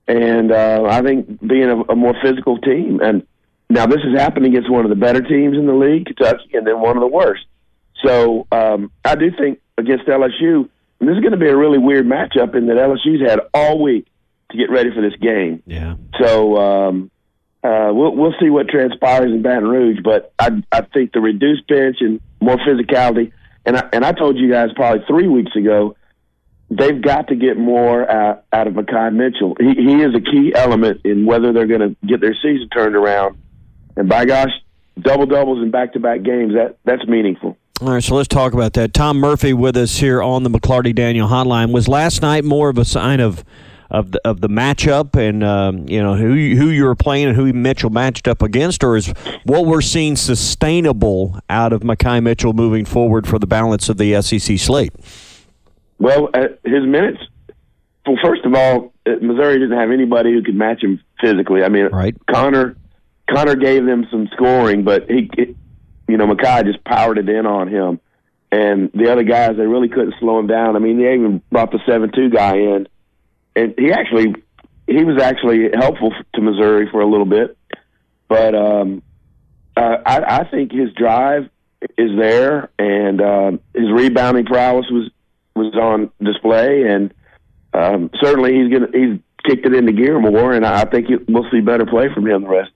and 0.07 0.51
uh, 0.51 0.85
I 0.89 1.01
think 1.01 1.45
being 1.45 1.69
a, 1.69 1.81
a 1.81 1.95
more 1.95 2.15
physical 2.21 2.57
team 2.57 2.99
and 3.01 3.25
now, 3.69 3.85
this 3.87 4.01
has 4.03 4.19
happened 4.19 4.45
against 4.45 4.69
one 4.69 4.85
of 4.85 4.89
the 4.89 4.95
better 4.95 5.21
teams 5.21 5.57
in 5.57 5.65
the 5.65 5.73
league, 5.73 6.05
Kentucky, 6.05 6.51
and 6.53 6.67
then 6.67 6.79
one 6.79 6.95
of 6.95 7.01
the 7.01 7.07
worst. 7.07 7.45
So 8.05 8.47
um, 8.51 8.91
I 9.03 9.15
do 9.15 9.31
think 9.31 9.61
against 9.77 10.05
LSU, 10.05 10.69
and 10.99 11.09
this 11.09 11.15
is 11.15 11.21
going 11.21 11.31
to 11.31 11.37
be 11.37 11.47
a 11.47 11.55
really 11.55 11.77
weird 11.77 12.05
matchup 12.05 12.55
in 12.55 12.67
that 12.67 12.77
LSU's 12.77 13.27
had 13.27 13.39
all 13.53 13.81
week 13.81 14.07
to 14.51 14.57
get 14.57 14.69
ready 14.69 14.89
for 14.93 15.01
this 15.01 15.17
game. 15.19 15.63
Yeah. 15.65 15.95
So 16.21 16.57
um, 16.57 17.11
uh, 17.63 17.89
we'll 17.93 18.15
we'll 18.15 18.35
see 18.39 18.49
what 18.49 18.67
transpires 18.67 19.31
in 19.31 19.41
Baton 19.41 19.67
Rouge, 19.67 19.99
but 20.03 20.33
I 20.37 20.61
I 20.71 20.81
think 20.81 21.13
the 21.13 21.21
reduced 21.21 21.67
bench 21.67 21.97
and 22.01 22.19
more 22.41 22.57
physicality, 22.57 23.31
and 23.65 23.77
I, 23.77 23.89
and 23.93 24.05
I 24.05 24.11
told 24.11 24.37
you 24.37 24.51
guys 24.51 24.69
probably 24.75 25.05
three 25.07 25.27
weeks 25.27 25.55
ago, 25.55 25.95
they've 26.69 27.01
got 27.01 27.29
to 27.29 27.35
get 27.35 27.57
more 27.57 28.09
out, 28.09 28.43
out 28.51 28.67
of 28.67 28.73
Makhi 28.73 29.13
Mitchell. 29.13 29.55
He 29.59 29.73
he 29.81 30.01
is 30.01 30.13
a 30.13 30.21
key 30.21 30.53
element 30.53 31.01
in 31.05 31.25
whether 31.25 31.53
they're 31.53 31.67
going 31.67 31.95
to 31.95 31.95
get 32.05 32.21
their 32.21 32.35
season 32.35 32.69
turned 32.69 32.95
around 32.95 33.37
and 33.95 34.09
by 34.09 34.25
gosh, 34.25 34.51
double 34.99 35.25
doubles 35.25 35.61
in 35.61 35.71
back 35.71 35.93
to 35.93 35.99
back 35.99 36.23
games 36.23 36.53
that 36.53 36.77
that's 36.85 37.05
meaningful. 37.07 37.57
All 37.81 37.89
right, 37.89 38.03
so 38.03 38.15
let's 38.15 38.27
talk 38.27 38.53
about 38.53 38.73
that. 38.73 38.93
Tom 38.93 39.17
Murphy 39.17 39.51
with 39.51 39.75
us 39.75 39.97
here 39.97 40.21
on 40.21 40.43
the 40.43 40.49
McLarty 40.49 40.95
Daniel 40.95 41.27
Hotline. 41.27 41.73
Was 41.73 41.87
last 41.87 42.21
night 42.21 42.43
more 42.43 42.69
of 42.69 42.77
a 42.77 42.85
sign 42.85 43.19
of 43.19 43.43
of 43.89 44.11
the 44.11 44.21
of 44.25 44.41
the 44.41 44.49
matchup 44.49 45.15
and 45.15 45.43
um, 45.43 45.87
you 45.87 46.01
know 46.01 46.15
who 46.15 46.33
who 46.33 46.69
you 46.69 46.83
were 46.83 46.95
playing 46.95 47.27
and 47.27 47.35
who 47.35 47.51
Mitchell 47.53 47.89
matched 47.89 48.27
up 48.27 48.41
against, 48.41 48.83
or 48.83 48.95
is 48.95 49.13
what 49.43 49.65
we're 49.65 49.81
seeing 49.81 50.15
sustainable 50.15 51.39
out 51.49 51.73
of 51.73 51.81
Makhi 51.81 52.21
Mitchell 52.21 52.53
moving 52.53 52.85
forward 52.85 53.27
for 53.27 53.39
the 53.39 53.47
balance 53.47 53.89
of 53.89 53.97
the 53.97 54.21
SEC 54.21 54.57
slate? 54.57 54.93
Well, 55.99 56.29
uh, 56.33 56.47
his 56.63 56.85
minutes. 56.85 57.19
Well, 58.05 58.17
first 58.21 58.43
of 58.43 58.53
all, 58.53 58.93
uh, 59.05 59.11
Missouri 59.21 59.59
didn't 59.59 59.77
have 59.77 59.91
anybody 59.91 60.33
who 60.33 60.41
could 60.41 60.55
match 60.55 60.83
him 60.83 60.99
physically. 61.21 61.63
I 61.63 61.69
mean, 61.69 61.85
right. 61.85 62.15
Connor 62.29 62.75
Connor 63.29 63.55
gave 63.55 63.85
them 63.85 64.07
some 64.11 64.27
scoring, 64.33 64.83
but 64.83 65.09
he, 65.09 65.29
you 66.07 66.17
know, 66.17 66.27
Makhi 66.27 66.65
just 66.65 66.83
powered 66.83 67.17
it 67.17 67.29
in 67.29 67.45
on 67.45 67.67
him. 67.67 67.99
And 68.51 68.91
the 68.93 69.11
other 69.11 69.23
guys, 69.23 69.57
they 69.57 69.65
really 69.65 69.89
couldn't 69.89 70.15
slow 70.19 70.37
him 70.39 70.47
down. 70.47 70.75
I 70.75 70.79
mean, 70.79 70.99
they 70.99 71.13
even 71.13 71.41
brought 71.51 71.71
the 71.71 71.79
seven-two 71.87 72.29
guy 72.29 72.57
in, 72.57 72.87
and 73.55 73.73
he 73.77 73.91
actually, 73.91 74.35
he 74.85 75.03
was 75.03 75.21
actually 75.21 75.69
helpful 75.73 76.13
to 76.35 76.41
Missouri 76.41 76.87
for 76.91 77.01
a 77.01 77.07
little 77.07 77.25
bit. 77.25 77.57
But 78.27 78.53
um, 78.53 79.01
uh, 79.75 79.97
I, 80.05 80.41
I 80.41 80.49
think 80.49 80.71
his 80.71 80.93
drive 80.93 81.49
is 81.97 82.11
there, 82.17 82.69
and 82.77 83.21
uh, 83.21 83.51
his 83.73 83.91
rebounding 83.91 84.45
prowess 84.45 84.85
was 84.91 85.09
was 85.55 85.73
on 85.75 86.11
display, 86.21 86.83
and 86.83 87.13
um, 87.73 88.09
certainly 88.21 88.53
he's 88.53 88.71
gonna 88.71 88.87
he's 88.93 89.19
kicked 89.45 89.65
it 89.65 89.73
into 89.73 89.91
gear 89.91 90.19
more, 90.19 90.53
and 90.53 90.65
I 90.65 90.85
think 90.85 91.09
it, 91.09 91.27
we'll 91.27 91.49
see 91.51 91.59
better 91.59 91.85
play 91.85 92.07
from 92.13 92.27
him 92.27 92.43
the 92.43 92.49
rest. 92.49 92.71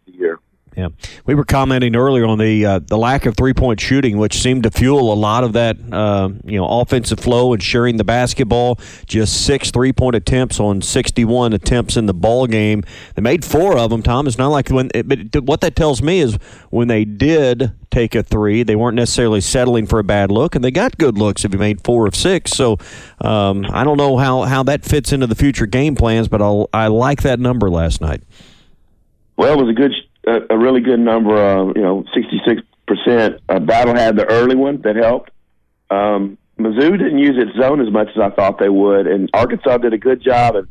Yeah, 0.78 0.90
we 1.26 1.34
were 1.34 1.44
commenting 1.44 1.96
earlier 1.96 2.28
on 2.28 2.38
the 2.38 2.63
uh, 2.63 2.80
the 2.86 3.00
lack 3.00 3.26
of 3.26 3.36
three 3.36 3.56
point 3.56 3.82
shooting, 3.82 4.20
which 4.20 4.38
seemed 4.38 4.62
to 4.62 4.70
fuel 4.70 5.12
a 5.12 5.15
lot 5.15 5.44
of 5.44 5.54
that 5.54 5.75
uh, 5.92 6.30
you 6.46 6.60
know 6.60 6.67
offensive 6.67 7.19
flow 7.19 7.52
and 7.52 7.63
sharing 7.63 7.98
the 7.98 8.04
basketball. 8.04 8.80
Just 9.08 9.44
six 9.44 9.71
three 9.71 9.92
point 9.92 10.15
attempts 10.15 10.60
on 10.60 10.84
sixty 10.84 11.25
one 11.25 11.54
attempts 11.54 11.98
in 11.98 12.06
the 12.06 12.13
ball 12.13 12.46
game. 12.46 12.84
They 13.15 13.23
made 13.23 13.44
four 13.44 13.75
of 13.75 13.90
them. 13.90 14.04
Tom, 14.04 14.28
it's 14.28 14.38
not 14.38 14.50
like 14.50 14.69
when. 14.69 14.92
But 14.94 15.46
what 15.46 15.62
that 15.62 15.75
tells 15.75 16.04
me 16.04 16.19
is 16.19 16.36
when 16.69 16.88
they 16.90 17.06
did 17.06 17.71
take 17.90 18.13
a 18.13 18.21
three, 18.21 18.62
they 18.62 18.75
weren't 18.75 18.98
necessarily 18.98 19.42
settling 19.42 19.88
for 19.88 19.98
a 19.98 20.04
bad 20.04 20.30
look, 20.30 20.54
and 20.54 20.63
they 20.63 20.69
got 20.69 20.96
good 21.00 21.17
looks 21.17 21.44
if 21.44 21.54
you 21.54 21.58
made 21.58 21.84
four 21.84 22.06
of 22.06 22.13
six. 22.13 22.52
So 22.52 22.78
um, 23.19 23.65
I 23.71 23.84
don't 23.84 23.98
know 23.98 24.17
how 24.17 24.44
how 24.44 24.62
that 24.62 24.86
fits 24.86 25.12
into 25.12 25.25
the 25.25 25.34
future 25.34 25.65
game 25.65 25.96
plans, 25.96 26.28
but 26.28 26.40
I'll, 26.40 26.69
I 26.71 26.86
like 26.86 27.23
that 27.23 27.40
number 27.40 27.67
last 27.67 28.00
night. 28.00 28.21
Well, 29.38 29.54
it 29.54 29.63
was 29.63 29.69
a 29.69 29.73
good 29.73 29.94
a, 30.28 30.56
a 30.56 30.58
really 30.58 30.82
good 30.82 31.00
number. 31.00 31.36
of 31.36 31.75
you 31.75 31.82
know, 31.82 32.04
sixty 32.13 32.42
six 32.46 32.62
percent. 32.88 33.42
Battle 33.48 33.96
had 33.96 34.15
the 34.15 34.25
early 34.25 34.56
one 34.56 34.82
that 34.82 34.96
helped. 34.96 35.32
Um, 35.90 36.38
Mizzou 36.60 36.98
didn't 36.98 37.19
use 37.19 37.36
its 37.38 37.58
zone 37.58 37.82
as 37.82 37.92
much 37.92 38.10
as 38.10 38.21
I 38.21 38.30
thought 38.32 38.60
they 38.60 38.69
would, 38.69 39.08
and 39.08 39.30
Arkansas 39.34 39.78
did 39.78 39.94
a 39.94 39.98
good 39.98 40.21
job 40.23 40.56
at, 40.56 40.63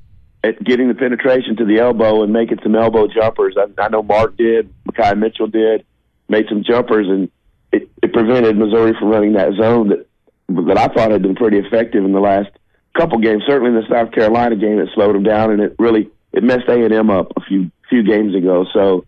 at 0.49 0.65
getting 0.65 0.89
the 0.89 0.95
penetration 0.95 1.57
to 1.57 1.65
the 1.65 1.79
elbow 1.79 2.23
and 2.23 2.33
making 2.33 2.59
some 2.63 2.75
elbow 2.75 3.07
jumpers. 3.07 3.57
I, 3.57 3.67
I 3.81 3.89
know 3.89 4.03
Mark 4.03 4.37
did, 4.37 4.73
Makhi 4.91 5.17
Mitchell 5.17 5.47
did, 5.47 5.85
made 6.29 6.47
some 6.49 6.65
jumpers, 6.65 7.07
and 7.09 7.31
it, 7.73 7.89
it 8.03 8.13
prevented 8.13 8.57
Missouri 8.57 8.95
from 8.99 9.09
running 9.09 9.35
that 9.35 9.55
zone 9.55 9.89
that 9.91 10.07
that 10.49 10.79
I 10.79 10.89
thought 10.89 11.11
had 11.11 11.23
been 11.23 11.35
pretty 11.35 11.59
effective 11.59 12.05
in 12.05 12.13
the 12.13 12.21
last 12.21 12.51
couple 12.97 13.19
games. 13.19 13.43
Certainly 13.47 13.77
in 13.77 13.77
the 13.77 13.89
South 13.89 14.13
Carolina 14.13 14.57
game, 14.57 14.79
it 14.79 14.89
slowed 14.95 15.15
them 15.15 15.23
down, 15.23 15.51
and 15.51 15.61
it 15.61 15.77
really 15.79 16.11
it 16.33 16.43
messed 16.43 16.69
A 16.69 16.85
and 16.85 16.93
M 16.93 17.11
up 17.11 17.33
a 17.37 17.41
few 17.41 17.71
few 17.89 18.03
games 18.03 18.35
ago. 18.35 18.67
So, 18.73 19.05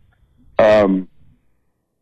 um, 0.59 1.09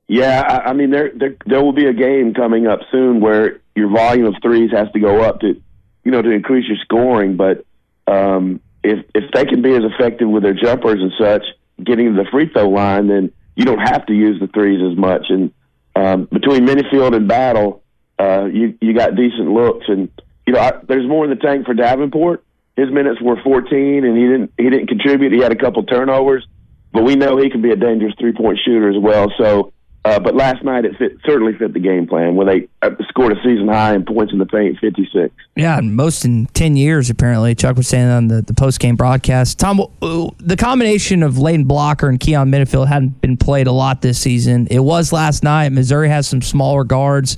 yeah, 0.09 0.43
I, 0.43 0.71
I 0.71 0.73
mean 0.73 0.91
there, 0.91 1.11
there 1.15 1.37
there 1.47 1.63
will 1.63 1.73
be 1.73 1.87
a 1.87 1.93
game 1.93 2.35
coming 2.35 2.67
up 2.67 2.81
soon 2.93 3.21
where 3.21 3.61
your 3.75 3.91
volume 3.91 4.27
of 4.27 4.35
threes 4.43 4.71
has 4.73 4.91
to 4.93 5.01
go 5.01 5.23
up 5.23 5.41
to, 5.41 5.61
you 6.05 6.11
know, 6.11 6.23
to 6.23 6.31
increase 6.31 6.67
your 6.69 6.79
scoring. 6.83 7.37
But 7.37 7.65
um, 8.07 8.61
if 8.83 9.05
if 9.15 9.31
they 9.33 9.45
can 9.45 9.63
be 9.63 9.75
as 9.75 9.83
effective 9.85 10.29
with 10.29 10.43
their 10.43 10.55
jumpers 10.55 11.01
and 11.01 11.13
such, 11.19 11.45
getting 11.83 12.15
to 12.15 12.23
the 12.23 12.29
free 12.31 12.49
throw 12.49 12.69
line, 12.69 13.09
then 13.09 13.33
you 13.57 13.65
don't 13.65 13.81
have 13.81 14.07
to 14.07 14.15
use 14.15 14.39
the 14.41 14.47
threes 14.47 14.81
as 14.91 14.97
much. 14.97 15.27
And 15.29 15.53
um, 15.97 16.29
between 16.31 16.67
Menifield 16.67 17.17
and 17.17 17.27
Battle, 17.27 17.83
uh, 18.19 18.45
you 18.45 18.79
you 18.81 18.95
got 18.95 19.17
decent 19.17 19.51
looks, 19.51 19.87
and 19.89 20.09
you 20.47 20.53
know 20.53 20.61
I, 20.61 20.73
there's 20.87 21.09
more 21.09 21.25
in 21.25 21.31
the 21.31 21.37
tank 21.37 21.67
for 21.67 21.75
Davenport. 21.75 22.45
His 22.77 22.91
minutes 22.91 23.21
were 23.23 23.41
14, 23.43 24.05
and 24.05 24.17
he 24.17 24.25
didn't 24.25 24.53
he 24.57 24.71
didn't 24.71 24.87
contribute. 24.89 25.33
He 25.33 25.41
had 25.41 25.53
a 25.53 25.57
couple 25.57 25.83
turnovers, 25.83 26.47
but 26.93 27.03
we 27.05 27.17
know 27.17 27.37
he 27.37 27.51
can 27.51 27.63
be 27.63 27.71
a 27.71 27.77
dangerous 27.77 28.15
three 28.19 28.33
point 28.33 28.59
shooter 28.65 28.89
as 28.89 28.97
well. 28.99 29.33
So 29.39 29.73
uh, 30.07 30.21
but 30.21 30.37
last 30.37 30.63
night 30.63 30.85
it 30.85 30.97
fit, 30.97 31.19
certainly 31.25 31.53
fit 31.59 31.73
the 31.73 31.81
game 31.81 32.07
plan 32.07 32.37
when 32.37 32.47
they 32.47 32.69
uh, 32.81 32.91
scored 33.09 33.33
a 33.33 33.43
season 33.43 33.67
high 33.67 33.93
in 33.93 34.05
points 34.05 34.33
in 34.33 34.39
the 34.39 34.47
paint, 34.47 34.79
56. 34.79 35.35
Yeah, 35.57 35.81
most 35.81 36.25
in 36.25 36.47
10 36.47 36.77
years, 36.77 37.11
apparently. 37.11 37.57
Chuck 37.57 37.77
was 37.77 37.89
saying 37.89 38.07
on 38.07 38.29
the, 38.29 38.41
the 38.41 38.55
post 38.55 38.79
game 38.79 38.95
broadcast. 38.95 39.59
Tom, 39.59 39.81
the 39.99 40.57
combination 40.57 41.25
of 41.25 41.35
Layden 41.35 41.67
Blocker 41.67 42.09
and 42.09 42.21
Keon 42.21 42.53
Menifield 42.53 42.87
hadn't 42.87 43.21
been 43.21 43.37
played 43.37 43.67
a 43.67 43.73
lot 43.73 44.01
this 44.01 44.21
season. 44.21 44.69
It 44.71 44.79
was 44.79 45.13
last 45.13 45.43
night. 45.43 45.73
Missouri 45.73 46.09
has 46.09 46.29
some 46.29 46.41
smaller 46.41 46.85
guards. 46.85 47.37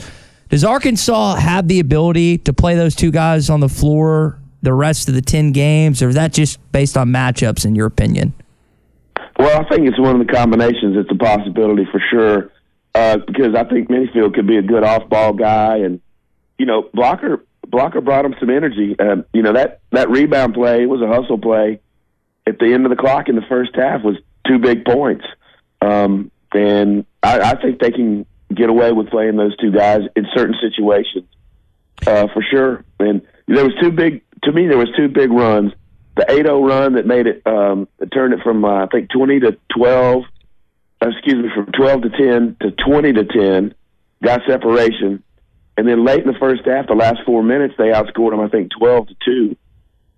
Does 0.50 0.62
Arkansas 0.62 1.36
have 1.36 1.68
the 1.68 1.80
ability 1.80 2.36
to 2.38 2.52
play 2.52 2.74
those 2.74 2.94
two 2.94 3.10
guys 3.10 3.48
on 3.48 3.60
the 3.60 3.70
floor 3.70 4.38
the 4.60 4.74
rest 4.74 5.08
of 5.08 5.14
the 5.14 5.22
10 5.22 5.52
games, 5.52 6.02
or 6.02 6.10
is 6.10 6.16
that 6.16 6.34
just 6.34 6.58
based 6.72 6.98
on 6.98 7.08
matchups, 7.08 7.64
in 7.64 7.74
your 7.74 7.86
opinion? 7.86 8.34
Well, 9.38 9.60
I 9.60 9.68
think 9.68 9.86
it's 9.86 9.98
one 9.98 10.20
of 10.20 10.26
the 10.26 10.32
combinations. 10.32 10.96
It's 10.96 11.10
a 11.10 11.14
possibility 11.14 11.86
for 11.90 12.00
sure 12.10 12.50
uh, 12.94 13.18
because 13.26 13.54
I 13.54 13.64
think 13.64 13.88
Menifield 13.88 14.34
could 14.34 14.46
be 14.46 14.56
a 14.56 14.62
good 14.62 14.82
off-ball 14.82 15.34
guy, 15.34 15.78
and 15.78 16.00
you 16.58 16.66
know, 16.66 16.88
Blocker 16.92 17.44
Blocker 17.66 18.00
brought 18.00 18.24
him 18.24 18.34
some 18.40 18.50
energy. 18.50 18.96
Uh, 18.98 19.22
you 19.32 19.42
know 19.42 19.52
that 19.52 19.80
that 19.92 20.10
rebound 20.10 20.54
play 20.54 20.86
was 20.86 21.00
a 21.00 21.06
hustle 21.06 21.38
play 21.38 21.80
at 22.46 22.58
the 22.58 22.72
end 22.72 22.86
of 22.86 22.90
the 22.90 22.96
clock 22.96 23.28
in 23.28 23.36
the 23.36 23.44
first 23.48 23.70
half 23.74 24.02
was 24.02 24.16
two 24.46 24.58
big 24.58 24.84
points, 24.84 25.24
um, 25.80 26.30
and 26.52 27.04
I, 27.22 27.40
I 27.40 27.62
think 27.62 27.78
they 27.78 27.90
can 27.90 28.26
get 28.52 28.70
away 28.70 28.92
with 28.92 29.10
playing 29.10 29.36
those 29.36 29.56
two 29.58 29.70
guys 29.70 30.00
in 30.16 30.26
certain 30.34 30.56
situations 30.60 31.26
uh, 32.06 32.26
for 32.32 32.42
sure. 32.42 32.84
And 32.98 33.22
there 33.46 33.64
was 33.64 33.74
two 33.80 33.92
big 33.92 34.22
to 34.44 34.52
me. 34.52 34.66
There 34.66 34.78
was 34.78 34.90
two 34.96 35.08
big 35.08 35.30
runs. 35.30 35.72
The 36.18 36.24
8-0 36.24 36.68
run 36.68 36.92
that 36.94 37.06
made 37.06 37.26
it 37.26 37.42
um, 37.46 37.88
turned 38.12 38.34
it 38.34 38.40
from 38.42 38.64
uh, 38.64 38.84
I 38.84 38.86
think 38.88 39.08
20 39.10 39.40
to 39.40 39.56
12 39.74 40.24
excuse 41.00 41.36
me, 41.36 41.48
from 41.54 41.66
12 41.66 42.02
to 42.02 42.10
10 42.10 42.56
to 42.60 42.70
20 42.72 43.12
to 43.14 43.24
10, 43.24 43.74
got 44.22 44.40
separation. 44.48 45.22
And 45.76 45.86
then 45.86 46.04
late 46.04 46.20
in 46.20 46.26
the 46.26 46.38
first 46.38 46.62
half, 46.66 46.88
the 46.88 46.94
last 46.94 47.18
four 47.24 47.42
minutes, 47.42 47.74
they 47.78 47.88
outscored 47.88 48.30
them, 48.30 48.40
I 48.40 48.48
think, 48.48 48.70
12 48.78 49.08
to 49.08 49.14
2, 49.24 49.56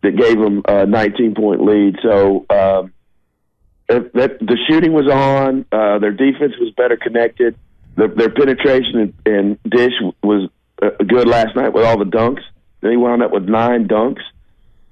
that 0.03 0.17
gave 0.17 0.39
them 0.39 0.63
a 0.67 0.87
19 0.87 1.35
point 1.35 1.63
lead. 1.65 1.97
So, 2.03 2.47
um, 2.49 2.93
that, 3.89 4.39
the 4.41 4.57
shooting 4.69 4.93
was 4.93 5.09
on, 5.09 5.67
uh, 5.73 5.99
their 5.99 6.13
defense 6.13 6.55
was 6.59 6.73
better 6.77 6.97
connected, 6.97 7.57
their, 7.97 8.09
their 8.09 8.31
penetration 8.31 9.13
and, 9.27 9.27
and 9.27 9.63
dish 9.65 9.93
was 10.23 10.49
uh, 10.81 10.91
good 11.07 11.29
last 11.29 11.55
night 11.57 11.75
with 11.75 11.85
all 11.85 11.99
the 11.99 12.05
dunks. 12.05 12.43
They 12.81 12.97
wound 12.97 13.23
up 13.23 13.33
with 13.33 13.45
nine 13.45 13.89
dunks. 13.89 14.23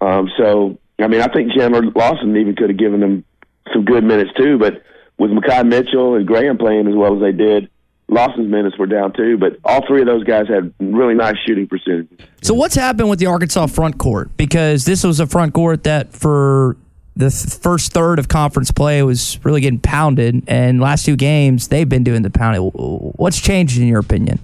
Um, 0.00 0.30
so, 0.36 0.78
I 1.00 1.06
mean, 1.06 1.20
I 1.20 1.28
think 1.28 1.52
Chandler 1.52 1.82
Lawson 1.82 2.36
even 2.36 2.56
could 2.56 2.70
have 2.70 2.78
given 2.78 3.00
them 3.00 3.24
some 3.72 3.84
good 3.84 4.04
minutes 4.04 4.30
too, 4.36 4.58
but 4.58 4.82
with 5.18 5.30
Makhi 5.30 5.66
Mitchell 5.66 6.14
and 6.14 6.26
Graham 6.26 6.58
playing 6.58 6.88
as 6.88 6.94
well 6.94 7.14
as 7.14 7.20
they 7.20 7.32
did, 7.32 7.68
Lawson's 8.08 8.50
minutes 8.50 8.78
were 8.78 8.86
down 8.86 9.12
too, 9.12 9.36
but 9.36 9.58
all 9.64 9.86
three 9.86 10.00
of 10.00 10.06
those 10.06 10.24
guys 10.24 10.48
had 10.48 10.72
really 10.80 11.14
nice 11.14 11.36
shooting 11.46 11.66
percentages. 11.66 12.18
So 12.42 12.54
what's 12.54 12.74
happened 12.74 13.10
with 13.10 13.18
the 13.18 13.26
Arkansas 13.26 13.66
front 13.66 13.98
court? 13.98 14.34
Because 14.36 14.84
this 14.86 15.04
was 15.04 15.20
a 15.20 15.26
front 15.26 15.52
court 15.52 15.84
that 15.84 16.12
for 16.12 16.76
the 17.16 17.30
th- 17.30 17.58
first 17.60 17.92
third 17.92 18.18
of 18.18 18.28
conference 18.28 18.70
play 18.70 19.02
was 19.02 19.38
really 19.44 19.60
getting 19.60 19.80
pounded, 19.80 20.42
and 20.48 20.80
last 20.80 21.04
two 21.04 21.16
games 21.16 21.68
they've 21.68 21.88
been 21.88 22.04
doing 22.04 22.22
the 22.22 22.30
pounding. 22.30 22.62
What's 22.62 23.40
changed 23.40 23.78
in 23.78 23.86
your 23.86 24.00
opinion? 24.00 24.38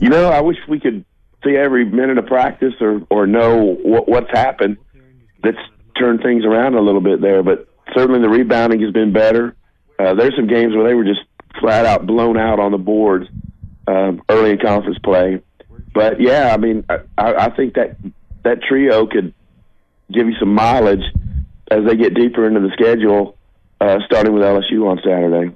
You 0.00 0.08
know, 0.08 0.28
I 0.28 0.40
wish 0.40 0.56
we 0.68 0.80
could 0.80 1.04
see 1.44 1.56
every 1.56 1.84
minute 1.84 2.18
of 2.18 2.26
practice 2.26 2.74
or 2.80 3.02
or 3.08 3.26
know 3.26 3.76
what, 3.82 4.08
what's 4.08 4.30
happened 4.32 4.78
that's 5.42 5.58
turned 5.98 6.22
things 6.22 6.44
around 6.44 6.74
a 6.74 6.80
little 6.80 7.00
bit 7.00 7.20
there, 7.20 7.42
but 7.42 7.68
certainly 7.94 8.20
the 8.20 8.28
rebounding 8.28 8.80
has 8.80 8.92
been 8.92 9.12
better. 9.12 9.54
Uh, 9.98 10.14
there's 10.14 10.34
some 10.36 10.46
games 10.46 10.74
where 10.74 10.86
they 10.88 10.94
were 10.94 11.04
just 11.04 11.20
flat 11.60 11.84
out 11.84 12.06
blown 12.06 12.38
out 12.38 12.58
on 12.58 12.72
the 12.72 12.78
boards 12.78 13.26
um, 13.86 14.22
early 14.28 14.50
in 14.50 14.58
conference 14.58 14.98
play. 14.98 15.42
But 15.94 16.20
yeah, 16.20 16.52
I 16.54 16.56
mean, 16.56 16.84
I, 16.88 17.00
I 17.18 17.50
think 17.50 17.74
that 17.74 17.96
that 18.44 18.62
trio 18.62 19.06
could 19.06 19.34
give 20.10 20.26
you 20.26 20.34
some 20.38 20.54
mileage 20.54 21.04
as 21.70 21.84
they 21.86 21.96
get 21.96 22.14
deeper 22.14 22.46
into 22.46 22.60
the 22.60 22.70
schedule, 22.72 23.36
uh, 23.80 23.98
starting 24.06 24.32
with 24.32 24.42
LSU 24.42 24.88
on 24.88 24.98
Saturday. 25.04 25.54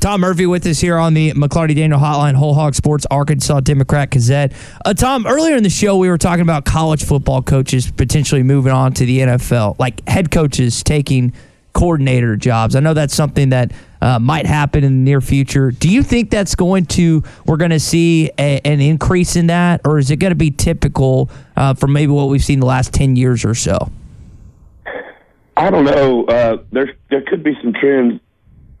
Tom 0.00 0.20
Murphy 0.20 0.44
with 0.44 0.66
us 0.66 0.80
here 0.80 0.98
on 0.98 1.14
the 1.14 1.32
McLarty 1.32 1.74
Daniel 1.74 1.98
Hotline, 1.98 2.34
Whole 2.34 2.54
Hog 2.54 2.74
Sports, 2.74 3.06
Arkansas 3.10 3.60
Democrat 3.60 4.10
Gazette. 4.10 4.52
Uh, 4.84 4.92
Tom, 4.92 5.26
earlier 5.26 5.56
in 5.56 5.62
the 5.62 5.70
show, 5.70 5.96
we 5.96 6.08
were 6.08 6.18
talking 6.18 6.42
about 6.42 6.64
college 6.66 7.04
football 7.04 7.42
coaches 7.42 7.90
potentially 7.90 8.42
moving 8.42 8.72
on 8.72 8.92
to 8.94 9.06
the 9.06 9.20
NFL, 9.20 9.78
like 9.78 10.06
head 10.06 10.30
coaches 10.30 10.82
taking 10.82 11.32
coordinator 11.72 12.36
jobs. 12.36 12.76
I 12.76 12.80
know 12.80 12.94
that's 12.94 13.14
something 13.14 13.50
that 13.50 13.72
uh, 14.02 14.18
might 14.18 14.44
happen 14.44 14.84
in 14.84 14.92
the 14.92 15.10
near 15.10 15.22
future. 15.22 15.70
Do 15.70 15.88
you 15.88 16.02
think 16.02 16.30
that's 16.30 16.54
going 16.54 16.86
to, 16.86 17.22
we're 17.46 17.56
going 17.56 17.70
to 17.70 17.80
see 17.80 18.30
a, 18.38 18.60
an 18.64 18.80
increase 18.80 19.34
in 19.34 19.46
that, 19.46 19.80
or 19.84 19.98
is 19.98 20.10
it 20.10 20.16
going 20.16 20.30
to 20.30 20.36
be 20.36 20.50
typical 20.50 21.30
uh, 21.56 21.72
for 21.72 21.86
maybe 21.86 22.12
what 22.12 22.28
we've 22.28 22.44
seen 22.44 22.60
the 22.60 22.66
last 22.66 22.92
10 22.92 23.16
years 23.16 23.44
or 23.46 23.54
so? 23.54 23.90
I 25.56 25.70
don't 25.70 25.86
know. 25.86 26.24
Uh, 26.24 26.58
there, 26.70 26.94
there 27.08 27.22
could 27.22 27.42
be 27.42 27.56
some 27.62 27.72
trends 27.72 28.20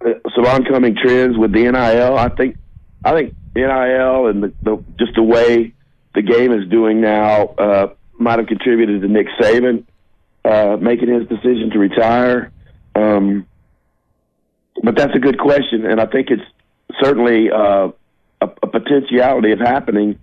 some 0.02 0.46
oncoming 0.46 0.96
trends 0.96 1.36
with 1.36 1.52
the 1.52 1.62
NIL. 1.62 2.16
I 2.16 2.28
think 2.28 2.56
I 3.04 3.12
think 3.12 3.34
NIL 3.54 4.26
and 4.26 4.42
the, 4.42 4.52
the 4.62 4.84
just 4.98 5.14
the 5.14 5.22
way 5.22 5.72
the 6.14 6.22
game 6.22 6.52
is 6.52 6.68
doing 6.68 7.00
now 7.00 7.46
uh, 7.58 7.88
might 8.18 8.38
have 8.38 8.48
contributed 8.48 9.02
to 9.02 9.08
Nick 9.08 9.26
Saban 9.40 9.84
uh, 10.46 10.76
making 10.80 11.12
his 11.12 11.28
decision 11.28 11.70
to 11.72 11.78
retire. 11.78 12.52
Um, 12.94 13.46
but 14.82 14.94
that's 14.96 15.14
a 15.14 15.18
good 15.18 15.38
question, 15.38 15.84
and 15.86 16.00
I 16.00 16.06
think 16.06 16.28
it's 16.30 16.42
certainly 17.00 17.50
uh, 17.50 17.88
a, 18.40 18.46
a 18.62 18.66
potentiality 18.66 19.52
of 19.52 19.58
happening 19.58 20.18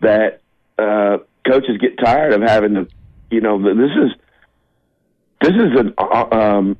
that 0.00 0.40
uh, 0.78 1.18
coaches 1.46 1.78
get 1.78 1.98
tired 1.98 2.32
of 2.32 2.42
having 2.42 2.74
to, 2.74 2.88
you 3.30 3.40
know, 3.40 3.60
this 3.62 3.90
is 3.90 4.12
this 5.40 5.52
is 5.52 5.78
an 5.78 5.94
uh, 5.98 6.26
um, 6.30 6.78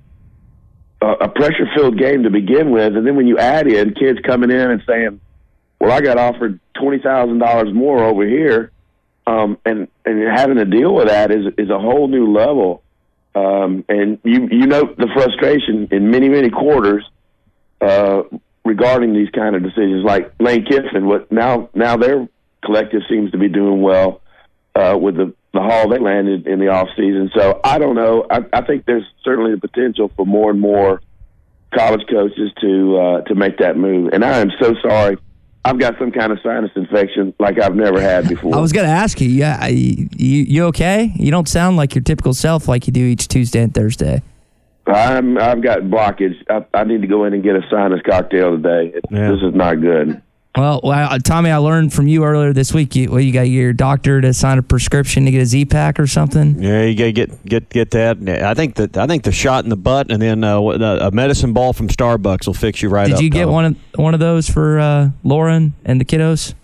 a 1.01 1.28
pressure 1.28 1.68
filled 1.76 1.99
game 1.99 2.24
to 2.24 2.30
begin 2.30 2.70
with, 2.70 2.96
and 2.96 3.07
then 3.07 3.16
when 3.16 3.26
you 3.26 3.38
add 3.38 3.68
in 3.68 3.94
kids 3.94 4.18
coming 4.24 4.51
in 4.51 4.70
and 4.70 4.82
saying, 4.86 5.20
"Well, 5.80 5.92
I 5.92 6.01
got 6.01 6.18
offered 6.18 6.59
twenty 6.74 6.99
thousand 6.99 7.38
dollars 7.38 7.72
more 7.72 8.03
over 8.03 8.26
here," 8.26 8.72
um, 9.26 9.59
and 9.64 9.88
and 10.05 10.22
having 10.22 10.57
to 10.57 10.64
deal 10.64 10.94
with 10.94 11.09
that 11.09 11.30
is 11.30 11.46
is 11.57 11.70
a 11.70 11.78
whole 11.78 12.09
new 12.09 12.32
level. 12.32 12.82
Um, 13.34 13.84
and 13.88 14.18
you 14.24 14.49
you 14.51 14.66
note 14.66 14.96
the 14.96 15.09
frustration 15.14 15.88
in 15.92 16.11
many 16.11 16.28
many 16.28 16.51
quarters 16.51 17.05
uh, 17.80 18.22
regarding 18.64 19.14
these 19.14 19.30
kind 19.30 19.55
of 19.55 19.62
decisions, 19.62 20.05
like 20.05 20.32
Lane 20.40 20.64
Kiffin. 20.64 21.07
What 21.07 21.30
now 21.30 21.70
now 21.74 21.96
their 21.96 22.28
collective 22.64 23.03
seems 23.09 23.30
to 23.30 23.38
be 23.38 23.49
doing 23.49 23.82
well 23.82 24.20
uh, 24.74 24.96
with 25.01 25.16
the 25.16 25.34
the 25.53 25.61
haul 25.61 25.88
they 25.88 25.99
landed 25.99 26.46
in 26.46 26.59
the 26.59 26.68
off 26.68 26.88
season. 26.96 27.30
So 27.34 27.61
I 27.64 27.78
don't 27.78 27.94
know. 27.94 28.26
I, 28.30 28.44
I 28.53 28.62
think 28.62 28.84
there's 28.86 29.05
certainly 29.24 29.53
the 29.53 29.61
potential 29.61 30.11
for 30.16 30.26
more 30.26 30.51
and 30.51 30.61
more 30.61 31.01
college 31.74 32.07
coaches 32.09 32.51
to 32.61 32.96
uh, 32.99 33.20
to 33.22 33.34
make 33.34 33.59
that 33.59 33.76
move. 33.76 34.12
And 34.12 34.24
I 34.24 34.38
am 34.38 34.51
so 34.61 34.74
sorry. 34.82 35.18
I've 35.64 35.78
got 35.78 35.99
some 35.99 36.12
kind 36.12 36.32
of 36.32 36.38
sinus 36.42 36.70
infection 36.76 37.34
like 37.38 37.61
I've 37.61 37.74
never 37.74 38.01
had 38.01 38.28
before. 38.28 38.55
I 38.55 38.59
was 38.59 38.72
going 38.72 38.86
to 38.86 38.92
ask 38.92 39.20
you, 39.20 39.28
yeah, 39.28 39.66
you, 39.66 40.09
you 40.16 40.64
okay? 40.66 41.12
You 41.16 41.30
don't 41.30 41.49
sound 41.49 41.76
like 41.76 41.94
your 41.94 42.03
typical 42.03 42.32
self 42.32 42.68
like 42.68 42.86
you 42.86 42.92
do 42.92 43.05
each 43.05 43.28
Tuesday 43.28 43.61
and 43.61 43.74
Thursday. 43.74 44.22
I'm 44.86 45.36
I've 45.36 45.62
got 45.62 45.80
blockage. 45.80 46.34
I, 46.49 46.64
I 46.72 46.84
need 46.84 47.03
to 47.03 47.09
go 47.09 47.24
in 47.24 47.34
and 47.34 47.42
get 47.42 47.57
a 47.57 47.62
sinus 47.70 48.01
cocktail 48.07 48.57
today. 48.57 48.99
Yeah. 49.11 49.32
This 49.32 49.42
is 49.42 49.55
not 49.55 49.80
good. 49.80 50.22
Well, 50.59 50.80
well, 50.82 51.18
Tommy, 51.20 51.50
I 51.50 51.59
learned 51.59 51.92
from 51.92 52.09
you 52.09 52.24
earlier 52.24 52.52
this 52.52 52.74
week. 52.74 52.96
You, 52.96 53.11
well, 53.11 53.20
you 53.20 53.32
got 53.32 53.42
your 53.42 53.72
doctor 53.72 54.20
to 54.20 54.34
sign 54.34 54.59
a 54.59 54.62
prescription 54.62 55.24
to 55.26 55.30
get 55.30 55.40
a 55.40 55.46
Z 55.46 55.66
pack 55.66 56.00
or 56.00 56.09
something. 56.09 56.61
Yeah, 56.61 56.82
you 56.82 56.96
gotta 56.96 57.12
get 57.12 57.44
get 57.44 57.68
get 57.68 57.90
that. 57.92 58.18
I 58.28 58.54
think 58.54 58.74
that 58.74 58.96
I 58.96 59.06
think 59.06 59.22
the 59.22 59.30
shot 59.30 59.62
in 59.62 59.70
the 59.70 59.76
butt 59.76 60.11
and 60.11 60.20
then 60.20 60.42
uh, 60.42 60.59
a 60.59 61.12
medicine 61.12 61.52
ball 61.52 61.72
from 61.72 61.86
Starbucks 61.86 62.46
will 62.46 62.54
fix 62.54 62.82
you 62.82 62.88
right 62.88 63.06
Did 63.06 63.14
up. 63.14 63.18
Did 63.18 63.24
you 63.24 63.30
get 63.30 63.46
though. 63.46 63.52
one 63.52 63.64
of 63.66 63.76
one 63.94 64.14
of 64.14 64.20
those 64.20 64.50
for 64.50 64.80
uh, 64.80 65.11
Lauren 65.22 65.74
and 65.84 66.00
the 66.00 66.04
kiddos? 66.04 66.54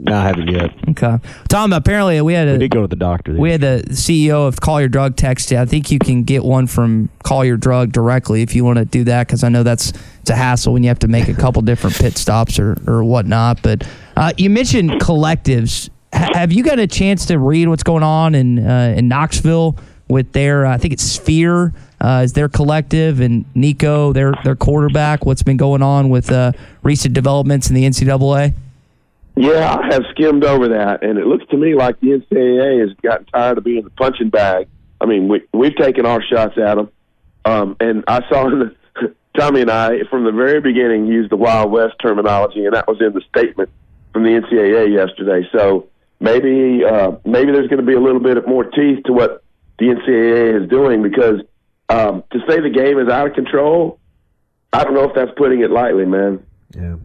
No, 0.00 0.14
I 0.16 0.22
haven't 0.22 0.48
yet. 0.48 0.70
Okay, 0.90 1.18
Tom. 1.48 1.72
Apparently, 1.72 2.20
we 2.20 2.32
had 2.32 2.46
a 2.46 2.52
we 2.52 2.58
did 2.58 2.70
go 2.70 2.82
to 2.82 2.86
the 2.86 2.94
doctor. 2.94 3.32
We 3.34 3.50
had 3.50 3.60
the 3.60 3.82
CEO 3.88 4.46
of 4.46 4.60
Call 4.60 4.78
Your 4.78 4.88
Drug 4.88 5.16
text. 5.16 5.52
I 5.52 5.64
think 5.66 5.90
you 5.90 5.98
can 5.98 6.22
get 6.22 6.44
one 6.44 6.68
from 6.68 7.08
Call 7.24 7.44
Your 7.44 7.56
Drug 7.56 7.90
directly 7.90 8.42
if 8.42 8.54
you 8.54 8.64
want 8.64 8.78
to 8.78 8.84
do 8.84 9.02
that 9.04 9.26
because 9.26 9.42
I 9.42 9.48
know 9.48 9.64
that's 9.64 9.92
it's 10.20 10.30
a 10.30 10.36
hassle 10.36 10.72
when 10.72 10.84
you 10.84 10.88
have 10.88 11.00
to 11.00 11.08
make 11.08 11.26
a 11.28 11.34
couple 11.34 11.62
different 11.62 11.96
pit 11.96 12.16
stops 12.16 12.60
or 12.60 12.76
or 12.86 13.02
whatnot. 13.02 13.60
But 13.60 13.88
uh, 14.16 14.32
you 14.36 14.50
mentioned 14.50 14.92
collectives. 15.00 15.90
H- 16.14 16.30
have 16.34 16.52
you 16.52 16.62
got 16.62 16.78
a 16.78 16.86
chance 16.86 17.26
to 17.26 17.38
read 17.38 17.66
what's 17.68 17.82
going 17.82 18.04
on 18.04 18.36
in 18.36 18.64
uh, 18.64 18.94
in 18.96 19.08
Knoxville 19.08 19.76
with 20.06 20.30
their? 20.32 20.64
I 20.64 20.76
think 20.78 20.92
it's 20.92 21.02
Spyre. 21.02 21.72
Uh, 22.00 22.20
is 22.22 22.34
their 22.34 22.48
collective 22.48 23.18
and 23.18 23.44
Nico, 23.56 24.12
their 24.12 24.32
their 24.44 24.54
quarterback? 24.54 25.26
What's 25.26 25.42
been 25.42 25.56
going 25.56 25.82
on 25.82 26.08
with 26.08 26.30
uh, 26.30 26.52
recent 26.84 27.14
developments 27.14 27.68
in 27.68 27.74
the 27.74 27.82
NCAA? 27.82 28.54
Yeah, 29.38 29.72
I 29.72 29.94
have 29.94 30.02
skimmed 30.10 30.44
over 30.44 30.68
that, 30.68 31.04
and 31.04 31.16
it 31.16 31.26
looks 31.26 31.46
to 31.50 31.56
me 31.56 31.76
like 31.76 32.00
the 32.00 32.08
NCAA 32.08 32.80
has 32.80 32.96
gotten 33.02 33.26
tired 33.26 33.58
of 33.58 33.62
being 33.62 33.84
the 33.84 33.90
punching 33.90 34.30
bag. 34.30 34.66
I 35.00 35.06
mean, 35.06 35.28
we 35.28 35.42
we've 35.52 35.76
taken 35.76 36.06
our 36.06 36.20
shots 36.20 36.58
at 36.58 36.74
them, 36.74 36.90
um, 37.44 37.76
and 37.78 38.02
I 38.08 38.28
saw 38.28 38.50
the, 38.50 38.74
Tommy 39.38 39.60
and 39.60 39.70
I 39.70 40.00
from 40.10 40.24
the 40.24 40.32
very 40.32 40.60
beginning 40.60 41.06
use 41.06 41.30
the 41.30 41.36
Wild 41.36 41.70
West 41.70 41.94
terminology, 42.02 42.64
and 42.64 42.74
that 42.74 42.88
was 42.88 43.00
in 43.00 43.12
the 43.12 43.20
statement 43.28 43.70
from 44.12 44.24
the 44.24 44.30
NCAA 44.30 44.92
yesterday. 44.92 45.48
So 45.56 45.88
maybe 46.18 46.84
uh, 46.84 47.12
maybe 47.24 47.52
there's 47.52 47.68
going 47.68 47.80
to 47.80 47.86
be 47.86 47.94
a 47.94 48.00
little 48.00 48.20
bit 48.20 48.44
more 48.48 48.64
teeth 48.64 49.04
to 49.04 49.12
what 49.12 49.44
the 49.78 49.86
NCAA 49.86 50.64
is 50.64 50.68
doing 50.68 51.00
because 51.00 51.42
um, 51.88 52.24
to 52.32 52.40
say 52.48 52.60
the 52.60 52.70
game 52.70 52.98
is 52.98 53.08
out 53.08 53.28
of 53.28 53.34
control, 53.34 54.00
I 54.72 54.82
don't 54.82 54.94
know 54.94 55.04
if 55.04 55.14
that's 55.14 55.30
putting 55.36 55.60
it 55.60 55.70
lightly, 55.70 56.06
man. 56.06 56.44
Yeah. 56.74 56.96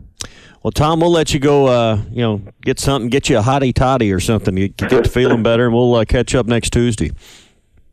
Well, 0.64 0.72
Tom, 0.72 1.02
we'll 1.02 1.12
let 1.12 1.34
you 1.34 1.42
go. 1.42 1.68
Uh, 1.68 2.02
you 2.10 2.22
know, 2.22 2.42
get 2.62 2.80
something, 2.80 3.10
get 3.10 3.30
you 3.30 3.38
a 3.38 3.42
hottie 3.42 3.74
toddy 3.74 4.14
or 4.14 4.22
something. 4.22 4.56
You 4.56 4.70
get 4.70 5.04
to 5.04 5.10
feeling 5.10 5.44
better, 5.44 5.66
and 5.66 5.74
we'll 5.74 5.94
uh, 5.94 6.06
catch 6.06 6.34
up 6.36 6.46
next 6.46 6.72
Tuesday. 6.72 7.12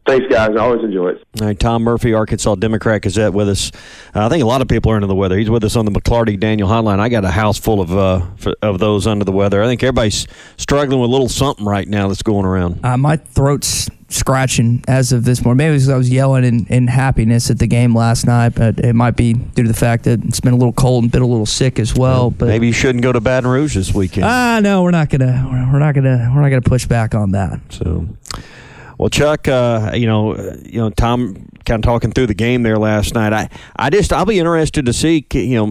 Thanks, 0.06 0.26
guys. 0.28 0.50
I 0.56 0.60
always 0.60 0.82
enjoy 0.82 1.10
it. 1.10 1.24
All 1.40 1.46
right, 1.48 1.58
Tom 1.58 1.82
Murphy, 1.82 2.14
Arkansas 2.14 2.54
Democrat 2.54 3.02
Gazette, 3.02 3.32
with 3.32 3.48
us. 3.48 3.70
Uh, 4.14 4.26
I 4.26 4.28
think 4.28 4.42
a 4.42 4.46
lot 4.46 4.62
of 4.62 4.68
people 4.68 4.92
are 4.92 4.94
under 4.94 5.08
the 5.08 5.14
weather. 5.14 5.36
He's 5.36 5.50
with 5.50 5.64
us 5.64 5.76
on 5.76 5.84
the 5.84 5.90
McLarty 5.90 6.38
Daniel 6.38 6.68
Hotline. 6.68 7.00
I 7.00 7.08
got 7.08 7.24
a 7.24 7.30
house 7.30 7.58
full 7.58 7.80
of 7.80 7.96
uh, 7.96 8.24
of 8.62 8.78
those 8.78 9.06
under 9.06 9.24
the 9.24 9.32
weather. 9.32 9.62
I 9.62 9.66
think 9.66 9.82
everybody's 9.82 10.26
struggling 10.56 11.00
with 11.00 11.10
a 11.10 11.12
little 11.12 11.28
something 11.28 11.66
right 11.66 11.86
now 11.86 12.08
that's 12.08 12.22
going 12.22 12.46
around. 12.46 12.84
Uh, 12.84 12.96
my 12.96 13.16
throat's 13.16 13.90
scratching 14.10 14.84
as 14.86 15.12
of 15.12 15.24
this 15.24 15.44
morning. 15.44 15.58
Maybe 15.58 15.74
because 15.74 15.88
I 15.88 15.96
was 15.96 16.10
yelling 16.10 16.44
in, 16.44 16.66
in 16.66 16.86
happiness 16.86 17.50
at 17.50 17.58
the 17.58 17.66
game 17.66 17.94
last 17.94 18.26
night, 18.26 18.50
but 18.50 18.78
it 18.80 18.94
might 18.94 19.16
be 19.16 19.34
due 19.34 19.62
to 19.62 19.68
the 19.68 19.74
fact 19.74 20.04
that 20.04 20.24
it's 20.24 20.40
been 20.40 20.52
a 20.52 20.56
little 20.56 20.72
cold 20.72 21.04
and 21.04 21.12
been 21.12 21.22
a 21.22 21.26
little 21.26 21.46
sick 21.46 21.78
as 21.78 21.94
well. 21.94 22.30
But 22.30 22.48
maybe 22.48 22.66
you 22.66 22.72
shouldn't 22.72 23.02
go 23.02 23.12
to 23.12 23.20
Baton 23.20 23.50
Rouge 23.50 23.74
this 23.74 23.94
weekend. 23.94 24.26
Ah, 24.26 24.56
uh, 24.56 24.60
no, 24.60 24.82
we're 24.82 24.90
not 24.90 25.08
gonna 25.08 25.68
we're 25.72 25.78
not 25.78 25.94
gonna 25.94 26.30
we're 26.34 26.42
not 26.42 26.48
gonna 26.50 26.60
push 26.62 26.86
back 26.86 27.14
on 27.14 27.32
that. 27.32 27.60
So. 27.70 28.06
Well, 29.00 29.08
Chuck, 29.08 29.48
uh, 29.48 29.92
you 29.94 30.06
know, 30.06 30.34
you 30.62 30.78
know, 30.78 30.90
Tom 30.90 31.48
kind 31.64 31.82
of 31.82 31.82
talking 31.82 32.12
through 32.12 32.26
the 32.26 32.34
game 32.34 32.62
there 32.64 32.76
last 32.76 33.14
night. 33.14 33.32
I, 33.32 33.48
I 33.74 33.88
just, 33.88 34.12
I'll 34.12 34.26
be 34.26 34.38
interested 34.38 34.84
to 34.84 34.92
see, 34.92 35.26
you 35.32 35.54
know, 35.54 35.68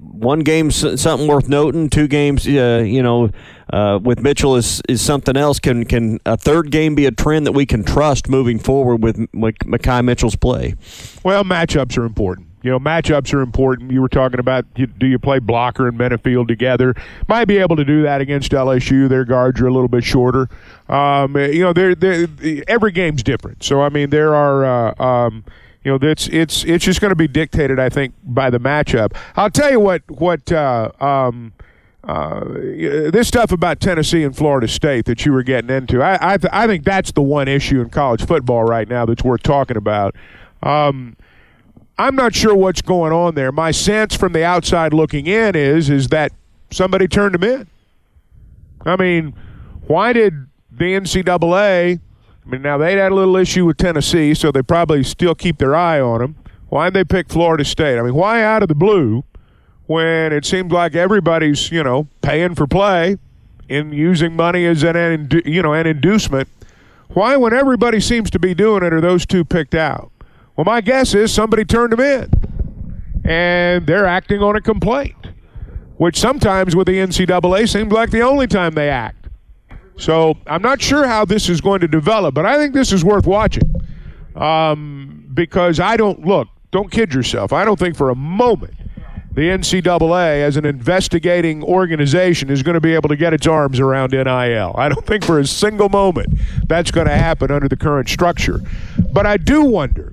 one 0.00 0.40
game 0.40 0.70
something 0.70 1.28
worth 1.28 1.50
noting, 1.50 1.90
two 1.90 2.08
games, 2.08 2.46
uh, 2.46 2.82
you 2.82 3.02
know, 3.02 3.28
uh, 3.70 3.98
with 4.02 4.20
Mitchell 4.20 4.56
is 4.56 4.80
is 4.88 5.02
something 5.02 5.36
else. 5.36 5.58
Can 5.58 5.84
can 5.84 6.18
a 6.24 6.38
third 6.38 6.70
game 6.70 6.94
be 6.94 7.04
a 7.04 7.10
trend 7.10 7.44
that 7.44 7.52
we 7.52 7.66
can 7.66 7.84
trust 7.84 8.30
moving 8.30 8.58
forward 8.58 9.02
with 9.02 9.18
Makhi 9.32 10.02
Mitchell's 10.02 10.36
play? 10.36 10.74
Well, 11.22 11.44
matchups 11.44 11.98
are 11.98 12.06
important. 12.06 12.51
You 12.62 12.70
know, 12.70 12.78
matchups 12.78 13.34
are 13.34 13.40
important. 13.40 13.90
You 13.90 14.00
were 14.00 14.08
talking 14.08 14.40
about 14.40 14.64
you, 14.76 14.86
do 14.86 15.06
you 15.06 15.18
play 15.18 15.38
blocker 15.38 15.88
and 15.88 15.98
Menifield 15.98 16.48
together? 16.48 16.94
Might 17.28 17.46
be 17.46 17.58
able 17.58 17.76
to 17.76 17.84
do 17.84 18.02
that 18.02 18.20
against 18.20 18.52
LSU. 18.52 19.08
Their 19.08 19.24
guards 19.24 19.60
are 19.60 19.66
a 19.66 19.72
little 19.72 19.88
bit 19.88 20.04
shorter. 20.04 20.48
Um, 20.88 21.36
you 21.36 21.60
know, 21.60 21.72
they're, 21.72 21.94
they're, 21.94 22.28
every 22.68 22.92
game's 22.92 23.22
different. 23.22 23.62
So 23.62 23.82
I 23.82 23.88
mean, 23.88 24.10
there 24.10 24.34
are. 24.34 24.64
Uh, 24.64 25.02
um, 25.02 25.44
you 25.84 25.90
know, 25.90 25.98
that's 25.98 26.28
it's 26.28 26.64
it's 26.64 26.84
just 26.84 27.00
going 27.00 27.10
to 27.10 27.16
be 27.16 27.26
dictated, 27.26 27.80
I 27.80 27.88
think, 27.88 28.14
by 28.22 28.50
the 28.50 28.60
matchup. 28.60 29.16
I'll 29.34 29.50
tell 29.50 29.70
you 29.70 29.80
what 29.80 30.02
what 30.08 30.52
uh, 30.52 30.92
um, 31.00 31.52
uh, 32.04 32.44
this 32.44 33.26
stuff 33.26 33.50
about 33.50 33.80
Tennessee 33.80 34.22
and 34.22 34.36
Florida 34.36 34.68
State 34.68 35.06
that 35.06 35.26
you 35.26 35.32
were 35.32 35.42
getting 35.42 35.70
into. 35.70 36.00
I 36.00 36.34
I, 36.34 36.36
th- 36.36 36.52
I 36.52 36.68
think 36.68 36.84
that's 36.84 37.10
the 37.12 37.22
one 37.22 37.48
issue 37.48 37.80
in 37.80 37.90
college 37.90 38.24
football 38.24 38.62
right 38.62 38.88
now 38.88 39.04
that's 39.06 39.24
worth 39.24 39.42
talking 39.42 39.76
about. 39.76 40.14
Um, 40.62 41.16
I'm 42.02 42.16
not 42.16 42.34
sure 42.34 42.52
what's 42.52 42.82
going 42.82 43.12
on 43.12 43.36
there. 43.36 43.52
My 43.52 43.70
sense 43.70 44.16
from 44.16 44.32
the 44.32 44.44
outside 44.44 44.92
looking 44.92 45.28
in 45.28 45.54
is 45.54 45.88
is 45.88 46.08
that 46.08 46.32
somebody 46.72 47.06
turned 47.06 47.36
him 47.36 47.44
in. 47.44 47.68
I 48.84 48.96
mean, 48.96 49.34
why 49.86 50.12
did 50.12 50.48
the 50.68 50.94
NCAA? 50.94 52.00
I 52.44 52.50
mean, 52.50 52.60
now 52.60 52.76
they 52.76 52.96
had 52.96 53.12
a 53.12 53.14
little 53.14 53.36
issue 53.36 53.66
with 53.66 53.76
Tennessee, 53.76 54.34
so 54.34 54.50
they 54.50 54.62
probably 54.62 55.04
still 55.04 55.36
keep 55.36 55.58
their 55.58 55.76
eye 55.76 56.00
on 56.00 56.20
him. 56.20 56.36
Why 56.70 56.90
did 56.90 56.94
they 56.94 57.04
pick 57.04 57.28
Florida 57.28 57.64
State? 57.64 58.00
I 58.00 58.02
mean, 58.02 58.14
why 58.14 58.42
out 58.42 58.64
of 58.64 58.68
the 58.68 58.74
blue 58.74 59.22
when 59.86 60.32
it 60.32 60.44
seems 60.44 60.72
like 60.72 60.96
everybody's 60.96 61.70
you 61.70 61.84
know 61.84 62.08
paying 62.20 62.56
for 62.56 62.66
play 62.66 63.16
and 63.68 63.94
using 63.94 64.34
money 64.34 64.66
as 64.66 64.82
an 64.82 65.28
you 65.44 65.62
know 65.62 65.72
an 65.72 65.86
inducement? 65.86 66.48
Why, 67.10 67.36
when 67.36 67.52
everybody 67.52 68.00
seems 68.00 68.28
to 68.30 68.40
be 68.40 68.54
doing 68.54 68.82
it, 68.82 68.92
are 68.92 69.00
those 69.00 69.24
two 69.24 69.44
picked 69.44 69.76
out? 69.76 70.10
Well, 70.56 70.64
my 70.64 70.80
guess 70.80 71.14
is 71.14 71.32
somebody 71.32 71.64
turned 71.64 71.92
them 71.92 72.00
in, 72.00 72.30
and 73.24 73.86
they're 73.86 74.06
acting 74.06 74.42
on 74.42 74.54
a 74.56 74.60
complaint, 74.60 75.28
which 75.96 76.18
sometimes 76.18 76.76
with 76.76 76.86
the 76.86 76.98
NCAA 76.98 77.68
seems 77.68 77.92
like 77.92 78.10
the 78.10 78.20
only 78.20 78.46
time 78.46 78.74
they 78.74 78.90
act. 78.90 79.28
So 79.96 80.36
I'm 80.46 80.62
not 80.62 80.80
sure 80.80 81.06
how 81.06 81.24
this 81.24 81.48
is 81.48 81.60
going 81.60 81.80
to 81.80 81.88
develop, 81.88 82.34
but 82.34 82.44
I 82.44 82.56
think 82.56 82.74
this 82.74 82.92
is 82.92 83.04
worth 83.04 83.26
watching 83.26 83.62
um, 84.34 85.30
because 85.32 85.80
I 85.80 85.96
don't 85.96 86.26
look. 86.26 86.48
Don't 86.70 86.90
kid 86.90 87.12
yourself. 87.12 87.52
I 87.52 87.64
don't 87.64 87.78
think 87.78 87.96
for 87.96 88.10
a 88.10 88.14
moment 88.14 88.74
the 89.34 89.42
NCAA, 89.42 90.42
as 90.42 90.58
an 90.58 90.66
investigating 90.66 91.64
organization, 91.64 92.50
is 92.50 92.62
going 92.62 92.74
to 92.74 92.80
be 92.80 92.94
able 92.94 93.08
to 93.08 93.16
get 93.16 93.32
its 93.32 93.46
arms 93.46 93.80
around 93.80 94.12
NIL. 94.12 94.74
I 94.76 94.88
don't 94.90 95.06
think 95.06 95.24
for 95.24 95.38
a 95.38 95.46
single 95.46 95.88
moment 95.88 96.28
that's 96.66 96.90
going 96.90 97.06
to 97.06 97.16
happen 97.16 97.50
under 97.50 97.68
the 97.68 97.76
current 97.76 98.10
structure. 98.10 98.60
But 99.10 99.26
I 99.26 99.38
do 99.38 99.62
wonder 99.62 100.12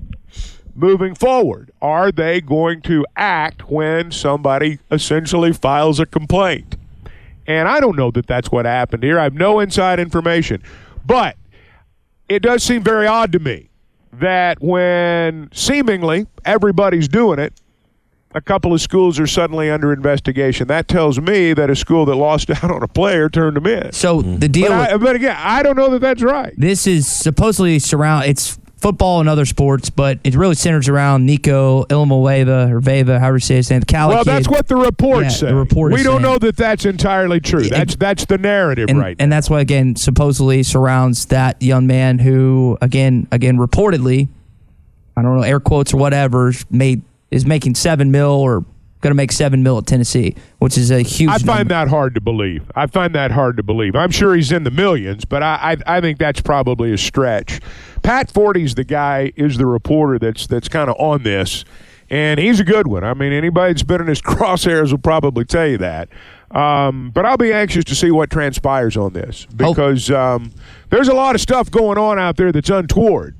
moving 0.80 1.14
forward? 1.14 1.70
Are 1.80 2.10
they 2.10 2.40
going 2.40 2.80
to 2.82 3.04
act 3.16 3.70
when 3.70 4.10
somebody 4.10 4.78
essentially 4.90 5.52
files 5.52 6.00
a 6.00 6.06
complaint? 6.06 6.76
And 7.46 7.68
I 7.68 7.80
don't 7.80 7.96
know 7.96 8.10
that 8.12 8.26
that's 8.26 8.50
what 8.50 8.64
happened 8.64 9.02
here. 9.02 9.18
I 9.18 9.24
have 9.24 9.34
no 9.34 9.60
inside 9.60 9.98
information. 10.00 10.62
But 11.04 11.36
it 12.28 12.42
does 12.42 12.62
seem 12.62 12.82
very 12.82 13.06
odd 13.06 13.32
to 13.32 13.38
me 13.38 13.70
that 14.12 14.60
when 14.62 15.48
seemingly 15.52 16.26
everybody's 16.44 17.08
doing 17.08 17.38
it, 17.38 17.52
a 18.32 18.40
couple 18.40 18.72
of 18.72 18.80
schools 18.80 19.18
are 19.18 19.26
suddenly 19.26 19.70
under 19.70 19.92
investigation. 19.92 20.68
That 20.68 20.86
tells 20.86 21.20
me 21.20 21.52
that 21.52 21.68
a 21.68 21.74
school 21.74 22.04
that 22.04 22.14
lost 22.14 22.50
out 22.62 22.70
on 22.70 22.82
a 22.82 22.88
player 22.88 23.28
turned 23.28 23.56
them 23.56 23.66
in. 23.66 23.92
So 23.92 24.22
the 24.22 24.48
deal. 24.48 24.68
But, 24.68 24.92
I, 24.92 24.96
but 24.96 25.16
again, 25.16 25.36
I 25.36 25.62
don't 25.64 25.76
know 25.76 25.90
that 25.90 26.00
that's 26.00 26.22
right. 26.22 26.54
This 26.56 26.86
is 26.86 27.08
supposedly 27.08 27.80
surround. 27.80 28.26
It's 28.26 28.59
football 28.80 29.20
and 29.20 29.28
other 29.28 29.44
sports, 29.44 29.90
but 29.90 30.18
it 30.24 30.34
really 30.34 30.54
centers 30.54 30.88
around 30.88 31.26
Nico 31.26 31.84
Ilamaweva 31.84 32.70
or 32.70 32.80
Veva, 32.80 33.18
however 33.20 33.36
you 33.36 33.40
say 33.40 33.56
his 33.56 33.70
name. 33.70 33.80
The 33.80 33.86
Cali 33.86 34.14
well, 34.14 34.24
kid. 34.24 34.30
that's 34.30 34.48
what 34.48 34.68
the 34.68 34.76
report 34.76 35.24
Yeah, 35.24 35.28
said. 35.30 35.50
the 35.50 35.54
report 35.56 35.92
we 35.92 36.02
don't 36.02 36.14
saying- 36.14 36.22
know 36.22 36.38
that 36.38 36.56
that's 36.56 36.84
entirely 36.86 37.40
true. 37.40 37.68
That's 37.68 37.96
that's 37.96 38.24
the 38.24 38.38
narrative 38.38 38.88
and, 38.88 38.98
right 38.98 39.16
and 39.18 39.30
that's 39.30 39.50
what 39.50 39.60
again 39.60 39.96
supposedly 39.96 40.62
surrounds 40.62 41.26
that 41.26 41.60
young 41.62 41.86
man 41.86 42.18
who 42.18 42.78
again 42.80 43.26
again 43.30 43.58
reportedly, 43.58 44.28
I 45.16 45.22
don't 45.22 45.36
know 45.36 45.42
air 45.42 45.60
quotes 45.60 45.92
or 45.92 45.98
whatever 45.98 46.52
made 46.70 47.02
is 47.30 47.44
making 47.46 47.74
seven 47.74 48.10
mil 48.10 48.30
or 48.30 48.64
going 49.02 49.12
to 49.12 49.14
make 49.14 49.32
seven 49.32 49.62
mil 49.62 49.78
at 49.78 49.86
Tennessee, 49.86 50.34
which 50.58 50.76
is 50.76 50.90
a 50.90 51.00
huge. 51.00 51.30
I 51.30 51.38
find 51.38 51.46
number. 51.46 51.74
that 51.74 51.88
hard 51.88 52.14
to 52.16 52.20
believe. 52.20 52.70
I 52.76 52.86
find 52.86 53.14
that 53.14 53.30
hard 53.30 53.56
to 53.56 53.62
believe. 53.62 53.94
I'm 53.96 54.10
sure 54.10 54.34
he's 54.34 54.52
in 54.52 54.64
the 54.64 54.70
millions, 54.70 55.24
but 55.24 55.42
I 55.42 55.76
I, 55.86 55.96
I 55.96 56.00
think 56.02 56.18
that's 56.18 56.40
probably 56.40 56.92
a 56.92 56.98
stretch. 56.98 57.60
Pat 58.02 58.30
Forde's 58.30 58.74
the 58.74 58.84
guy 58.84 59.32
is 59.36 59.56
the 59.56 59.66
reporter 59.66 60.18
that's 60.18 60.46
that's 60.46 60.68
kind 60.68 60.90
of 60.90 60.96
on 60.98 61.22
this, 61.22 61.64
and 62.08 62.40
he's 62.40 62.60
a 62.60 62.64
good 62.64 62.86
one. 62.86 63.04
I 63.04 63.14
mean, 63.14 63.32
anybody 63.32 63.72
that's 63.72 63.82
been 63.82 64.00
in 64.00 64.06
his 64.06 64.22
crosshairs 64.22 64.90
will 64.90 64.98
probably 64.98 65.44
tell 65.44 65.66
you 65.66 65.78
that. 65.78 66.08
Um, 66.50 67.12
but 67.12 67.24
I'll 67.24 67.36
be 67.36 67.52
anxious 67.52 67.84
to 67.84 67.94
see 67.94 68.10
what 68.10 68.28
transpires 68.30 68.96
on 68.96 69.12
this 69.12 69.46
because 69.54 70.10
um, 70.10 70.52
there's 70.88 71.06
a 71.06 71.14
lot 71.14 71.36
of 71.36 71.40
stuff 71.40 71.70
going 71.70 71.96
on 71.96 72.18
out 72.18 72.36
there 72.36 72.50
that's 72.50 72.70
untoward. 72.70 73.36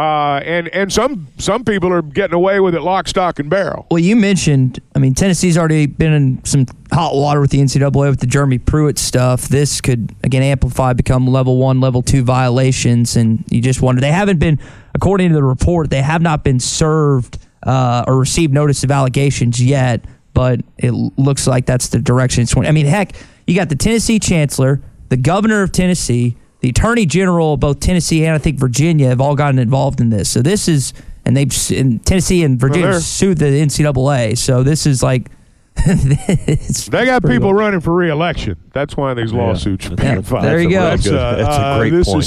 Uh, 0.00 0.40
and 0.46 0.68
and 0.68 0.90
some 0.90 1.26
some 1.36 1.62
people 1.62 1.92
are 1.92 2.00
getting 2.00 2.32
away 2.32 2.58
with 2.58 2.74
it 2.74 2.80
lock, 2.80 3.06
stock, 3.06 3.38
and 3.38 3.50
barrel. 3.50 3.86
Well, 3.90 3.98
you 3.98 4.16
mentioned, 4.16 4.80
I 4.94 4.98
mean, 4.98 5.12
Tennessee's 5.12 5.58
already 5.58 5.84
been 5.84 6.14
in 6.14 6.44
some 6.46 6.64
hot 6.90 7.14
water 7.14 7.38
with 7.38 7.50
the 7.50 7.58
NCAA 7.58 8.08
with 8.08 8.18
the 8.18 8.26
Jeremy 8.26 8.56
Pruitt 8.56 8.98
stuff. 8.98 9.48
This 9.48 9.82
could, 9.82 10.14
again, 10.24 10.42
amplify, 10.42 10.94
become 10.94 11.26
level 11.26 11.58
one, 11.58 11.82
level 11.82 12.00
two 12.00 12.22
violations. 12.22 13.14
And 13.14 13.44
you 13.50 13.60
just 13.60 13.82
wonder, 13.82 14.00
they 14.00 14.10
haven't 14.10 14.38
been, 14.38 14.58
according 14.94 15.28
to 15.28 15.34
the 15.34 15.44
report, 15.44 15.90
they 15.90 16.00
have 16.00 16.22
not 16.22 16.44
been 16.44 16.60
served 16.60 17.36
uh, 17.64 18.04
or 18.06 18.18
received 18.18 18.54
notice 18.54 18.82
of 18.82 18.90
allegations 18.90 19.62
yet, 19.62 20.02
but 20.32 20.62
it 20.78 20.92
looks 20.92 21.46
like 21.46 21.66
that's 21.66 21.88
the 21.88 21.98
direction 21.98 22.42
it's 22.42 22.54
going. 22.54 22.66
I 22.66 22.72
mean, 22.72 22.86
heck, 22.86 23.12
you 23.46 23.54
got 23.54 23.68
the 23.68 23.76
Tennessee 23.76 24.18
chancellor, 24.18 24.80
the 25.10 25.18
governor 25.18 25.62
of 25.62 25.72
Tennessee, 25.72 26.38
the 26.60 26.68
attorney 26.70 27.06
general 27.06 27.54
of 27.54 27.60
both 27.60 27.80
Tennessee 27.80 28.24
and 28.24 28.34
I 28.34 28.38
think 28.38 28.58
Virginia 28.58 29.08
have 29.08 29.20
all 29.20 29.34
gotten 29.34 29.58
involved 29.58 30.00
in 30.00 30.10
this. 30.10 30.28
So 30.30 30.42
this 30.42 30.68
is, 30.68 30.92
and 31.24 31.36
they've 31.36 31.52
in 31.70 31.98
Tennessee 32.00 32.42
and 32.44 32.58
Virginia 32.60 32.88
Well, 32.88 33.00
sued 33.00 33.38
the 33.38 33.46
NCAA. 33.46 34.36
So 34.38 34.62
this 34.62 34.86
is 34.86 35.02
like, 35.02 35.30
They 35.86 37.04
got 37.06 37.24
people 37.24 37.54
running 37.54 37.80
for 37.80 37.94
reelection. 37.94 38.56
That's 38.72 38.96
why 38.96 39.14
these 39.14 39.32
lawsuits 39.32 39.86
are 39.86 39.96
being 39.96 40.16
Yeah, 40.16 40.20
filed. 40.20 40.44
there 40.44 40.60
you 40.60 40.68
go. 40.70 40.80
That's, 40.80 41.04
That's 41.04 41.14
a- 41.14 41.18
uh, 41.18 41.36
that's 41.36 41.56
a 41.56 41.60
uh, 41.60 41.78
great 41.78 41.90
this 41.90 42.08
point. 42.08 42.24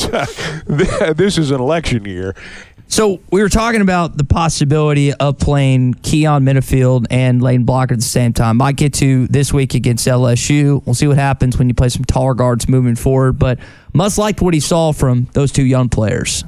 Is, 1.09 1.15
this 1.17 1.37
is 1.37 1.51
an 1.51 1.59
election 1.61 2.05
year. 2.05 2.35
So 2.93 3.19
we 3.31 3.41
were 3.41 3.49
talking 3.49 3.81
about 3.81 4.17
the 4.17 4.23
possibility 4.23 5.11
of 5.15 5.39
playing 5.39 5.95
Keon 5.95 6.45
Menifield 6.45 7.07
and 7.09 7.41
Lane 7.41 7.63
Blocker 7.63 7.95
at 7.95 7.99
the 7.99 8.05
same 8.05 8.33
time. 8.33 8.57
Might 8.57 8.75
get 8.75 8.93
to 8.93 9.25
this 9.29 9.51
week 9.51 9.73
against 9.73 10.05
LSU. 10.05 10.85
We'll 10.85 10.93
see 10.93 11.07
what 11.07 11.17
happens 11.17 11.57
when 11.57 11.67
you 11.67 11.73
play 11.73 11.89
some 11.89 12.05
taller 12.05 12.35
guards 12.35 12.69
moving 12.69 12.95
forward. 12.95 13.39
But 13.39 13.57
Muss 13.95 14.19
liked 14.19 14.43
what 14.43 14.53
he 14.53 14.59
saw 14.59 14.91
from 14.91 15.27
those 15.33 15.51
two 15.51 15.65
young 15.65 15.89
players. 15.89 16.43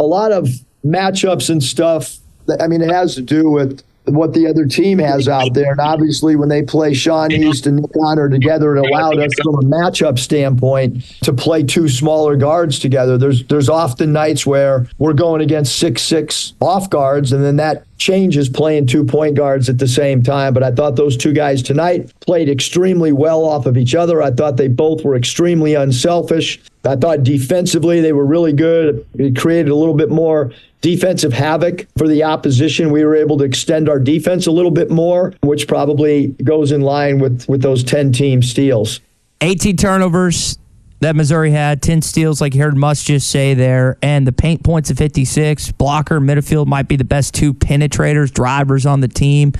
a 0.00 0.04
lot 0.04 0.32
of 0.32 0.48
matchups 0.82 1.50
and 1.50 1.62
stuff. 1.62 2.16
I 2.58 2.66
mean, 2.66 2.80
it 2.80 2.90
has 2.90 3.14
to 3.16 3.20
do 3.20 3.50
with 3.50 3.82
what 4.10 4.34
the 4.34 4.46
other 4.46 4.66
team 4.66 4.98
has 4.98 5.28
out 5.28 5.54
there. 5.54 5.72
And 5.72 5.80
obviously, 5.80 6.36
when 6.36 6.48
they 6.48 6.62
play 6.62 6.94
Sean 6.94 7.32
East 7.32 7.66
and 7.66 7.78
Nick 7.78 7.90
Honor 8.02 8.28
together, 8.28 8.76
it 8.76 8.86
allowed 8.86 9.18
us 9.18 9.32
from 9.42 9.56
a 9.56 9.62
matchup 9.62 10.18
standpoint 10.18 11.04
to 11.22 11.32
play 11.32 11.62
two 11.62 11.88
smaller 11.88 12.36
guards 12.36 12.78
together. 12.78 13.18
There's 13.18 13.44
there's 13.46 13.68
often 13.68 14.12
nights 14.12 14.46
where 14.46 14.86
we're 14.98 15.12
going 15.12 15.40
against 15.40 15.78
six 15.78 16.02
six 16.02 16.54
off 16.60 16.90
guards, 16.90 17.32
and 17.32 17.44
then 17.44 17.56
that 17.56 17.84
changes 17.98 18.48
playing 18.48 18.86
two 18.86 19.04
point 19.04 19.34
guards 19.34 19.68
at 19.68 19.78
the 19.78 19.88
same 19.88 20.22
time. 20.22 20.54
But 20.54 20.62
I 20.62 20.70
thought 20.70 20.96
those 20.96 21.16
two 21.16 21.32
guys 21.32 21.62
tonight 21.62 22.12
played 22.20 22.48
extremely 22.48 23.12
well 23.12 23.44
off 23.44 23.66
of 23.66 23.76
each 23.76 23.94
other. 23.94 24.22
I 24.22 24.30
thought 24.30 24.56
they 24.56 24.68
both 24.68 25.04
were 25.04 25.16
extremely 25.16 25.74
unselfish. 25.74 26.60
I 26.88 26.96
thought 26.96 27.22
defensively 27.22 28.00
they 28.00 28.12
were 28.12 28.24
really 28.24 28.52
good. 28.52 29.06
It 29.14 29.36
created 29.36 29.68
a 29.68 29.74
little 29.74 29.94
bit 29.94 30.08
more 30.08 30.52
defensive 30.80 31.32
havoc 31.34 31.86
for 31.98 32.08
the 32.08 32.24
opposition. 32.24 32.90
We 32.90 33.04
were 33.04 33.14
able 33.14 33.36
to 33.38 33.44
extend 33.44 33.88
our 33.88 33.98
defense 33.98 34.46
a 34.46 34.50
little 34.50 34.70
bit 34.70 34.90
more, 34.90 35.34
which 35.42 35.68
probably 35.68 36.28
goes 36.42 36.72
in 36.72 36.80
line 36.80 37.18
with, 37.18 37.46
with 37.48 37.60
those 37.60 37.84
10 37.84 38.12
team 38.12 38.42
steals. 38.42 39.00
18 39.42 39.76
turnovers 39.76 40.58
that 41.00 41.14
Missouri 41.14 41.50
had, 41.50 41.82
10 41.82 42.02
steals, 42.02 42.40
like 42.40 42.54
you 42.54 42.62
heard 42.62 42.76
Muss 42.76 43.04
just 43.04 43.30
say 43.30 43.54
there, 43.54 43.98
and 44.02 44.26
the 44.26 44.32
paint 44.32 44.64
points 44.64 44.90
of 44.90 44.96
56. 44.98 45.72
Blocker, 45.72 46.20
Menifield 46.20 46.66
might 46.66 46.88
be 46.88 46.96
the 46.96 47.04
best 47.04 47.34
two 47.34 47.54
penetrators, 47.54 48.32
drivers 48.32 48.86
on 48.86 49.00
the 49.00 49.08
team. 49.08 49.52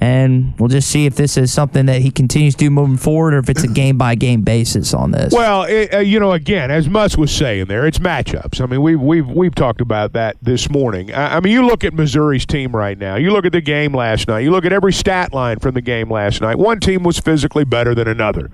And 0.00 0.54
we'll 0.60 0.68
just 0.68 0.88
see 0.90 1.06
if 1.06 1.16
this 1.16 1.36
is 1.36 1.52
something 1.52 1.86
that 1.86 2.00
he 2.02 2.10
continues 2.12 2.54
to 2.54 2.58
do 2.66 2.70
moving 2.70 2.96
forward 2.96 3.34
or 3.34 3.38
if 3.38 3.48
it's 3.48 3.64
a 3.64 3.68
game 3.68 3.98
by 3.98 4.14
game 4.14 4.42
basis 4.42 4.94
on 4.94 5.10
this. 5.10 5.32
Well, 5.32 5.64
it, 5.64 5.92
uh, 5.92 5.98
you 5.98 6.20
know, 6.20 6.32
again, 6.32 6.70
as 6.70 6.88
Muss 6.88 7.16
was 7.18 7.32
saying 7.34 7.66
there, 7.66 7.84
it's 7.84 7.98
matchups. 7.98 8.60
I 8.60 8.66
mean, 8.66 8.80
we've 8.80 9.00
we've 9.00 9.26
we've 9.26 9.54
talked 9.54 9.80
about 9.80 10.12
that 10.12 10.36
this 10.40 10.70
morning. 10.70 11.12
I, 11.12 11.36
I 11.36 11.40
mean, 11.40 11.52
you 11.52 11.66
look 11.66 11.82
at 11.82 11.94
Missouri's 11.94 12.46
team 12.46 12.74
right 12.76 12.96
now. 12.96 13.16
You 13.16 13.32
look 13.32 13.44
at 13.44 13.50
the 13.52 13.60
game 13.60 13.92
last 13.92 14.28
night. 14.28 14.40
You 14.40 14.52
look 14.52 14.64
at 14.64 14.72
every 14.72 14.92
stat 14.92 15.32
line 15.34 15.58
from 15.58 15.74
the 15.74 15.80
game 15.82 16.08
last 16.10 16.40
night. 16.40 16.58
One 16.58 16.78
team 16.78 17.02
was 17.02 17.18
physically 17.18 17.64
better 17.64 17.92
than 17.94 18.06
another. 18.06 18.50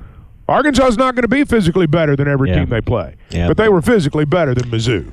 Arkansas 0.48 0.86
is 0.86 0.96
not 0.96 1.14
going 1.14 1.22
to 1.22 1.28
be 1.28 1.44
physically 1.44 1.86
better 1.86 2.16
than 2.16 2.26
every 2.28 2.48
Yeah. 2.50 2.60
team 2.60 2.68
they 2.70 2.80
play, 2.80 3.16
Yeah. 3.30 3.48
but 3.48 3.56
they 3.58 3.68
were 3.68 3.82
physically 3.82 4.24
better 4.24 4.54
than 4.54 4.70
Mizzou. 4.70 5.12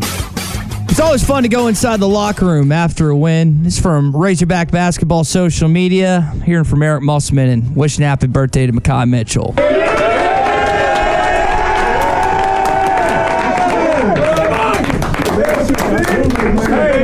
It's 0.91 0.99
always 0.99 1.23
fun 1.23 1.43
to 1.43 1.49
go 1.49 1.67
inside 1.67 2.01
the 2.01 2.07
locker 2.07 2.45
room 2.45 2.73
after 2.73 3.09
a 3.09 3.15
win. 3.15 3.63
This 3.63 3.75
is 3.77 3.81
from 3.81 4.13
Razorback 4.13 4.71
Basketball 4.71 5.23
social 5.23 5.69
media. 5.69 6.33
Hearing 6.43 6.65
from 6.65 6.83
Eric 6.83 7.01
Musselman 7.01 7.47
and 7.47 7.73
wishing 7.77 8.03
happy 8.03 8.27
birthday 8.27 8.67
to 8.67 8.73
Makhi 8.73 9.07
Mitchell. 9.09 9.53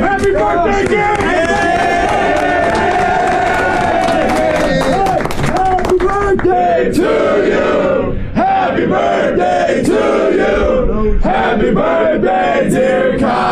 Happy 0.00 0.32
birthday, 0.32 0.86
Gary! 0.86 1.22
Happy 5.48 5.96
birthday 5.98 6.92
to 6.92 7.02
you! 7.48 8.12
Happy 8.34 8.86
birthday 8.86 9.82
to 9.82 9.92
you! 10.36 11.18
Happy 11.20 11.70
birthday, 11.72 12.68
dear 12.70 13.18
Kyle! 13.18 13.47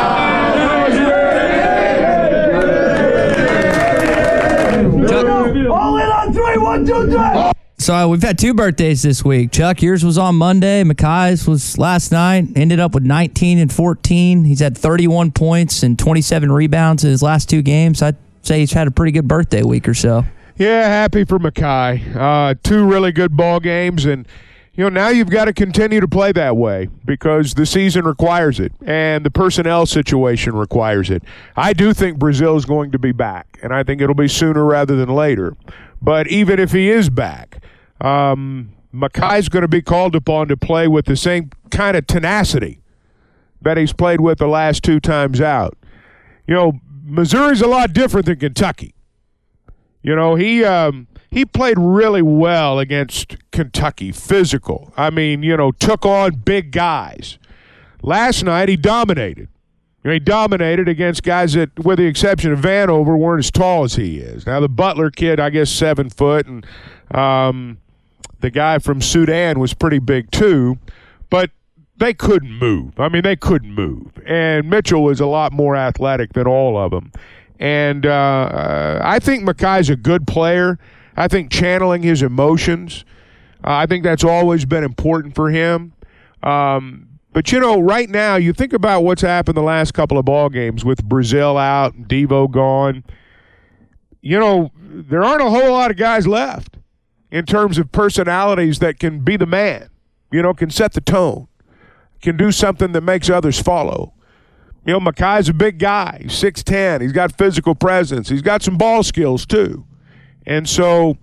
One, 6.77 6.85
two, 6.85 7.11
three! 7.11 7.53
So 7.79 7.95
uh, 7.95 8.07
we've 8.07 8.23
had 8.23 8.39
two 8.39 8.53
birthdays 8.53 9.03
this 9.03 9.25
week. 9.25 9.51
Chuck, 9.51 9.81
yours 9.81 10.05
was 10.05 10.19
on 10.19 10.35
Monday. 10.35 10.85
Makhi's 10.85 11.49
was 11.49 11.79
last 11.79 12.13
night. 12.13 12.49
Ended 12.55 12.81
up 12.81 12.93
with 12.93 13.03
19 13.03 13.59
and 13.59 13.73
14. 13.73 14.45
He's 14.45 14.61
had 14.61 14.77
31 14.77 15.31
points 15.31 15.83
and 15.83 15.99
27 15.99 16.53
rebounds 16.53 17.03
in 17.03 17.11
his 17.11 17.23
last 17.23 17.49
two 17.49 17.63
games. 17.63 18.03
I'd 18.03 18.17
say 18.43 18.61
he's 18.61 18.75
had 18.75 18.87
a 18.89 18.91
pretty 18.91 19.13
good 19.13 19.27
birthday 19.27 19.63
week 19.63 19.89
or 19.89 19.95
so. 19.95 20.27
Yeah, 20.59 20.87
happy 20.87 21.25
for 21.25 21.39
Makhi. 21.39 22.15
Uh, 22.15 22.55
two 22.63 22.85
really 22.85 23.13
good 23.13 23.35
ball 23.35 23.59
games, 23.59 24.05
and 24.05 24.29
you 24.75 24.85
know 24.85 24.91
now 24.91 25.09
you've 25.09 25.31
got 25.31 25.47
to 25.47 25.55
continue 25.55 26.01
to 26.01 26.09
play 26.09 26.33
that 26.33 26.59
way 26.59 26.89
because 27.07 27.55
the 27.55 27.65
season 27.65 28.05
requires 28.05 28.61
it, 28.61 28.73
and 28.85 29.25
the 29.25 29.31
personnel 29.31 29.87
situation 29.87 30.55
requires 30.55 31.09
it. 31.09 31.23
I 31.57 31.73
do 31.73 31.95
think 31.95 32.19
Brazile 32.19 32.57
is 32.59 32.67
going 32.67 32.91
to 32.93 32.99
be 32.99 33.13
back, 33.13 33.59
and 33.63 33.73
I 33.73 33.83
think 33.83 34.03
it'll 34.03 34.15
be 34.15 34.29
sooner 34.29 34.63
rather 34.65 34.95
than 34.97 35.09
later. 35.09 35.57
But 36.01 36.29
even 36.29 36.59
if 36.59 36.73
he 36.73 36.91
is 36.91 37.11
back, 37.11 37.63
um, 38.01 38.73
Makhi's 38.93 39.49
going 39.49 39.63
to 39.63 39.69
be 39.69 39.83
called 39.83 40.15
upon 40.15 40.49
to 40.49 40.57
play 40.57 40.89
with 40.89 41.07
the 41.07 41.17
same 41.17 41.51
kind 41.71 41.97
of 41.97 42.07
tenacity 42.07 42.81
that 43.63 43.77
he's 43.77 43.93
played 43.93 44.21
with 44.21 44.39
the 44.39 44.47
last 44.47 44.83
two 44.83 45.01
times 45.01 45.41
out. 45.41 45.77
You 46.47 46.55
know, 46.55 46.81
Missouri's 47.05 47.61
a 47.61 47.67
lot 47.67 47.93
different 47.93 48.27
than 48.27 48.39
Kentucky. 48.39 48.95
You 50.03 50.15
know, 50.15 50.37
he 50.37 50.65
um, 50.65 51.09
he 51.31 51.45
played 51.45 51.79
really 51.79 52.23
well 52.23 52.79
against 52.79 53.37
Kentucky, 53.51 54.13
physical. 54.13 54.93
I 54.97 55.11
mean, 55.11 55.43
you 55.43 55.57
know, 55.57 55.73
took 55.73 56.07
on 56.07 56.37
big 56.37 56.71
guys. 56.71 57.39
Last 58.03 58.45
night 58.45 58.69
he 58.69 58.77
dominated. 58.77 59.49
You 60.07 60.11
know, 60.11 60.15
he 60.15 60.21
dominated 60.21 60.89
against 60.89 61.25
guys 61.25 61.55
that, 61.55 61.77
with 61.81 61.99
the 61.99 62.07
exception 62.07 62.53
of 62.53 62.61
Vanover, 62.61 63.19
weren't 63.19 63.45
as 63.45 63.51
tall 63.51 63.83
as 63.83 63.97
he 63.97 64.19
is. 64.19 64.47
Now 64.47 64.61
the 64.61 64.69
Butler 64.69 65.11
kid, 65.11 65.41
I 65.41 65.51
guess, 65.51 65.69
seven 65.69 66.11
foot, 66.11 66.47
and 66.47 66.65
um, 67.13 67.79
the 68.39 68.51
guy 68.51 68.79
from 68.79 69.03
Sudan 69.03 69.59
was 69.59 69.75
pretty 69.75 69.99
big 69.99 70.31
too. 70.31 70.79
But 71.29 71.51
they 71.97 72.15
couldn't 72.15 72.53
move. 72.53 73.01
I 73.01 73.09
mean, 73.09 73.25
they 73.25 73.35
couldn't 73.35 73.75
move. 73.75 74.13
And 74.25 74.71
Mitchell 74.71 75.03
was 75.03 75.19
a 75.19 75.27
lot 75.27 75.53
more 75.53 75.75
athletic 75.75 76.35
than 76.35 76.47
all 76.47 76.79
of 76.79 76.93
them. 76.93 77.11
And 77.59 78.07
uh, 78.07 78.11
uh, 78.11 79.01
I 79.03 79.19
think 79.19 79.43
Makhi's 79.43 79.91
a 79.91 79.97
good 79.97 80.25
player. 80.29 80.79
I 81.17 81.27
think 81.27 81.51
channeling 81.51 82.05
his 82.05 82.23
emotions, 82.23 83.05
uh, 83.65 83.73
I 83.73 83.87
think 83.87 84.05
that's 84.05 84.23
always 84.23 84.67
been 84.67 84.85
important 84.85 85.35
for 85.35 85.51
him. 85.51 85.95
Um, 86.45 87.06
but 87.37 87.53
you 87.53 87.61
know, 87.61 87.79
right 87.79 88.09
now, 88.09 88.37
you 88.37 88.55
think 88.55 88.73
about 88.73 89.03
what's 89.03 89.21
happened 89.21 89.59
the 89.59 89.63
last 89.63 89.93
couple 89.93 90.17
of 90.17 90.25
ball 90.25 90.49
games 90.49 90.87
with 90.87 91.07
Brazile 91.07 91.61
out, 91.61 91.95
Devo 92.09 92.51
gone. 92.51 93.05
You 94.23 94.39
know, 94.39 94.73
there 94.83 95.23
aren't 95.23 95.43
a 95.43 95.51
whole 95.51 95.73
lot 95.73 95.91
of 95.91 95.99
guys 95.99 96.27
left 96.27 96.79
in 97.31 97.45
terms 97.45 97.77
of 97.77 97.93
personalities 97.93 98.79
that 98.79 98.99
can 98.99 99.23
be 99.23 99.37
the 99.37 99.45
man. 99.45 99.91
You 100.33 100.41
know, 100.41 100.55
can 100.55 100.71
set 100.71 100.95
the 100.95 101.03
tone, 101.03 101.47
can 102.23 102.39
do 102.39 102.51
something 102.51 102.93
that 102.93 103.03
makes 103.03 103.29
others 103.29 103.61
follow. 103.61 104.15
You 104.87 104.95
know, 104.95 105.01
Makhi's 105.01 105.51
a 105.51 105.53
big 105.53 105.79
guy. 105.79 106.21
He's 106.23 106.43
6'10. 106.43 107.03
He's 107.03 107.13
got 107.13 107.37
physical 107.37 107.75
presence. 107.75 108.31
He's 108.31 108.41
got 108.41 108.63
some 108.63 108.79
ball 108.79 109.03
skills, 109.03 109.45
too. 109.45 109.85
And 110.47 110.67
so, 110.67 111.19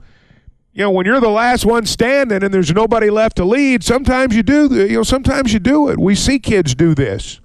you 0.73 0.83
know, 0.83 0.91
when 0.91 1.05
you're 1.05 1.19
the 1.19 1.29
last 1.29 1.65
one 1.65 1.85
standing 1.85 2.43
and 2.43 2.53
there's 2.53 2.73
nobody 2.73 3.09
left 3.09 3.37
to 3.37 3.45
lead, 3.45 3.83
sometimes 3.83 4.35
you 4.35 4.41
do, 4.41 4.73
you 4.73 4.97
know, 4.97 5.03
sometimes 5.03 5.53
you 5.53 5.59
do 5.59 5.89
it. 5.89 5.99
We 5.99 6.15
see 6.15 6.39
kids 6.39 6.73
do 6.73 6.95
this. 6.95 7.39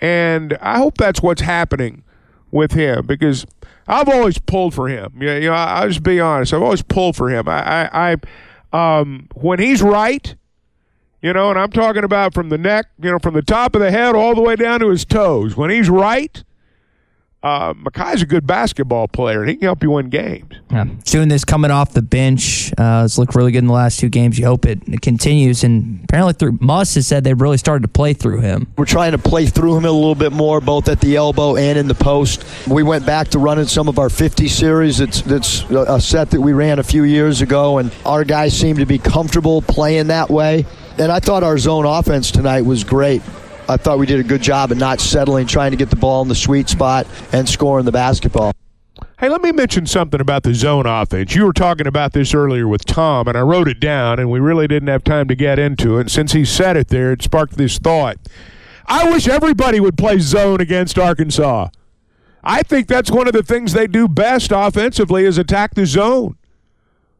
And 0.00 0.58
I 0.60 0.76
hope 0.78 0.98
that's 0.98 1.22
what's 1.22 1.40
happening 1.40 2.04
with 2.50 2.72
him 2.72 3.06
because 3.06 3.46
I've 3.88 4.08
always 4.08 4.38
pulled 4.38 4.74
for 4.74 4.88
him. 4.88 5.14
You 5.20 5.40
know, 5.40 5.52
I'll 5.52 5.88
just 5.88 6.02
be 6.02 6.20
honest. 6.20 6.52
I've 6.52 6.62
always 6.62 6.82
pulled 6.82 7.16
for 7.16 7.30
him. 7.30 7.48
I, 7.48 7.88
I, 7.88 8.16
I 8.72 9.00
um, 9.00 9.28
when 9.34 9.58
he's 9.58 9.82
right, 9.82 10.34
you 11.22 11.32
know, 11.32 11.50
and 11.50 11.58
I'm 11.58 11.70
talking 11.70 12.04
about 12.04 12.34
from 12.34 12.48
the 12.48 12.58
neck, 12.58 12.86
you 13.00 13.10
know, 13.10 13.18
from 13.18 13.34
the 13.34 13.42
top 13.42 13.74
of 13.74 13.80
the 13.80 13.90
head 13.90 14.14
all 14.14 14.34
the 14.34 14.42
way 14.42 14.56
down 14.56 14.80
to 14.80 14.90
his 14.90 15.04
toes. 15.04 15.56
When 15.56 15.70
he's 15.70 15.88
right, 15.88 16.42
uh, 17.42 17.74
Makhi's 17.76 18.22
a 18.22 18.26
good 18.26 18.46
basketball 18.46 19.08
player, 19.08 19.40
and 19.40 19.50
he 19.50 19.56
can 19.56 19.64
help 19.64 19.82
you 19.82 19.90
win 19.90 20.08
games. 20.08 20.54
Yeah. 20.70 20.84
Doing 21.04 21.28
this 21.28 21.44
coming 21.44 21.72
off 21.72 21.92
the 21.92 22.02
bench, 22.02 22.72
uh, 22.78 23.02
it's 23.04 23.18
looked 23.18 23.34
really 23.34 23.50
good 23.50 23.58
in 23.58 23.66
the 23.66 23.72
last 23.72 23.98
two 23.98 24.08
games. 24.08 24.38
You 24.38 24.46
hope 24.46 24.64
it, 24.64 24.80
it 24.86 25.00
continues. 25.00 25.64
And 25.64 26.04
apparently, 26.04 26.34
through 26.34 26.58
Muss 26.60 26.94
has 26.94 27.06
said 27.06 27.24
they've 27.24 27.40
really 27.40 27.58
started 27.58 27.82
to 27.82 27.88
play 27.88 28.12
through 28.12 28.40
him. 28.40 28.72
We're 28.76 28.84
trying 28.84 29.12
to 29.12 29.18
play 29.18 29.46
through 29.46 29.76
him 29.76 29.84
a 29.84 29.90
little 29.90 30.14
bit 30.14 30.32
more, 30.32 30.60
both 30.60 30.88
at 30.88 31.00
the 31.00 31.16
elbow 31.16 31.56
and 31.56 31.76
in 31.76 31.88
the 31.88 31.94
post. 31.94 32.44
We 32.68 32.84
went 32.84 33.04
back 33.04 33.28
to 33.28 33.40
running 33.40 33.66
some 33.66 33.88
of 33.88 33.98
our 33.98 34.08
50 34.08 34.46
series. 34.46 35.00
It's 35.00 35.22
that's 35.22 35.62
a 35.70 36.00
set 36.00 36.30
that 36.30 36.40
we 36.40 36.52
ran 36.52 36.78
a 36.78 36.84
few 36.84 37.02
years 37.02 37.40
ago, 37.40 37.78
and 37.78 37.92
our 38.06 38.22
guys 38.22 38.56
seem 38.56 38.76
to 38.76 38.86
be 38.86 38.98
comfortable 38.98 39.62
playing 39.62 40.06
that 40.08 40.30
way. 40.30 40.64
And 40.98 41.10
I 41.10 41.18
thought 41.18 41.42
our 41.42 41.58
zone 41.58 41.86
offense 41.86 42.30
tonight 42.30 42.62
was 42.62 42.84
great. 42.84 43.22
I 43.68 43.76
thought 43.76 43.98
we 43.98 44.06
did 44.06 44.20
a 44.20 44.24
good 44.24 44.42
job 44.42 44.72
of 44.72 44.78
not 44.78 45.00
settling, 45.00 45.46
trying 45.46 45.70
to 45.70 45.76
get 45.76 45.90
the 45.90 45.96
ball 45.96 46.22
in 46.22 46.28
the 46.28 46.34
sweet 46.34 46.68
spot 46.68 47.06
and 47.32 47.48
scoring 47.48 47.84
the 47.84 47.92
basketball. 47.92 48.52
Hey, 49.18 49.28
let 49.28 49.40
me 49.40 49.52
mention 49.52 49.86
something 49.86 50.20
about 50.20 50.42
the 50.42 50.52
zone 50.52 50.84
offense. 50.84 51.34
You 51.34 51.44
were 51.44 51.52
talking 51.52 51.86
about 51.86 52.12
this 52.12 52.34
earlier 52.34 52.66
with 52.66 52.84
Tom, 52.84 53.28
and 53.28 53.38
I 53.38 53.40
wrote 53.42 53.68
it 53.68 53.78
down, 53.78 54.18
and 54.18 54.30
we 54.30 54.40
really 54.40 54.66
didn't 54.66 54.88
have 54.88 55.04
time 55.04 55.28
to 55.28 55.36
get 55.36 55.58
into 55.58 55.98
it. 55.98 56.00
And 56.00 56.10
since 56.10 56.32
he 56.32 56.44
said 56.44 56.76
it 56.76 56.88
there, 56.88 57.12
it 57.12 57.22
sparked 57.22 57.56
this 57.56 57.78
thought. 57.78 58.18
I 58.86 59.08
wish 59.10 59.28
everybody 59.28 59.78
would 59.78 59.96
play 59.96 60.18
zone 60.18 60.60
against 60.60 60.98
Arkansas. 60.98 61.68
I 62.42 62.62
think 62.62 62.88
that's 62.88 63.12
one 63.12 63.28
of 63.28 63.32
the 63.32 63.44
things 63.44 63.72
they 63.72 63.86
do 63.86 64.08
best 64.08 64.50
offensively 64.52 65.24
is 65.24 65.38
attack 65.38 65.74
the 65.74 65.86
zone. 65.86 66.36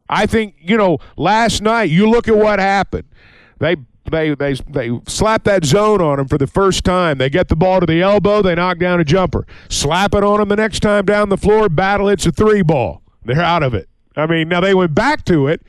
I 0.09 0.25
think, 0.25 0.55
you 0.59 0.75
know, 0.75 0.97
last 1.15 1.61
night, 1.61 1.89
you 1.89 2.09
look 2.09 2.27
at 2.27 2.35
what 2.35 2.59
happened. 2.59 3.05
They 3.59 3.77
they 4.11 4.35
they 4.35 4.53
they 4.53 4.91
slap 5.07 5.43
that 5.45 5.65
zone 5.65 6.01
on 6.01 6.17
them 6.17 6.27
for 6.27 6.37
the 6.37 6.47
first 6.47 6.83
time. 6.83 7.17
They 7.17 7.29
get 7.29 7.47
the 7.47 7.55
ball 7.55 7.79
to 7.79 7.85
the 7.85 8.01
elbow, 8.01 8.41
they 8.41 8.55
knock 8.55 8.79
down 8.79 8.99
a 8.99 9.03
jumper. 9.03 9.45
Slap 9.69 10.13
it 10.13 10.23
on 10.23 10.39
them 10.39 10.49
the 10.49 10.55
next 10.55 10.81
time 10.81 11.05
down 11.05 11.29
the 11.29 11.37
floor, 11.37 11.69
battle 11.69 12.09
it's 12.09 12.25
a 12.25 12.31
three 12.31 12.61
ball. 12.61 13.01
They're 13.23 13.41
out 13.41 13.63
of 13.63 13.73
it. 13.73 13.87
I 14.15 14.27
mean, 14.27 14.49
now 14.49 14.59
they 14.59 14.73
went 14.73 14.93
back 14.93 15.25
to 15.25 15.47
it, 15.47 15.61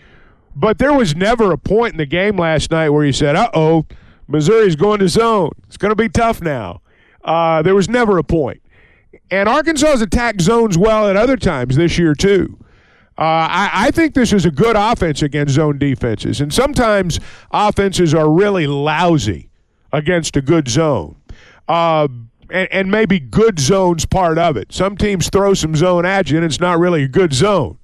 but 0.55 0.79
there 0.79 0.93
was 0.93 1.15
never 1.15 1.53
a 1.53 1.59
point 1.59 1.95
in 1.95 1.99
the 1.99 2.07
game 2.07 2.37
last 2.37 2.71
night 2.71 2.91
where 2.91 3.05
you 3.05 3.13
said, 3.13 3.37
"Uh 3.37 3.51
oh, 3.55 3.87
Missouri's 4.29 4.77
going 4.77 4.99
to 5.01 5.09
zone. 5.09 5.51
It's 5.67 5.77
going 5.77 5.91
to 5.91 5.97
be 5.97 6.09
tough 6.09 6.41
now." 6.41 6.81
Uh, 7.25 7.63
there 7.63 7.75
was 7.75 7.89
never 7.89 8.19
a 8.19 8.25
point. 8.25 8.61
And 9.31 9.49
Arkansas 9.49 9.87
has 9.87 10.03
attacked 10.03 10.43
zones 10.43 10.77
well 10.77 11.09
at 11.09 11.17
other 11.17 11.37
times 11.37 11.77
this 11.77 11.99
year 11.99 12.15
too. 12.15 12.59
Uh, 13.17 13.47
I, 13.49 13.71
I, 13.73 13.91
think 13.93 14.15
this 14.15 14.33
is 14.33 14.45
a 14.45 14.51
good 14.51 14.75
offense 14.75 15.23
against 15.23 15.55
zone 15.55 15.79
defenses. 15.79 16.41
And 16.41 16.53
sometimes 16.53 17.21
offenses 17.53 18.13
are 18.13 18.29
really 18.29 18.67
lousy 18.67 19.51
against 19.93 20.37
a 20.37 20.43
good 20.43 20.67
zone. 20.67 21.15
Uh, 21.69 22.09
and, 22.51 22.69
and, 22.73 22.91
maybe 22.91 23.21
good 23.21 23.61
zone's 23.61 24.05
part 24.05 24.37
of 24.37 24.57
it. 24.57 24.73
Some 24.73 24.97
teams 24.97 25.31
throw 25.31 25.55
some 25.55 25.77
zone 25.77 26.05
at 26.05 26.29
you, 26.29 26.37
and 26.37 26.45
it's 26.45 26.59
not 26.59 26.81
really 26.81 27.05
a 27.05 27.09
good 27.09 27.33
zone. 27.33 27.79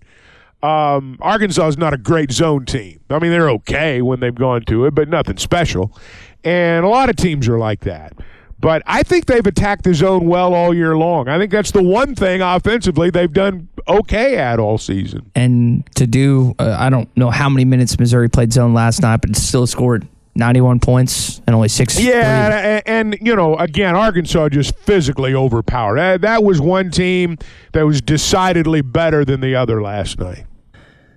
Um, 0.62 1.16
Arkansas 1.20 1.68
is 1.68 1.78
not 1.78 1.94
a 1.94 1.98
great 1.98 2.32
zone 2.32 2.66
team. 2.66 3.00
I 3.08 3.18
mean, 3.20 3.30
they're 3.30 3.50
okay 3.50 4.02
when 4.02 4.20
they've 4.20 4.34
gone 4.34 4.62
to 4.62 4.84
it, 4.86 4.94
but 4.94 5.08
nothing 5.08 5.38
special. 5.38 5.96
And 6.44 6.84
a 6.84 6.88
lot 6.88 7.08
of 7.08 7.16
teams 7.16 7.48
are 7.48 7.58
like 7.58 7.80
that. 7.80 8.14
But 8.60 8.82
I 8.84 9.02
think 9.02 9.24
they've 9.24 9.46
attacked 9.46 9.84
the 9.84 9.94
zone 9.94 10.26
well 10.26 10.52
all 10.52 10.74
year 10.74 10.96
long. 10.96 11.28
I 11.28 11.38
think 11.38 11.50
that's 11.50 11.70
the 11.70 11.82
one 11.82 12.14
thing 12.14 12.42
offensively 12.42 13.08
they've 13.08 13.32
done 13.32 13.68
okay 13.88 14.36
at 14.36 14.58
all 14.58 14.76
season. 14.76 15.30
And 15.34 15.88
to 15.96 16.06
do, 16.06 16.54
uh, 16.58 16.76
I 16.78 16.90
don't 16.90 17.14
know 17.16 17.30
how 17.30 17.48
many 17.48 17.64
minutes 17.64 17.98
Missouri 17.98 18.28
played 18.28 18.52
zone 18.52 18.74
last 18.74 19.00
night, 19.00 19.22
but 19.22 19.34
still 19.34 19.66
scored 19.66 20.06
91 20.34 20.80
points 20.80 21.40
and 21.46 21.56
only 21.56 21.68
six. 21.68 21.98
Yeah, 21.98 22.82
and, 22.86 23.14
and, 23.14 23.26
you 23.26 23.34
know, 23.34 23.56
again, 23.56 23.96
Arkansas 23.96 24.50
just 24.50 24.76
physically 24.76 25.34
overpowered. 25.34 25.96
That, 25.96 26.20
that 26.20 26.44
was 26.44 26.60
one 26.60 26.90
team 26.90 27.38
that 27.72 27.86
was 27.86 28.02
decidedly 28.02 28.82
better 28.82 29.24
than 29.24 29.40
the 29.40 29.54
other 29.54 29.80
last 29.80 30.18
night. 30.18 30.44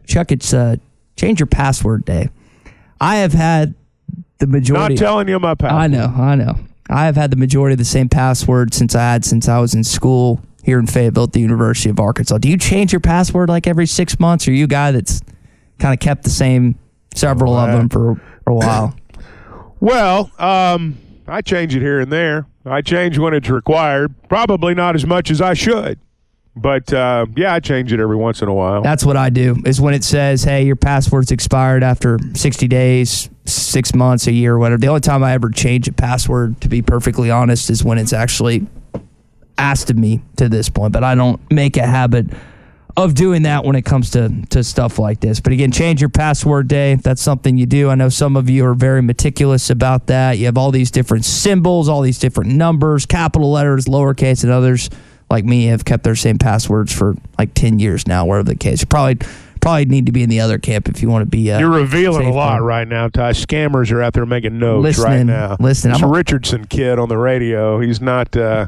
Chuck, 0.07 0.31
it's 0.31 0.53
uh, 0.53 0.77
change 1.17 1.41
your 1.41 1.47
password 1.47 2.05
day. 2.05 2.29
I 3.01 3.17
have 3.17 3.33
had 3.33 3.75
the 4.39 4.47
majority. 4.47 4.95
Not 4.95 4.99
telling 4.99 5.27
you 5.27 5.39
my 5.39 5.55
password. 5.55 5.81
I 5.81 5.87
know, 5.87 6.05
I 6.05 6.35
know. 6.35 6.57
I 6.89 7.05
have 7.05 7.15
had 7.15 7.31
the 7.31 7.37
majority 7.37 7.73
of 7.73 7.77
the 7.77 7.85
same 7.85 8.09
password 8.09 8.73
since 8.73 8.95
I 8.95 9.01
had 9.01 9.25
since 9.25 9.47
I 9.47 9.59
was 9.59 9.73
in 9.73 9.83
school 9.83 10.41
here 10.63 10.79
in 10.79 10.87
Fayetteville 10.87 11.23
at 11.23 11.33
the 11.33 11.41
University 11.41 11.89
of 11.89 11.99
Arkansas. 11.99 12.37
Do 12.37 12.49
you 12.49 12.57
change 12.57 12.91
your 12.93 12.99
password 12.99 13.49
like 13.49 13.67
every 13.67 13.85
six 13.85 14.19
months? 14.19 14.47
Or 14.47 14.51
are 14.51 14.53
you 14.53 14.65
a 14.65 14.67
guy 14.67 14.91
that's 14.91 15.21
kind 15.79 15.93
of 15.93 15.99
kept 15.99 16.23
the 16.23 16.29
same 16.29 16.77
several 17.13 17.53
of 17.53 17.71
them 17.71 17.89
for, 17.89 18.15
for 18.43 18.51
a 18.51 18.55
while? 18.55 18.95
Well, 19.79 20.31
um, 20.39 20.95
I 21.27 21.41
change 21.41 21.75
it 21.75 21.81
here 21.81 21.99
and 21.99 22.09
there. 22.09 22.47
I 22.65 22.81
change 22.81 23.17
when 23.17 23.33
it's 23.33 23.49
required. 23.49 24.15
Probably 24.29 24.73
not 24.73 24.95
as 24.95 25.05
much 25.05 25.29
as 25.29 25.41
I 25.41 25.55
should. 25.55 25.99
But 26.55 26.93
uh, 26.93 27.25
yeah, 27.35 27.53
I 27.53 27.59
change 27.59 27.91
it 27.93 27.99
every 27.99 28.15
once 28.15 28.41
in 28.41 28.47
a 28.47 28.53
while. 28.53 28.83
That's 28.83 29.03
what 29.03 29.17
I 29.17 29.29
do. 29.29 29.57
Is 29.65 29.81
when 29.81 29.93
it 29.93 30.03
says, 30.03 30.43
"Hey, 30.43 30.65
your 30.65 30.75
password's 30.75 31.31
expired 31.31 31.83
after 31.83 32.19
60 32.35 32.67
days, 32.67 33.29
six 33.45 33.95
months, 33.95 34.27
a 34.27 34.31
year, 34.31 34.57
whatever." 34.57 34.79
The 34.79 34.87
only 34.87 35.01
time 35.01 35.23
I 35.23 35.33
ever 35.33 35.49
change 35.49 35.87
a 35.87 35.93
password, 35.93 36.61
to 36.61 36.69
be 36.69 36.81
perfectly 36.81 37.31
honest, 37.31 37.69
is 37.71 37.83
when 37.83 37.97
it's 37.97 38.13
actually 38.13 38.67
asked 39.57 39.89
of 39.89 39.97
me 39.97 40.21
to 40.35 40.47
this 40.47 40.69
point. 40.69 40.93
But 40.93 41.03
I 41.03 41.15
don't 41.15 41.39
make 41.51 41.75
a 41.75 41.87
habit 41.87 42.27
of 42.95 43.15
doing 43.15 43.41
that 43.43 43.65
when 43.65 43.75
it 43.75 43.81
comes 43.81 44.11
to 44.11 44.31
to 44.51 44.63
stuff 44.63 44.99
like 44.99 45.21
this. 45.21 45.39
But 45.39 45.53
again, 45.53 45.71
change 45.71 46.01
your 46.01 46.11
password 46.11 46.67
day. 46.67 46.93
That's 46.93 47.23
something 47.23 47.57
you 47.57 47.65
do. 47.65 47.89
I 47.89 47.95
know 47.95 48.09
some 48.09 48.37
of 48.37 48.47
you 48.47 48.63
are 48.67 48.75
very 48.75 49.01
meticulous 49.01 49.71
about 49.71 50.05
that. 50.05 50.37
You 50.37 50.45
have 50.45 50.59
all 50.59 50.69
these 50.69 50.91
different 50.91 51.25
symbols, 51.25 51.89
all 51.89 52.01
these 52.01 52.19
different 52.19 52.51
numbers, 52.51 53.07
capital 53.07 53.51
letters, 53.51 53.85
lowercase, 53.85 54.43
and 54.43 54.51
others 54.51 54.91
like 55.29 55.45
me 55.45 55.65
have 55.65 55.85
kept 55.85 56.03
their 56.03 56.15
same 56.15 56.37
passwords 56.37 56.93
for 56.93 57.15
like 57.37 57.53
10 57.53 57.79
years 57.79 58.07
now, 58.07 58.25
whatever 58.25 58.49
the 58.49 58.55
case. 58.55 58.81
You 58.81 58.87
probably 58.87 59.17
probably 59.63 59.85
need 59.85 60.05
to 60.05 60.11
be 60.11 60.21
in 60.21 60.29
the 60.29 60.41
other 60.41 60.59
camp 60.59 60.89
if 60.89 61.01
you 61.01 61.09
want 61.09 61.23
to 61.23 61.29
be. 61.29 61.51
Uh, 61.51 61.59
You're 61.59 61.69
revealing 61.69 62.27
a 62.27 62.33
lot 62.33 62.61
right 62.61 62.87
now, 62.87 63.07
Ty. 63.07 63.31
Scammers 63.31 63.91
are 63.91 64.01
out 64.01 64.13
there 64.13 64.25
making 64.25 64.59
notes 64.59 64.83
listening, 64.83 65.05
right 65.05 65.23
now. 65.23 65.57
Listen, 65.59 65.91
I'm 65.91 66.03
a 66.03 66.07
Richardson 66.07 66.65
kid 66.65 66.99
on 66.99 67.09
the 67.09 67.17
radio. 67.17 67.79
He's 67.79 68.01
not. 68.01 68.35
Uh, 68.35 68.67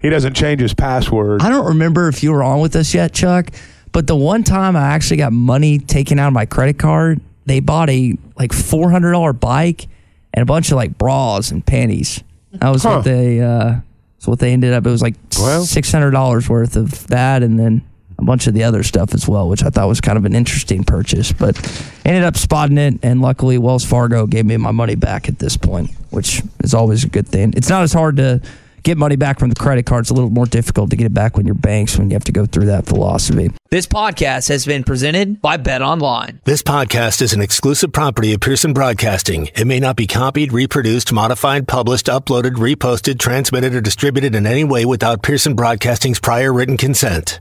he 0.00 0.08
doesn't 0.10 0.34
change 0.34 0.60
his 0.60 0.74
password. 0.74 1.42
I 1.42 1.48
don't 1.48 1.66
remember 1.66 2.08
if 2.08 2.22
you 2.22 2.32
were 2.32 2.42
on 2.42 2.60
with 2.60 2.76
us 2.76 2.94
yet, 2.94 3.12
Chuck. 3.12 3.50
But 3.92 4.06
the 4.06 4.16
one 4.16 4.44
time 4.44 4.76
I 4.76 4.88
actually 4.88 5.16
got 5.16 5.32
money 5.32 5.78
taken 5.78 6.18
out 6.18 6.28
of 6.28 6.32
my 6.32 6.46
credit 6.46 6.78
card, 6.78 7.20
they 7.46 7.60
bought 7.60 7.90
a 7.90 8.16
like 8.36 8.52
four 8.52 8.90
hundred 8.90 9.12
dollar 9.12 9.32
bike 9.32 9.88
and 10.32 10.42
a 10.42 10.46
bunch 10.46 10.70
of 10.70 10.76
like 10.76 10.96
bras 10.96 11.50
and 11.50 11.64
panties. 11.64 12.22
That 12.52 12.70
was 12.70 12.82
huh. 12.82 12.96
what 12.96 13.04
they. 13.04 13.40
Uh, 13.40 13.80
so 14.20 14.30
what 14.30 14.38
they 14.38 14.52
ended 14.52 14.74
up, 14.74 14.86
it 14.86 14.90
was 14.90 15.00
like 15.00 15.14
well, 15.38 15.64
six 15.64 15.90
hundred 15.90 16.10
dollars 16.10 16.48
worth 16.48 16.76
of 16.76 17.06
that, 17.08 17.42
and 17.42 17.58
then 17.58 17.82
a 18.18 18.22
bunch 18.22 18.46
of 18.46 18.52
the 18.52 18.64
other 18.64 18.82
stuff 18.82 19.14
as 19.14 19.26
well, 19.26 19.48
which 19.48 19.64
I 19.64 19.70
thought 19.70 19.88
was 19.88 20.02
kind 20.02 20.18
of 20.18 20.26
an 20.26 20.34
interesting 20.34 20.84
purchase. 20.84 21.32
But 21.32 21.56
ended 22.04 22.24
up 22.24 22.36
spotting 22.36 22.76
it, 22.76 23.00
and 23.02 23.22
luckily 23.22 23.56
Wells 23.56 23.84
Fargo 23.84 24.26
gave 24.26 24.44
me 24.44 24.58
my 24.58 24.72
money 24.72 24.94
back 24.94 25.26
at 25.30 25.38
this 25.38 25.56
point, 25.56 25.90
which 26.10 26.42
is 26.62 26.74
always 26.74 27.02
a 27.02 27.08
good 27.08 27.26
thing. 27.26 27.54
It's 27.56 27.70
not 27.70 27.82
as 27.82 27.94
hard 27.94 28.18
to 28.18 28.42
get 28.82 28.98
money 28.98 29.16
back 29.16 29.38
from 29.38 29.48
the 29.48 29.54
credit 29.54 29.86
card. 29.86 30.02
It's 30.02 30.10
a 30.10 30.14
little 30.14 30.30
more 30.30 30.46
difficult 30.46 30.90
to 30.90 30.96
get 30.96 31.06
it 31.06 31.14
back 31.14 31.36
when 31.36 31.46
your 31.46 31.54
banks 31.54 31.98
when 31.98 32.10
you 32.10 32.14
have 32.14 32.24
to 32.24 32.32
go 32.32 32.46
through 32.46 32.66
that 32.66 32.86
philosophy. 32.86 33.50
This 33.70 33.86
podcast 33.86 34.48
has 34.48 34.66
been 34.66 34.82
presented 34.84 35.40
by 35.40 35.56
Bet 35.56 35.82
Online. 35.82 36.40
This 36.44 36.62
podcast 36.62 37.22
is 37.22 37.32
an 37.32 37.40
exclusive 37.40 37.92
property 37.92 38.32
of 38.32 38.40
Pearson 38.40 38.72
Broadcasting. 38.72 39.48
It 39.56 39.66
may 39.66 39.80
not 39.80 39.96
be 39.96 40.06
copied, 40.06 40.52
reproduced, 40.52 41.12
modified, 41.12 41.68
published, 41.68 42.06
uploaded, 42.06 42.56
reposted, 42.56 43.18
transmitted, 43.18 43.74
or 43.74 43.80
distributed 43.80 44.34
in 44.34 44.46
any 44.46 44.64
way 44.64 44.84
without 44.84 45.22
Pearson 45.22 45.54
Broadcasting's 45.54 46.18
prior 46.18 46.52
written 46.52 46.76
consent. 46.76 47.40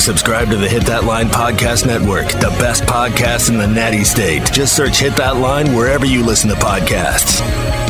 Subscribe 0.00 0.48
to 0.48 0.56
the 0.56 0.66
Hit 0.66 0.86
That 0.86 1.04
Line 1.04 1.28
Podcast 1.28 1.86
Network, 1.86 2.28
the 2.28 2.54
best 2.58 2.84
podcast 2.84 3.50
in 3.50 3.58
the 3.58 3.66
natty 3.66 4.02
state. 4.02 4.50
Just 4.50 4.74
search 4.74 4.98
Hit 5.00 5.14
That 5.16 5.36
Line 5.36 5.74
wherever 5.74 6.06
you 6.06 6.24
listen 6.24 6.48
to 6.48 6.56
podcasts. 6.56 7.89